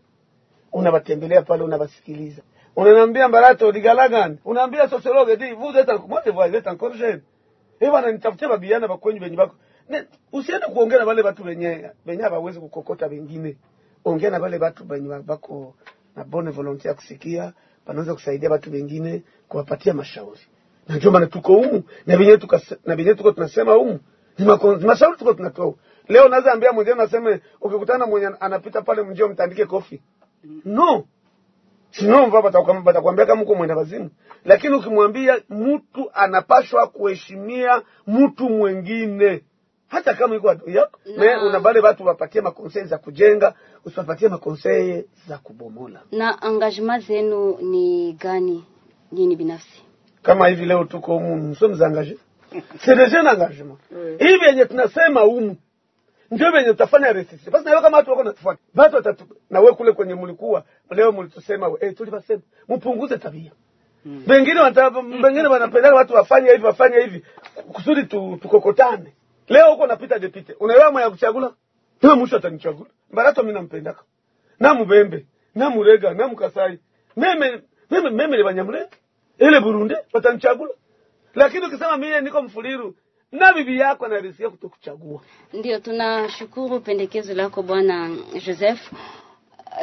Unabatembelea 0.73 1.43
pale 1.43 1.63
unabasikiliza. 1.63 2.43
Unaniambia 2.77 3.29
Mbarato 3.29 3.71
ligala 3.71 4.09
gani? 4.09 4.39
Unaambia 4.45 4.89
sociologue 4.89 5.37
di 5.37 5.53
vous 5.53 5.77
êtes 5.77 6.09
moi 6.09 6.23
vous 6.27 6.55
êtes 6.57 6.67
encore 6.67 6.97
jeune. 6.97 7.23
Eh 7.83 7.95
ananitafutia 7.95 8.49
babiana 8.49 8.89
bakwenyu 8.89 9.20
benye 9.20 9.37
bako. 9.37 9.55
Ne, 9.89 10.05
usiende 10.33 10.66
kuongea 10.66 10.99
na 10.99 11.05
wale 11.05 11.22
watu 11.22 11.45
wenye 11.45 11.91
wenye 12.07 12.22
hawawezi 12.22 12.61
kukokota 12.61 13.07
wengine. 13.07 13.57
Ongea 14.05 14.30
na 14.30 14.39
wale 14.39 14.59
watu 14.59 14.85
wenye 14.89 15.18
bako 15.18 15.74
na 16.16 16.24
bonne 16.24 16.51
volonté 16.51 16.95
kusikia 16.95 17.53
panaweza 17.85 18.14
kusaidia 18.14 18.51
batu 18.51 18.72
wengine 18.72 19.22
kuwapatia 19.49 19.95
mashauri 19.95 20.41
na 20.89 20.97
ndio 20.97 21.11
maana 21.11 21.26
tuko 21.26 21.55
humu 21.55 21.83
na 22.07 22.16
venyewe 22.16 22.39
tuko 22.39 22.61
na 22.87 22.97
venyewe 22.97 23.14
tuko 23.16 23.33
tunasema 23.33 23.72
humu 23.72 24.01
ni 24.39 24.45
mashauri 24.87 25.18
tuko 25.18 25.35
tunatoa 25.35 25.64
humu. 25.64 25.76
leo 26.09 26.28
naweza 26.28 26.53
ambia 26.53 26.72
mwenzenu 26.72 26.97
naseme 26.97 27.41
ukikutana 27.61 28.07
mwenye 28.07 28.26
anapita 28.41 28.83
pale 28.83 29.03
mjio 29.03 29.28
mtandike 29.28 29.66
kofi 29.66 30.03
no 30.64 31.05
sino 31.93 32.26
mva 32.26 32.40
batakwam- 32.40 32.82
batakwambia 32.82 33.26
kama 33.26 33.43
uko 33.43 33.55
mwenda 33.55 33.76
wazimu 33.76 34.11
lakini 34.45 34.74
ukimwambia 34.74 35.40
mtu 35.51 36.11
anapashwa 36.14 36.86
kuheshimia 36.86 37.82
mtu 38.07 38.49
mwengine 38.51 39.43
hata 39.88 40.14
kama 40.14 40.36
iko 40.36 40.51
adui 40.51 40.74
yako. 40.74 41.01
Me 41.18 41.36
una 41.36 41.61
bale 41.61 41.80
watu 41.80 42.07
wapatie 42.07 42.40
makonsei 42.40 42.84
za 42.84 42.99
kujenga 42.99 43.55
usiwapatie 43.84 44.28
makonsei 44.28 45.05
za 45.28 45.38
kubomola. 45.38 46.01
Na 46.12 46.38
engagement 46.47 47.07
zenu 47.07 47.57
ni 47.61 48.12
gani 48.12 48.64
nini 49.12 49.36
binafsi? 49.36 49.82
kama 50.22 50.49
hivi 50.49 50.64
leo 50.64 50.84
tuko 50.84 51.12
humu 51.14 51.36
mso 51.36 51.68
mzangaje 51.68 52.16
c'est 52.84 52.95
déjà 52.97 53.20
un 53.20 53.26
engagement. 53.26 53.78
Hivi 54.18 54.45
yenye 54.47 54.64
tunasema 54.64 55.20
humu 55.20 55.57
ndio 56.33 56.51
venye 56.53 56.66
tutafanya 56.68 57.12
resisi 57.12 57.51
basi 57.51 57.64
nawe 57.64 57.80
kama 57.83 57.97
watu 57.97 58.11
wako 58.11 58.24
natufuata 58.24 58.61
basi 58.74 58.97
watatu 58.97 59.24
na 59.51 59.61
wewe 59.61 59.72
kule 59.74 59.93
kwenye 59.93 60.14
mlikuwa 60.14 60.64
leo 60.91 61.12
mlitusema 61.12 61.70
eh 61.80 61.95
tulipasema 61.97 62.43
mpunguze 62.68 63.18
tabia. 63.18 63.53
Wengine 64.26 64.61
wanataka 64.61 64.99
wengine 64.99 65.47
wanapenda 65.49 65.95
watu 65.95 66.14
wafanye 66.14 66.51
hivi 66.51 66.64
wafanye 66.66 66.99
hivi 67.01 67.24
kusudi 67.72 68.03
tu, 68.05 68.39
tukokotane. 68.43 69.12
Leo 69.49 69.70
huko 69.70 69.87
napita 69.87 70.18
depite 70.18 70.53
unaelewa 70.61 70.91
mwa 70.93 71.11
kuchagula? 71.11 71.53
Tena 72.01 72.16
mwisho 72.16 72.37
atanichagula. 72.37 72.91
Mbarato 73.11 73.43
mimi 73.43 73.55
nampendaka. 73.55 74.03
Na 74.61 74.74
mubembe 74.74 75.26
na 75.55 75.70
murega 75.70 76.14
na 76.14 76.28
Mkasai, 76.28 76.78
meme 77.16 77.62
meme 77.91 78.11
meme 78.11 78.37
le 78.37 78.45
banyamure 78.45 78.89
ile 79.39 79.61
Burundi 79.61 79.95
watanichagula. 80.12 80.72
Lakini 81.35 81.66
ukisema 81.66 81.97
mimi 81.97 82.20
niko 82.20 82.43
mfuliru 82.43 82.95
na 83.33 83.53
bibi 83.53 83.78
yako 83.78 84.05
anarisia 84.07 84.51
kutokuchagua 84.51 85.20
Ndio, 85.53 85.78
tunashukuru 85.80 86.80
pendekezo 86.80 87.35
lako 87.35 87.62
bwana 87.62 88.11
Joseph. 88.47 88.93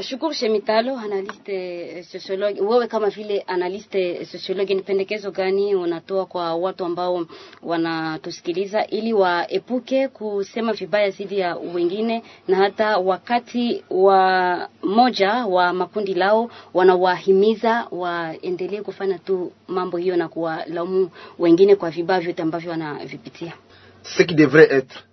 Shukuru 0.01 0.33
Shemitalo, 0.33 0.97
analiste 0.97 2.03
sociologue. 2.03 2.61
Wewe 2.61 2.87
kama 2.87 3.09
vile 3.09 3.41
analiste 3.47 4.25
sociologue, 4.25 4.73
ni 4.75 4.81
pendekezo 4.81 5.31
gani 5.31 5.75
unatoa 5.75 6.25
kwa 6.25 6.55
watu 6.55 6.85
ambao 6.85 7.25
wanatusikiliza 7.63 8.87
ili 8.87 9.13
waepuke 9.13 10.07
kusema 10.07 10.73
vibaya 10.73 11.09
dhidi 11.09 11.39
ya 11.39 11.55
wengine, 11.55 12.23
na 12.47 12.57
hata 12.57 12.97
wakati 12.97 13.83
wa 13.89 14.69
moja 14.83 15.45
wa 15.45 15.73
makundi 15.73 16.13
lao 16.13 16.49
wanawahimiza 16.73 17.87
waendelee 17.91 18.81
kufanya 18.81 19.17
tu 19.19 19.51
mambo 19.67 19.97
hiyo 19.97 20.15
na 20.15 20.27
kuwalaumu 20.27 21.09
wengine 21.39 21.75
kwa 21.75 21.89
vibaya 21.89 22.19
vyote 22.19 22.41
ambavyo 22.41 22.71
wanavipitia? 22.71 23.53
ce 24.03 24.23
qui 24.25 24.33
devrait 24.35 24.71
être 24.71 25.03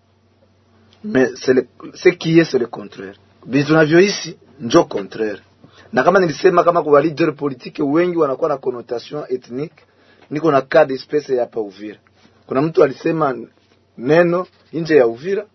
mais 1.05 1.29
c'est 1.35 1.67
ce 1.95 2.09
qui 2.11 2.39
est 2.39 2.45
c'est 2.51 2.59
le 2.59 2.67
contraire 2.67 3.15
vitu 3.47 3.67
tunavyoishi 3.69 4.39
njo 4.61 4.85
contraire 4.85 5.41
na 5.93 6.03
kama 6.03 6.21
nilisema 6.21 6.65
kama 6.65 6.83
kwa 6.83 7.01
leader 7.03 7.37
politique 7.37 7.83
wengi 7.83 8.17
wanakuwa 8.17 8.49
na 8.49 8.57
connotation 8.57 9.25
ethnique 9.29 9.85
niko 10.31 10.51
na 10.53 10.61
cas 10.63 10.87
d'espèce 10.89 11.35
ya 11.35 11.41
hapa 11.41 11.61
Uvira 11.61 11.99
kuna 12.47 12.63
mtu 12.63 12.85
alisema 12.85 13.37
neno 13.99 14.47
nje 14.73 14.97
ya 14.97 15.07
Uvira 15.07 15.47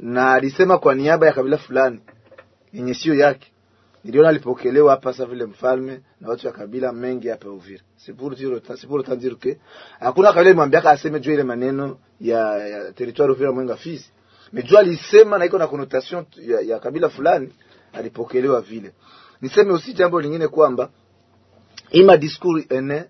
na 0.00 0.32
alisema 0.32 0.78
kwa 0.78 0.94
niaba 0.94 1.26
ya 1.26 1.32
kabila 1.32 1.58
fulani 1.58 2.00
yenye 2.72 2.94
sio 2.94 3.14
yake 3.14 3.52
niliona 4.04 4.28
alipokelewa 4.28 4.90
hapa 4.90 5.12
sasa 5.12 5.26
vile 5.26 5.44
mfalme 5.44 6.00
na 6.20 6.28
watu 6.28 6.46
wa 6.46 6.52
kabila 6.52 6.92
mengi 6.92 7.28
hapa 7.28 7.50
Uvira. 7.50 7.82
Sipuru 7.96 8.36
tiro 8.36 8.60
ta 8.60 8.76
sipuru 8.76 9.04
que 9.38 9.58
hakuna 10.00 10.32
kabila 10.32 10.50
imwambiaka 10.50 10.90
aseme 10.90 11.20
juu 11.20 11.32
ile 11.32 11.42
maneno 11.42 11.98
ya, 12.20 12.38
ya 12.68 12.92
territoire 12.92 13.32
Uvira 13.32 13.52
Mwenga 13.52 13.76
Fizi. 13.76 14.10
Mais 14.52 14.64
juu 14.64 14.78
alisema 14.78 15.38
na 15.38 15.44
iko 15.44 15.58
na 15.58 15.66
connotation 15.66 16.26
ya, 16.36 16.60
ya 16.60 16.78
kabila 16.78 17.08
fulani 17.08 17.52
alipokelewa 17.92 18.60
vile. 18.60 18.92
Niseme 19.42 19.72
usi 19.72 19.92
jambo 19.92 20.20
lingine 20.20 20.48
kwamba 20.48 20.90
ima 21.90 22.16
diskuri 22.16 22.66
ene 22.70 23.04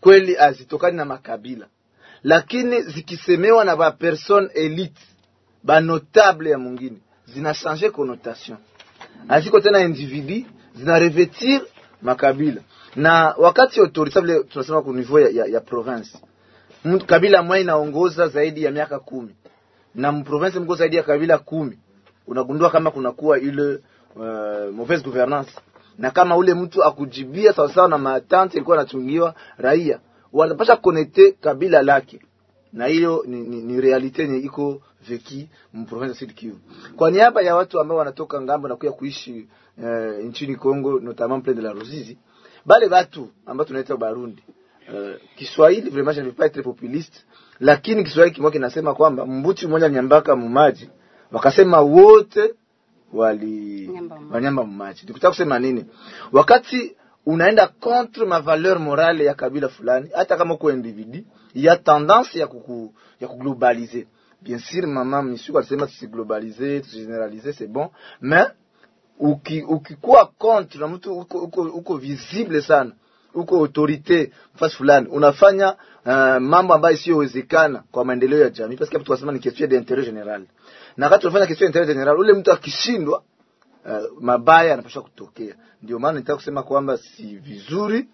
kweli 0.00 0.36
azitokani 0.38 0.96
na 0.96 1.04
makabila, 1.04 1.66
lakini 2.22 2.82
zikisemewa 2.82 3.64
na 3.64 3.76
ba 3.76 3.90
person 3.90 4.50
elite 4.54 5.00
ba 5.62 5.80
notable 5.80 6.50
ya 6.50 6.58
mungine 6.58 6.96
zina 7.26 7.54
changer 7.54 7.92
connotation. 7.92 8.58
Aziko 9.28 9.60
tena 9.60 9.80
individu 9.80 10.46
zina 10.74 10.98
revetir 10.98 11.62
makabila. 12.02 12.60
Na 12.96 13.34
wakati 13.38 13.80
autorité 13.80 14.20
vile 14.20 14.42
tunasema 14.44 14.82
ku 14.82 14.92
niveau 14.92 15.18
ya, 15.18 15.28
ya, 15.30 15.46
ya 15.46 15.60
province 15.60 16.18
kabila 17.06 17.42
moja 17.42 17.60
inaongoza 17.60 18.28
zaidi 18.28 18.62
ya 18.64 18.70
miaka 18.70 18.98
kumi 18.98 19.34
na 19.94 20.12
mprovince 20.12 20.58
mko 20.60 20.74
zaidi 20.74 20.96
ya 20.96 21.02
kabila 21.02 21.38
kumi 21.38 21.78
unagundua 22.26 22.70
kama 22.70 22.90
kunakuwa 22.90 23.38
ile 23.38 23.74
uh, 24.16 24.22
mauvaise 24.74 25.04
gouvernance 25.04 25.50
na 25.98 26.10
kama 26.10 26.36
ule 26.36 26.54
mtu 26.54 26.84
akujibia 26.84 27.52
sawasawa 27.52 27.88
na 27.88 27.98
matante 27.98 28.56
ilikuwa 28.56 28.76
anachungiwa 28.78 29.34
raia 29.56 30.00
wanapasha 30.32 30.76
konekte 30.76 31.32
kabila 31.32 31.82
lake 31.82 32.20
na 32.72 32.86
hiyo 32.86 33.24
ni, 33.26 33.40
ni, 33.40 33.62
ni 33.62 33.80
realite 33.80 34.22
yenye 34.22 34.38
iko 34.38 34.82
veki 35.08 35.48
mprovince 35.74 36.14
Sud 36.14 36.34
Kivu. 36.34 36.58
Kwa 36.96 37.10
niaba 37.10 37.42
ya 37.42 37.56
watu 37.56 37.80
ambao 37.80 37.96
wanatoka 37.98 38.40
ng'ambo 38.42 38.68
na 38.68 38.76
kuya 38.76 38.92
kuishi 38.92 39.48
uh, 39.78 40.24
nchini 40.24 40.56
Congo 40.56 41.00
notamment 41.00 41.44
près 41.44 41.54
de 41.54 41.62
la 41.62 41.72
Ruzizi, 41.72 42.18
bale 42.66 42.86
watu 42.86 43.28
ambao 43.46 43.66
tunaita 43.66 43.96
Barundi 43.96 44.42
uh, 44.92 45.16
Kiswahili 45.36 45.90
vraiment 45.90 46.12
je 46.12 46.20
ne 46.20 46.26
veux 46.26 46.32
pas 46.34 46.46
être 46.46 46.62
populiste, 46.62 47.26
lakini 47.60 48.04
Kiswahili 48.04 48.34
kimoja 48.34 48.52
kinasema 48.52 48.94
kwamba 48.94 49.26
mbuti 49.26 49.66
mmoja 49.66 49.88
nyambaka 49.88 50.36
mumaji, 50.36 50.90
wakasema 51.32 51.80
wote 51.80 52.54
wali 53.12 53.90
wanyamba 54.32 54.64
mumaji. 54.64 55.02
Nikutaka 55.06 55.30
kusema 55.30 55.58
nini? 55.58 55.84
Wakati 56.32 56.96
unaenda 57.26 57.66
contre 57.68 58.26
ma 58.26 58.40
valeur 58.40 58.78
morale 58.78 59.24
ya 59.24 59.34
kabila 59.34 59.68
fulani, 59.68 60.10
hata 60.14 60.36
kama 60.36 60.54
uko 60.54 60.70
individu, 60.72 61.18
ya 61.54 61.76
tendance 61.76 62.38
ya 62.38 62.46
kuku, 62.46 62.94
ya 63.20 63.28
kuglobaliser. 63.28 64.04
Bien 64.42 64.58
sûr, 64.58 64.86
mama 64.86 65.22
misiku 65.22 65.58
alisema 65.58 65.86
tusiglobaliser, 65.86 66.82
tusigeneraliser, 66.82 67.52
c'est 67.54 67.66
bon, 67.68 67.90
mais 68.20 68.46
uki, 69.18 69.62
ukikuwa 69.62 70.26
contre 70.38 70.80
na 70.80 70.88
mtu 70.88 71.18
uko, 71.18 71.38
uko, 71.38 71.62
uko 71.62 71.96
visible 71.96 72.62
sana 72.62 72.92
uko 73.34 73.56
autorite 73.56 74.32
fasi 74.54 74.76
fulani. 74.76 75.06
Unafanya 75.08 75.72
uh, 76.06 76.36
mambo 76.40 76.74
ambayo 76.74 76.94
isiyowezekana 76.94 77.82
kwa 77.92 78.04
maendeleo 78.04 78.40
ya 78.40 78.50
jamii, 78.50 78.76
parce 78.76 78.90
que 78.90 78.96
hapo 78.96 79.04
tunasema 79.06 79.32
ni 79.32 79.38
question 79.38 79.68
d'interet 79.70 80.04
general, 80.04 80.42
na 80.96 81.06
wakati 81.06 81.26
unafanya 81.26 81.46
question 81.46 81.66
d'interet 81.72 81.88
general 81.88 82.18
ule 82.18 82.32
mtu 82.32 82.52
akishindwa 82.52 83.22
uh, 83.84 84.22
mabaya 84.22 84.70
yanapaswa 84.70 85.02
kutokea. 85.02 85.54
Ndio 85.82 85.98
maana 85.98 86.18
nitaka 86.18 86.36
kusema 86.36 86.62
kwamba 86.62 86.96
si 86.98 87.36
vizuri 87.36 88.08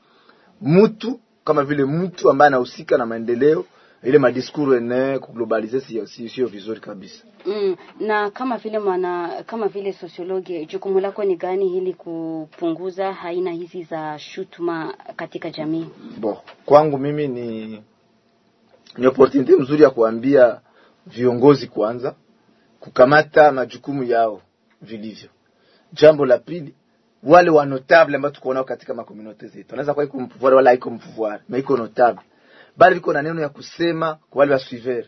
mtu 0.63 1.21
kama 1.45 1.65
vile 1.65 1.85
mtu 1.85 2.31
ambaye 2.31 2.47
anahusika 2.47 2.99
na 2.99 3.07
maendeleo 3.07 3.65
ile 4.03 4.19
madiskuru 4.19 4.75
ene 4.75 5.19
kuglobalize 5.19 5.81
sio 5.81 6.07
sio 6.07 6.47
vizuri 6.47 6.81
kabisa. 6.81 7.25
Mm, 7.47 7.77
na 8.01 8.31
kama 8.31 8.59
vile 8.59 8.79
mwana 8.79 9.43
kama 9.47 9.69
vile 9.69 9.93
sosiologi, 9.93 10.67
jukumu 10.67 11.01
lako 11.01 11.25
ni 11.25 11.37
gani 11.37 11.77
ili 11.77 11.95
kupunguza 11.95 13.21
aina 13.21 13.51
hizi 13.51 13.83
za 13.83 14.19
shutuma 14.19 14.95
katika 15.17 15.51
jamii? 15.51 15.87
Bo, 16.21 16.43
kwangu 16.65 16.99
mimi 16.99 17.29
ni 17.29 17.83
ni 18.99 19.07
opportunity 19.07 19.53
mzuri 19.57 19.83
ya 19.83 19.91
kuambia 19.91 20.61
viongozi 21.07 21.67
kwanza 21.67 22.15
kukamata 22.81 23.53
majukumu 23.53 24.03
yao 24.05 24.43
vilivyo. 24.83 25.29
Jambo 25.93 26.27
la 26.27 26.39
pili, 26.39 26.75
wale 27.23 27.51
wa 27.51 27.67
notable 27.67 28.17
ambao 28.17 28.31
tuko 28.31 28.55
nao 28.55 28.65
katika 28.65 28.95
makomunote 28.95 29.47
zetu, 29.49 29.73
anaweza 29.75 29.95
kuwa 29.95 30.05
iko 30.05 30.21
mpouvoir 30.21 30.55
wala 30.55 30.75
iko 30.75 30.91
mpouvoir, 30.91 31.41
na 31.49 31.59
iko 31.59 31.77
notable, 31.77 32.23
bali 32.77 32.95
viko 32.95 33.13
na 33.13 33.23
neno 33.23 33.41
ya 33.41 33.49
kusema 33.49 34.19
kwa 34.31 34.39
wale 34.41 34.53
wa 34.53 34.59
suiveur 34.59 35.05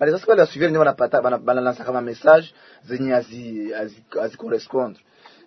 bali 0.00 0.12
sasa 0.12 0.26
wale 0.28 0.40
wa 0.40 0.46
suiveur 0.46 0.70
ndio 0.70 0.78
wanapata 0.78 1.22
bana- 1.22 1.38
banalansa 1.38 1.84
kama 1.84 2.00
message 2.00 2.54
zenye 2.84 3.12
hazi 3.12 3.74
azi, 3.74 4.02
azi 4.22 4.36
correspondre. 4.36 5.02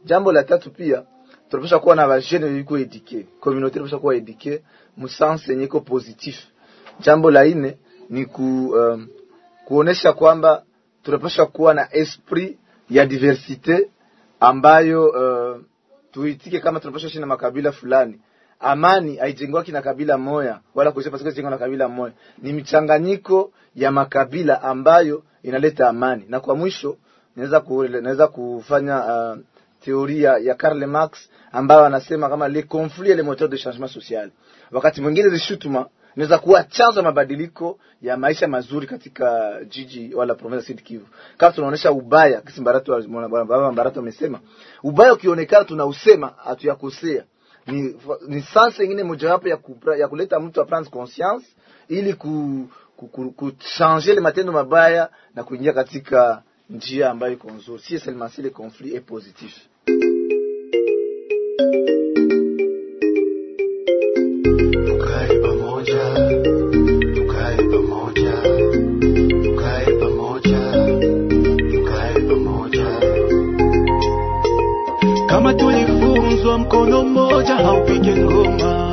Jambo 0.05 0.32
la 0.32 0.43
tatu 0.43 0.72
pia 0.72 1.03
tunapaswa 1.49 1.80
kuwa 1.80 1.95
na 1.95 2.07
vajene 2.07 2.57
yuko 2.57 2.78
edike 2.78 3.28
community, 3.39 3.74
tunapaswa 3.74 3.99
kuwa 3.99 4.16
edike 4.16 4.64
musanse 4.97 5.51
yenye 5.51 5.64
iko 5.64 5.82
positif. 5.82 6.36
Jambo 6.99 7.32
la 7.32 7.45
ine 7.45 7.78
ni 8.09 8.26
ku 8.26 8.68
um, 8.70 9.07
kuonesha 9.66 10.14
kwamba 10.14 10.64
tunapaswa 11.03 11.45
kuwa 11.45 11.74
na 11.74 11.93
esprit 11.95 12.57
ya 12.89 13.05
diversite 13.05 13.89
ambayo 14.39 15.07
uh, 15.09 15.61
tuitike 16.11 16.59
kama 16.59 16.80
tunapaswa 16.80 17.09
ishi 17.09 17.20
na 17.20 17.26
makabila 17.26 17.72
fulani. 17.72 18.20
Amani 18.59 19.15
haijengwaki 19.15 19.71
na 19.71 19.81
kabila 19.81 20.17
moya 20.17 20.59
wala 20.75 20.91
kuisha 20.91 21.11
pasika 21.11 21.31
jengwa 21.31 21.51
na 21.51 21.57
kabila 21.57 21.87
moya, 21.87 22.13
ni 22.37 22.53
michanganyiko 22.53 23.51
ya 23.75 23.91
makabila 23.91 24.61
ambayo 24.61 25.23
inaleta 25.43 25.89
amani. 25.89 26.25
Na 26.29 26.39
kwa 26.39 26.55
mwisho 26.55 26.97
naweza 27.35 27.63
naweza 28.01 28.27
kufanya 28.27 29.05
uh, 29.05 29.37
teoria 29.81 30.37
ya 30.37 30.55
Karl 30.55 30.85
Marx 30.87 31.29
ambayo 31.51 31.85
anasema 31.85 32.29
kama 32.29 32.47
le 32.47 32.63
conflit 32.63 33.09
est 33.11 33.17
le 33.17 33.23
moteur 33.23 33.49
de 33.49 33.57
changement 33.57 33.91
social. 33.93 34.29
Wakati 34.71 35.01
mwingine 35.01 35.29
zishutuma 35.29 35.85
inaweza 36.15 36.37
kuwa 36.39 36.63
chanzo 36.63 36.99
ya 36.99 37.03
mabadiliko 37.03 37.79
ya 38.01 38.17
maisha 38.17 38.47
mazuri 38.47 38.87
katika 38.87 39.53
jiji 39.69 40.15
wala 40.15 40.35
province 40.35 40.65
Sud 40.65 40.81
Kivu. 40.83 41.05
Kama 41.37 41.51
tunaonesha 41.51 41.91
ubaya, 41.91 42.41
kisi 42.41 42.61
Mbaratu 42.61 42.91
baba 43.29 43.71
Mbaratu 43.71 43.99
amesema 43.99 44.39
ubaya 44.83 45.13
ukionekana 45.13 45.65
tunausema, 45.65 46.33
hatuyakosea. 46.43 47.23
Ni 47.68 47.95
ni 48.28 48.41
sansa 48.41 48.84
ingine 48.84 49.03
mojawapo 49.03 49.47
ya, 49.49 49.59
ya 49.97 50.07
kuleta 50.07 50.39
mtu 50.39 50.61
a 50.61 50.66
prendre 50.66 50.91
conscience 50.91 51.45
ili 51.88 52.14
ku 52.14 52.68
kuchanger 53.36 54.16
le 54.16 54.22
matendo 54.22 54.51
mabaya 54.51 55.09
na 55.36 55.43
kuingia 55.43 55.74
katika 55.74 56.43
njia 56.70 57.09
ambayo 57.11 57.34
iko 57.34 57.51
nzuri. 57.51 57.82
Si 57.84 57.99
seulement 57.99 58.32
si 58.32 58.41
le 58.41 58.49
conflit 58.49 58.95
est 58.95 59.05
positif. 59.05 59.51
Mkono 76.57 77.03
mmoja 77.03 77.55
haupige 77.55 78.15
ngoma. 78.15 78.92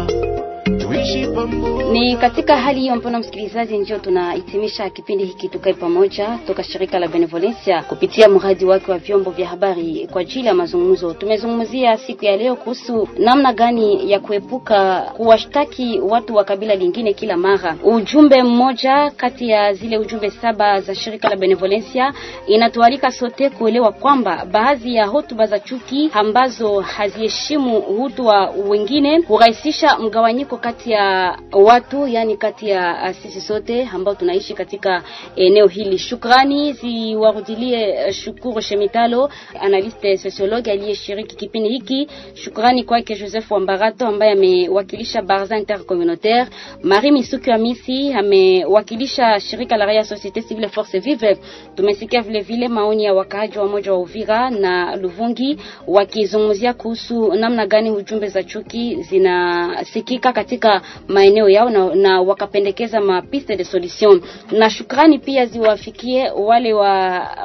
Ni 1.93 2.17
katika 2.17 2.57
hali 2.57 2.81
hiyo, 2.81 2.97
mpendwa 2.97 3.21
msikilizaji, 3.21 3.79
ndio 3.79 3.99
tunahitimisha 3.99 4.91
kipindi 4.91 5.25
hiki 5.25 5.49
tukae 5.49 5.73
pamoja 5.73 6.39
toka 6.47 6.63
shirika 6.65 6.99
la 6.99 7.09
Benevolencia 7.09 7.83
kupitia 7.83 8.29
mradi 8.29 8.65
wake 8.65 8.91
wa 8.93 8.99
vyombo 8.99 9.31
vya 9.31 9.49
habari 9.49 10.09
kwa 10.13 10.21
ajili 10.21 10.47
ya 10.47 10.55
mazungumzo. 10.55 11.15
Tumezungumzia 11.15 11.97
siku 11.99 12.25
ya 12.25 12.37
leo 12.37 12.57
kuhusu 12.57 13.09
namna 13.19 13.53
gani 13.53 14.11
ya 14.11 14.21
kuepuka 14.21 15.01
kuwashtaki 15.17 16.01
watu 16.01 16.35
wa 16.35 16.45
kabila 16.45 16.75
lingine 16.75 17.13
kila 17.13 17.37
mara. 17.37 17.77
Ujumbe 17.85 18.43
mmoja 18.43 19.11
kati 19.17 19.49
ya 19.49 19.73
zile 19.75 19.99
ujumbe 19.99 20.31
saba 20.31 20.81
za 20.81 20.95
shirika 20.95 21.29
la 21.29 21.37
Benevolencia 21.37 22.13
inatualika 22.47 23.11
sote 23.13 23.51
kuelewa 23.51 23.93
kwamba 23.93 24.45
baadhi 24.53 24.95
ya 24.95 25.07
hotuba 25.07 25.47
za 25.47 25.59
chuki 25.59 26.11
ambazo 26.13 26.81
haziheshimu 26.81 27.79
utu 27.79 28.27
wa 28.27 28.51
wengine 28.51 29.19
hurahisisha 29.19 29.99
mgawanyiko 29.99 30.57
kati 30.57 30.91
ya 30.91 31.00
watu 31.53 32.07
yani 32.09 32.37
kati 32.37 32.69
ya 32.69 32.99
uh, 33.11 33.17
sisi 33.17 33.41
sote 33.41 33.89
ambao 33.95 34.15
tunaishi 34.15 34.55
katika 34.55 35.03
eneo 35.37 35.67
hili. 35.67 35.99
Shukrani 35.99 36.73
ziwarudilie 36.73 38.05
uh, 38.07 38.11
Shukuru 38.13 38.61
Shemitalo, 38.63 39.31
analiste 39.61 40.17
sociologue 40.19 40.73
aliyeshiriki 40.73 41.37
kipindi 41.37 41.69
hiki. 41.69 42.09
Shukrani 42.35 42.85
kwake 42.85 43.15
Joseph 43.17 43.51
Wambarato 43.51 44.07
ambaye 44.07 44.33
amewakilisha 44.33 45.23
Barza 45.23 45.59
Intercommunautaire. 45.59 46.47
Marie 46.83 47.11
Misuki 47.13 47.51
Amisi 47.53 48.13
amewakilisha 48.13 49.41
shirika 49.41 49.77
la 49.77 49.87
raia 49.87 50.05
Societe 50.05 50.43
Civile 50.43 50.69
Force 50.69 50.99
Vive. 50.99 51.39
Tumesikia 51.75 52.21
vile 52.23 52.41
vile 52.41 52.69
maoni 52.69 53.05
ya 53.05 53.15
wakaaji 53.15 53.59
wa 53.59 53.67
moja 53.69 53.93
wa 53.93 53.99
Uvira 53.99 54.51
na 54.51 54.97
Luvungi 54.97 55.59
wakizungumzia 55.87 56.73
kuhusu 56.75 57.33
namna 57.35 57.67
gani 57.67 57.91
ujumbe 57.91 58.29
za 58.29 58.43
chuki 58.43 59.03
zinasikika 59.03 60.33
katika 60.33 60.83
maeneo 61.09 61.49
yao 61.49 61.71
na, 61.71 61.95
na 61.95 62.21
wakapendekeza 62.21 63.01
mapiste 63.01 63.57
de 63.57 63.65
solution. 63.65 64.21
Na 64.53 64.71
shukrani 64.71 65.19
pia 65.19 65.47
ziwafikie 65.47 66.31
wale 66.31 66.73
wa 66.73 66.91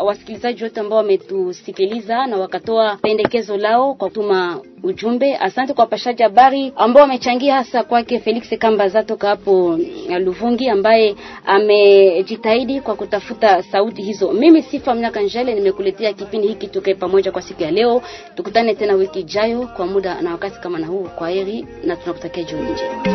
wasikilizaji 0.03 0.63
wote 0.63 0.79
ambao 0.79 0.97
wametusikiliza 0.97 2.27
na 2.27 2.37
wakatoa 2.37 2.95
pendekezo 3.01 3.57
lao 3.57 3.93
kwa 3.93 4.07
kutuma 4.09 4.61
ujumbe. 4.85 5.37
Asante 5.37 5.73
kwa 5.73 5.85
pashaji 5.85 6.23
habari 6.23 6.73
ambao 6.75 7.01
wamechangia, 7.01 7.55
hasa 7.55 7.83
kwake 7.83 8.19
Felix 8.19 8.57
Kambaza 8.59 9.03
toka 9.03 9.27
hapo 9.27 9.79
Luvungi 10.19 10.69
ambaye 10.69 11.15
amejitahidi 11.45 12.81
kwa 12.81 12.95
kutafuta 12.95 13.63
sauti 13.63 14.01
hizo. 14.01 14.33
Mimi 14.33 14.61
Sifa 14.63 14.95
Mnyaka 14.95 15.21
Njele 15.21 15.53
nimekuletea 15.53 16.13
kipindi 16.13 16.47
hiki 16.47 16.67
tukae 16.67 16.93
pamoja 16.95 17.31
kwa 17.31 17.41
siku 17.41 17.63
ya 17.63 17.71
leo. 17.71 18.01
Tukutane 18.35 18.75
tena 18.75 18.93
wiki 18.93 19.19
ijayo 19.19 19.67
kwa 19.67 19.87
muda 19.87 20.21
na 20.21 20.31
wakati 20.31 20.59
kama 20.59 20.79
na 20.79 20.87
huu. 20.87 21.07
Kwa 21.15 21.29
heri 21.29 21.65
na 21.83 21.95
tunakutakia 21.95 22.43
jioni 22.43 22.69
njema. 22.71 23.05